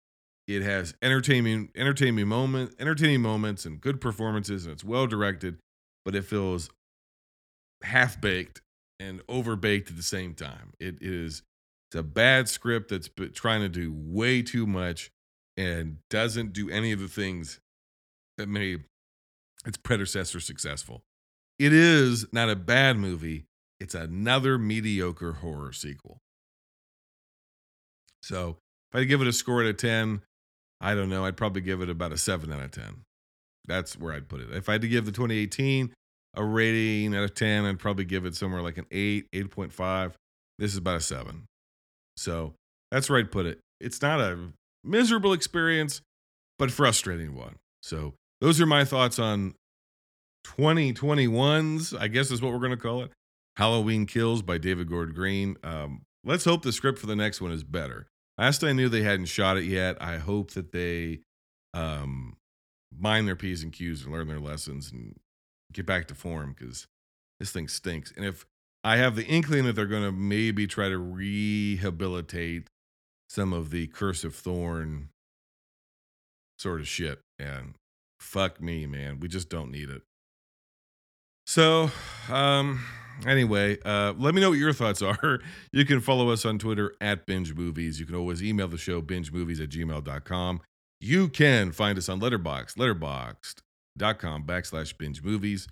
It 0.47 0.61
has 0.63 0.95
entertaining, 1.01 1.69
entertaining 1.75 2.27
moment, 2.27 2.73
entertaining 2.79 3.21
moments, 3.21 3.65
and 3.65 3.79
good 3.79 4.01
performances, 4.01 4.65
and 4.65 4.73
it's 4.73 4.83
well 4.83 5.05
directed, 5.05 5.57
but 6.05 6.15
it 6.15 6.23
feels 6.25 6.69
half 7.83 8.19
baked 8.19 8.61
and 8.99 9.21
over 9.29 9.55
baked 9.55 9.89
at 9.89 9.95
the 9.95 10.03
same 10.03 10.33
time. 10.33 10.73
It 10.79 10.97
is 11.01 11.43
it's 11.89 11.99
a 11.99 12.03
bad 12.03 12.47
script 12.47 12.89
that's 12.89 13.09
trying 13.33 13.61
to 13.61 13.69
do 13.69 13.91
way 13.91 14.43
too 14.43 14.67
much 14.67 15.09
and 15.57 15.97
doesn't 16.09 16.53
do 16.53 16.69
any 16.69 16.91
of 16.91 16.99
the 16.99 17.07
things 17.07 17.59
that 18.37 18.47
made 18.47 18.83
its 19.65 19.77
predecessor 19.77 20.39
successful. 20.39 21.01
It 21.57 21.73
is 21.73 22.27
not 22.31 22.49
a 22.49 22.55
bad 22.55 22.97
movie. 22.97 23.45
It's 23.79 23.95
another 23.95 24.57
mediocre 24.57 25.33
horror 25.33 25.73
sequel. 25.73 26.19
So 28.23 28.57
if 28.91 28.99
I 28.99 29.03
give 29.03 29.21
it 29.21 29.27
a 29.27 29.33
score 29.33 29.61
out 29.61 29.67
of 29.67 29.77
10, 29.77 30.21
I 30.81 30.95
don't 30.95 31.09
know. 31.09 31.25
I'd 31.25 31.37
probably 31.37 31.61
give 31.61 31.81
it 31.81 31.89
about 31.89 32.11
a 32.11 32.17
7 32.17 32.51
out 32.51 32.61
of 32.61 32.71
10. 32.71 33.01
That's 33.65 33.97
where 33.97 34.13
I'd 34.13 34.29
put 34.29 34.41
it. 34.41 34.51
If 34.51 34.69
I 34.69 34.73
had 34.73 34.81
to 34.81 34.87
give 34.87 35.05
the 35.05 35.11
2018 35.11 35.93
a 36.35 36.43
rating 36.43 37.15
out 37.15 37.23
of 37.23 37.35
10, 37.35 37.65
I'd 37.65 37.79
probably 37.79 38.05
give 38.05 38.25
it 38.25 38.35
somewhere 38.35 38.61
like 38.61 38.77
an 38.77 38.85
8, 38.91 39.27
8.5. 39.31 40.13
This 40.57 40.71
is 40.71 40.77
about 40.77 40.97
a 40.97 41.01
7. 41.01 41.45
So 42.17 42.53
that's 42.91 43.09
where 43.09 43.19
I'd 43.19 43.31
put 43.31 43.45
it. 43.45 43.59
It's 43.79 44.01
not 44.01 44.19
a 44.19 44.37
miserable 44.83 45.33
experience, 45.33 46.01
but 46.57 46.71
frustrating 46.71 47.35
one. 47.35 47.55
So 47.81 48.13
those 48.41 48.59
are 48.59 48.65
my 48.65 48.85
thoughts 48.85 49.19
on 49.19 49.53
2021's, 50.45 51.93
I 51.93 52.07
guess 52.07 52.31
is 52.31 52.41
what 52.41 52.51
we're 52.51 52.59
going 52.59 52.71
to 52.71 52.77
call 52.77 53.03
it. 53.03 53.11
Halloween 53.57 54.05
Kills 54.05 54.41
by 54.41 54.57
David 54.57 54.89
Gordon 54.89 55.13
Green. 55.13 55.57
Um, 55.63 56.01
let's 56.29 56.45
hope 56.45 56.61
the 56.61 56.71
script 56.71 56.99
for 56.99 57.07
the 57.07 57.15
next 57.15 57.41
one 57.41 57.51
is 57.51 57.63
better. 57.63 58.07
Last 58.37 58.63
I 58.63 58.71
knew, 58.71 58.87
they 58.87 59.01
hadn't 59.01 59.25
shot 59.25 59.57
it 59.57 59.63
yet. 59.63 59.97
I 59.99 60.17
hope 60.17 60.51
that 60.51 60.71
they 60.71 61.21
um, 61.73 62.37
mind 62.95 63.27
their 63.27 63.35
P's 63.35 63.63
and 63.63 63.73
Q's 63.73 64.03
and 64.03 64.13
learn 64.13 64.27
their 64.27 64.39
lessons 64.39 64.91
and 64.91 65.15
get 65.73 65.87
back 65.87 66.07
to 66.07 66.15
form 66.15 66.55
because 66.57 66.87
this 67.39 67.51
thing 67.51 67.67
stinks. 67.67 68.13
And 68.15 68.23
if 68.23 68.45
I 68.83 68.97
have 68.97 69.15
the 69.15 69.25
inkling 69.25 69.65
that 69.65 69.73
they're 69.73 69.87
going 69.87 70.03
to 70.03 70.11
maybe 70.11 70.67
try 70.67 70.87
to 70.87 70.99
rehabilitate 70.99 72.67
some 73.27 73.51
of 73.51 73.71
the 73.71 73.87
Curse 73.87 74.23
of 74.23 74.35
Thorn 74.35 75.09
sort 76.59 76.79
of 76.79 76.87
shit, 76.87 77.19
and 77.39 77.73
fuck 78.19 78.61
me, 78.61 78.85
man. 78.85 79.19
We 79.19 79.27
just 79.29 79.49
don't 79.49 79.71
need 79.71 79.89
it. 79.89 80.03
So, 81.47 81.89
um, 82.29 82.85
anyway, 83.25 83.77
uh, 83.85 84.13
let 84.17 84.33
me 84.33 84.41
know 84.41 84.49
what 84.49 84.59
your 84.59 84.73
thoughts 84.73 85.01
are. 85.01 85.39
You 85.71 85.85
can 85.85 85.99
follow 86.01 86.29
us 86.31 86.45
on 86.45 86.57
Twitter 86.57 86.95
at 86.99 87.25
Binge 87.25 87.53
Movies. 87.53 87.99
You 87.99 88.05
can 88.05 88.15
always 88.15 88.43
email 88.43 88.67
the 88.67 88.77
show, 88.77 89.01
bingemovies 89.01 89.61
at 89.61 89.69
gmail.com. 89.69 90.61
You 90.99 91.29
can 91.29 91.71
find 91.71 91.97
us 91.97 92.09
on 92.09 92.19
Letterboxd, 92.19 92.75
letterboxd.com 92.75 94.43
backslash 94.45 94.97
binge 94.97 95.23
movies. 95.23 95.67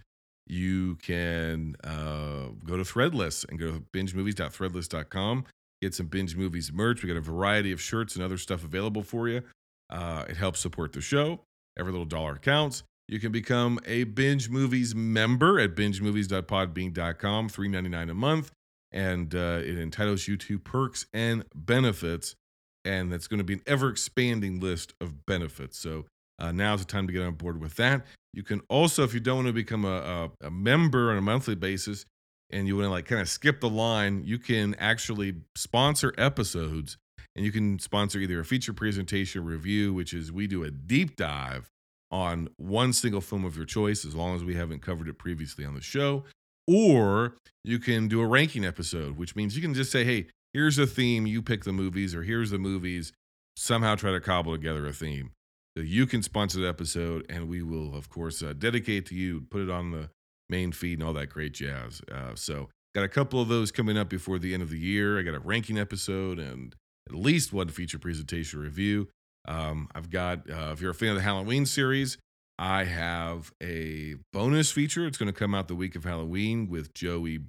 You 0.45 0.95
can 0.97 1.75
uh, 1.83 2.49
go 2.63 2.77
to 2.77 2.83
Threadless 2.83 3.45
and 3.49 3.59
go 3.59 3.71
to 3.71 3.79
bingemovies.threadless.com. 3.93 5.45
Get 5.81 5.93
some 5.93 6.07
binge 6.07 6.35
movies 6.35 6.71
merch. 6.71 7.03
We 7.03 7.07
got 7.07 7.17
a 7.17 7.21
variety 7.21 7.71
of 7.71 7.81
shirts 7.81 8.15
and 8.15 8.23
other 8.23 8.37
stuff 8.37 8.63
available 8.63 9.03
for 9.03 9.27
you. 9.27 9.41
Uh, 9.89 10.25
it 10.29 10.37
helps 10.37 10.59
support 10.59 10.93
the 10.93 11.01
show. 11.01 11.41
Every 11.77 11.91
little 11.91 12.05
dollar 12.05 12.37
counts. 12.37 12.83
You 13.07 13.19
can 13.19 13.31
become 13.31 13.79
a 13.85 14.03
Binge 14.03 14.49
Movies 14.49 14.93
member 14.93 15.59
at 15.59 15.75
bingemovies.podbean.com, 15.75 17.49
$3.99 17.49 18.11
a 18.11 18.13
month. 18.13 18.51
And 18.91 19.33
uh, 19.33 19.61
it 19.63 19.77
entitles 19.77 20.27
you 20.27 20.35
to 20.37 20.59
perks 20.59 21.05
and 21.13 21.45
benefits. 21.55 22.35
And 22.83 23.11
that's 23.11 23.27
going 23.27 23.37
to 23.37 23.43
be 23.43 23.53
an 23.53 23.61
ever 23.65 23.89
expanding 23.89 24.59
list 24.59 24.93
of 24.99 25.25
benefits. 25.25 25.77
So 25.77 26.05
uh, 26.39 26.51
now's 26.51 26.79
the 26.79 26.85
time 26.85 27.07
to 27.07 27.13
get 27.13 27.21
on 27.21 27.35
board 27.35 27.61
with 27.61 27.75
that. 27.75 28.05
You 28.33 28.43
can 28.43 28.61
also, 28.69 29.03
if 29.03 29.13
you 29.13 29.19
don't 29.19 29.37
want 29.37 29.47
to 29.47 29.53
become 29.53 29.85
a, 29.85 30.31
a, 30.41 30.47
a 30.47 30.51
member 30.51 31.11
on 31.11 31.17
a 31.17 31.21
monthly 31.21 31.55
basis 31.55 32.05
and 32.49 32.67
you 32.67 32.75
want 32.75 32.87
to 32.87 32.91
like 32.91 33.05
kind 33.05 33.21
of 33.21 33.29
skip 33.29 33.61
the 33.61 33.69
line, 33.69 34.23
you 34.25 34.37
can 34.37 34.75
actually 34.75 35.35
sponsor 35.55 36.13
episodes 36.17 36.97
and 37.35 37.45
you 37.45 37.51
can 37.51 37.79
sponsor 37.79 38.19
either 38.19 38.39
a 38.39 38.45
feature 38.45 38.73
presentation 38.73 39.45
review, 39.45 39.93
which 39.93 40.13
is 40.13 40.31
we 40.31 40.47
do 40.47 40.63
a 40.63 40.71
deep 40.71 41.15
dive 41.15 41.69
on 42.11 42.49
one 42.57 42.93
single 42.93 43.21
film 43.21 43.45
of 43.45 43.55
your 43.55 43.65
choice, 43.65 44.05
as 44.05 44.15
long 44.15 44.35
as 44.35 44.43
we 44.43 44.55
haven't 44.55 44.81
covered 44.81 45.07
it 45.07 45.17
previously 45.17 45.65
on 45.65 45.75
the 45.75 45.81
show. 45.81 46.23
Or 46.67 47.35
you 47.63 47.79
can 47.79 48.07
do 48.07 48.21
a 48.21 48.27
ranking 48.27 48.65
episode, 48.65 49.17
which 49.17 49.35
means 49.35 49.55
you 49.55 49.61
can 49.61 49.73
just 49.73 49.91
say, 49.91 50.03
hey, 50.03 50.27
here's 50.53 50.77
a 50.77 50.87
theme, 50.87 51.25
you 51.27 51.41
pick 51.41 51.63
the 51.63 51.73
movies, 51.73 52.15
or 52.15 52.23
here's 52.23 52.51
the 52.51 52.57
movies, 52.57 53.13
somehow 53.55 53.95
try 53.95 54.11
to 54.11 54.19
cobble 54.19 54.53
together 54.53 54.85
a 54.85 54.93
theme. 54.93 55.31
So 55.77 55.83
you 55.83 56.07
can 56.07 56.23
sponsor 56.23 56.59
the 56.59 56.67
episode, 56.67 57.25
and 57.29 57.47
we 57.47 57.61
will, 57.61 57.95
of 57.95 58.09
course, 58.09 58.41
uh, 58.41 58.53
dedicate 58.53 59.05
to 59.07 59.15
you, 59.15 59.41
put 59.49 59.61
it 59.61 59.69
on 59.69 59.91
the 59.91 60.09
main 60.49 60.71
feed, 60.71 60.99
and 60.99 61.07
all 61.07 61.13
that 61.13 61.27
great 61.27 61.53
jazz. 61.53 62.01
Uh, 62.11 62.35
so, 62.35 62.69
got 62.95 63.03
a 63.03 63.09
couple 63.09 63.39
of 63.39 63.47
those 63.47 63.71
coming 63.71 63.95
up 63.97 64.09
before 64.09 64.39
the 64.39 64.53
end 64.55 64.63
of 64.63 64.71
the 64.71 64.79
year. 64.79 65.19
I 65.19 65.21
got 65.21 65.35
a 65.35 65.39
ranking 65.39 65.77
episode 65.77 66.39
and 66.39 66.75
at 67.07 67.15
least 67.15 67.53
one 67.53 67.69
feature 67.69 67.99
presentation 67.99 68.59
review. 68.59 69.07
Um, 69.47 69.87
I've 69.95 70.09
got, 70.09 70.49
uh, 70.49 70.71
if 70.73 70.81
you're 70.81 70.91
a 70.91 70.95
fan 70.95 71.09
of 71.09 71.15
the 71.15 71.21
Halloween 71.21 71.65
series, 71.65 72.17
I 72.59 72.85
have 72.85 73.51
a 73.61 74.15
bonus 74.33 74.71
feature. 74.71 75.05
It's 75.05 75.17
going 75.17 75.31
to 75.31 75.37
come 75.37 75.53
out 75.53 75.67
the 75.67 75.75
week 75.75 75.95
of 75.95 76.03
Halloween 76.03 76.69
with 76.69 76.93
Joey 76.93 77.39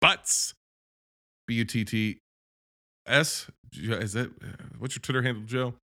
Butts, 0.00 0.54
B 1.46 1.54
U 1.54 1.64
T 1.64 1.84
T 1.84 2.18
S. 3.06 3.50
Is 3.74 4.12
that 4.12 4.30
what's 4.78 4.94
your 4.94 5.00
Twitter 5.00 5.22
handle, 5.22 5.44
Joe? 5.44 5.74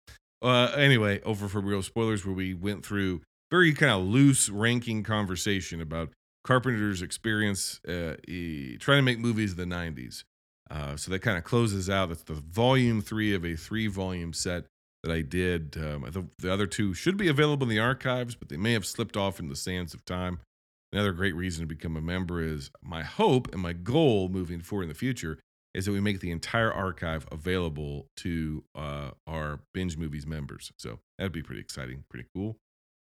Uh, 0.41 0.71
anyway, 0.75 1.21
over 1.23 1.47
for 1.47 1.59
real 1.59 1.81
spoilers, 1.81 2.25
where 2.25 2.35
we 2.35 2.53
went 2.53 2.85
through 2.85 3.21
very 3.51 3.73
kind 3.73 3.91
of 3.91 4.07
loose 4.07 4.49
ranking 4.49 5.03
conversation 5.03 5.81
about 5.81 6.09
Carpenter's 6.45 7.01
experience 7.01 7.81
uh, 7.87 8.15
he, 8.25 8.77
trying 8.79 8.99
to 8.99 9.03
make 9.03 9.19
movies 9.19 9.51
in 9.51 9.57
the 9.57 9.75
90s. 9.75 10.23
Uh, 10.71 10.95
so 10.95 11.11
that 11.11 11.19
kind 11.19 11.37
of 11.37 11.43
closes 11.43 11.89
out. 11.89 12.09
That's 12.09 12.23
the 12.23 12.35
volume 12.35 13.01
three 13.01 13.33
of 13.33 13.43
a 13.43 13.55
three 13.55 13.87
volume 13.87 14.33
set 14.33 14.65
that 15.03 15.11
I 15.11 15.21
did. 15.21 15.77
Um, 15.77 16.05
the, 16.09 16.25
the, 16.39 16.51
other 16.51 16.67
two 16.67 16.93
should 16.93 17.17
be 17.17 17.27
available 17.27 17.63
in 17.63 17.69
the 17.69 17.79
archives, 17.79 18.35
but 18.35 18.49
they 18.49 18.57
may 18.57 18.73
have 18.73 18.85
slipped 18.85 19.15
off 19.15 19.39
in 19.39 19.49
the 19.49 19.55
sands 19.55 19.93
of 19.93 20.03
time. 20.05 20.39
Another 20.91 21.11
great 21.11 21.35
reason 21.35 21.61
to 21.61 21.67
become 21.67 21.95
a 21.95 22.01
member 22.01 22.41
is 22.41 22.71
my 22.81 23.03
hope 23.03 23.53
and 23.53 23.61
my 23.61 23.73
goal 23.73 24.27
moving 24.27 24.61
forward 24.61 24.83
in 24.83 24.89
the 24.89 24.95
future 24.95 25.39
is 25.73 25.85
that 25.85 25.91
we 25.91 25.99
make 25.99 26.19
the 26.19 26.31
entire 26.31 26.73
archive 26.73 27.27
available 27.31 28.07
to 28.17 28.63
uh, 28.75 29.11
our 29.27 29.59
binge 29.73 29.97
movies 29.97 30.25
members. 30.25 30.71
So 30.77 30.99
that'd 31.17 31.31
be 31.31 31.43
pretty 31.43 31.61
exciting, 31.61 32.05
pretty 32.09 32.27
cool. 32.35 32.57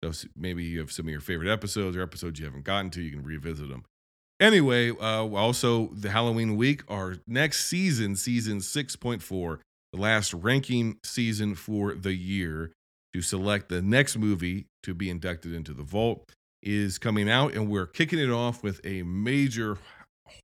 So 0.05 0.28
maybe 0.36 0.62
you 0.64 0.78
have 0.80 0.93
some 0.93 1.07
of 1.07 1.11
your 1.11 1.20
favorite 1.20 1.51
episodes 1.51 1.97
or 1.97 2.03
episodes 2.03 2.38
you 2.38 2.45
haven't 2.45 2.64
gotten 2.64 2.91
to, 2.91 3.03
you 3.03 3.11
can 3.11 3.22
revisit 3.22 3.68
them. 3.68 3.84
Anyway, 4.38 4.91
uh, 4.91 5.26
also 5.26 5.88
the 5.88 6.11
Halloween 6.11 6.57
week, 6.57 6.82
our 6.88 7.16
next 7.26 7.66
season, 7.66 8.16
season 8.16 8.59
6.4, 8.59 9.59
the 9.93 10.01
last 10.01 10.32
ranking 10.34 10.99
season 11.05 11.55
for 11.55 11.95
the 11.95 12.14
year 12.14 12.72
to 13.12 13.22
select 13.22 13.68
the 13.68 13.82
next 13.82 14.16
movie 14.16 14.66
to 14.82 14.95
be 14.95 15.11
inducted 15.11 15.53
into 15.53 15.74
the 15.74 15.82
vault 15.82 16.30
is 16.62 16.99
coming 16.99 17.28
out 17.28 17.55
and 17.55 17.68
we're 17.68 17.86
kicking 17.86 18.18
it 18.18 18.30
off 18.30 18.62
with 18.62 18.80
a 18.84 19.03
major 19.03 19.78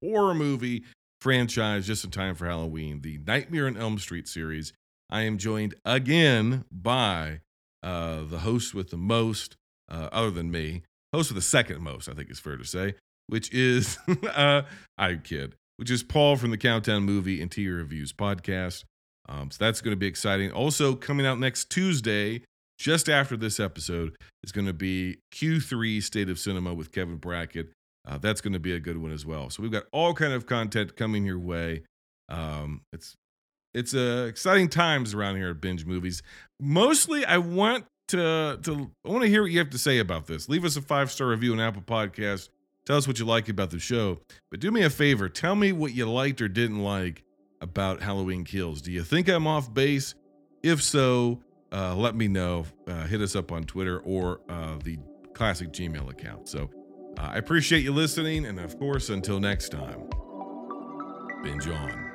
horror 0.00 0.34
movie 0.34 0.84
franchise 1.20 1.86
just 1.86 2.04
in 2.04 2.10
time 2.10 2.34
for 2.34 2.46
Halloween 2.46 3.00
the 3.02 3.18
Nightmare 3.26 3.66
on 3.66 3.76
Elm 3.76 3.98
Street 3.98 4.26
series. 4.26 4.72
I 5.10 5.22
am 5.22 5.38
joined 5.38 5.74
again 5.84 6.64
by 6.72 7.40
uh, 7.82 8.22
the 8.24 8.38
host 8.38 8.74
with 8.74 8.90
the 8.90 8.96
most 8.96 9.56
uh, 9.88 10.08
other 10.10 10.30
than 10.30 10.50
me 10.50 10.82
host 11.14 11.30
with 11.30 11.36
the 11.36 11.42
second 11.42 11.80
most 11.80 12.08
I 12.08 12.12
think 12.12 12.30
is 12.30 12.40
fair 12.40 12.56
to 12.56 12.64
say 12.64 12.94
which 13.28 13.52
is 13.52 13.98
uh, 14.34 14.62
I 14.98 15.14
kid 15.16 15.54
which 15.76 15.90
is 15.90 16.02
Paul 16.02 16.36
from 16.36 16.50
the 16.50 16.58
Countdown 16.58 17.04
Movie 17.04 17.40
and 17.40 17.50
TV 17.50 17.76
Reviews 17.76 18.12
podcast 18.12 18.84
um, 19.28 19.50
so 19.50 19.64
that's 19.64 19.80
going 19.80 19.92
to 19.92 19.98
be 19.98 20.06
exciting. 20.06 20.50
Also, 20.52 20.94
coming 20.94 21.26
out 21.26 21.38
next 21.38 21.70
Tuesday 21.70 22.42
just 22.78 23.08
after 23.08 23.36
this 23.36 23.58
episode 23.58 24.16
is 24.42 24.52
going 24.52 24.66
to 24.66 24.72
be 24.72 25.18
Q3 25.32 26.02
State 26.02 26.28
of 26.28 26.38
Cinema 26.38 26.74
with 26.74 26.92
Kevin 26.92 27.16
Brackett. 27.16 27.72
Uh, 28.06 28.18
that's 28.18 28.40
going 28.40 28.52
to 28.52 28.60
be 28.60 28.72
a 28.72 28.80
good 28.80 28.98
one 28.98 29.10
as 29.10 29.26
well. 29.26 29.50
So 29.50 29.62
we've 29.62 29.72
got 29.72 29.84
all 29.92 30.14
kind 30.14 30.32
of 30.32 30.46
content 30.46 30.96
coming 30.96 31.24
your 31.24 31.38
way. 31.38 31.82
Um, 32.28 32.82
it's 32.92 33.16
it's 33.74 33.94
uh, 33.94 34.26
exciting 34.28 34.68
times 34.68 35.12
around 35.12 35.36
here 35.36 35.50
at 35.50 35.60
Binge 35.60 35.84
Movies. 35.84 36.22
Mostly, 36.60 37.24
I 37.24 37.38
want 37.38 37.86
to 38.08 38.58
to 38.62 38.90
I 39.04 39.08
want 39.08 39.22
to 39.22 39.28
hear 39.28 39.42
what 39.42 39.50
you 39.50 39.58
have 39.58 39.70
to 39.70 39.78
say 39.78 39.98
about 39.98 40.26
this. 40.26 40.48
Leave 40.48 40.64
us 40.64 40.76
a 40.76 40.82
five 40.82 41.10
star 41.10 41.28
review 41.28 41.52
on 41.52 41.60
Apple 41.60 41.82
Podcasts. 41.82 42.48
Tell 42.84 42.96
us 42.96 43.08
what 43.08 43.18
you 43.18 43.24
like 43.24 43.48
about 43.48 43.70
the 43.70 43.80
show. 43.80 44.20
But 44.50 44.60
do 44.60 44.70
me 44.70 44.82
a 44.82 44.90
favor, 44.90 45.28
tell 45.28 45.56
me 45.56 45.72
what 45.72 45.92
you 45.92 46.08
liked 46.08 46.40
or 46.40 46.46
didn't 46.46 46.78
like 46.78 47.24
about 47.60 48.02
Halloween 48.02 48.44
Kills. 48.44 48.82
Do 48.82 48.92
you 48.92 49.02
think 49.02 49.28
I'm 49.28 49.46
off 49.46 49.72
base? 49.72 50.14
If 50.62 50.82
so, 50.82 51.40
uh, 51.72 51.94
let 51.94 52.14
me 52.14 52.28
know. 52.28 52.66
Uh, 52.86 53.06
hit 53.06 53.20
us 53.20 53.36
up 53.36 53.52
on 53.52 53.64
Twitter 53.64 54.00
or 54.00 54.40
uh, 54.48 54.78
the 54.82 54.98
classic 55.34 55.72
Gmail 55.72 56.10
account. 56.10 56.48
So 56.48 56.70
uh, 57.18 57.30
I 57.32 57.36
appreciate 57.36 57.82
you 57.82 57.92
listening. 57.92 58.46
And 58.46 58.58
of 58.58 58.78
course, 58.78 59.10
until 59.10 59.40
next 59.40 59.70
time, 59.70 60.08
binge 61.42 61.68
on. 61.68 62.06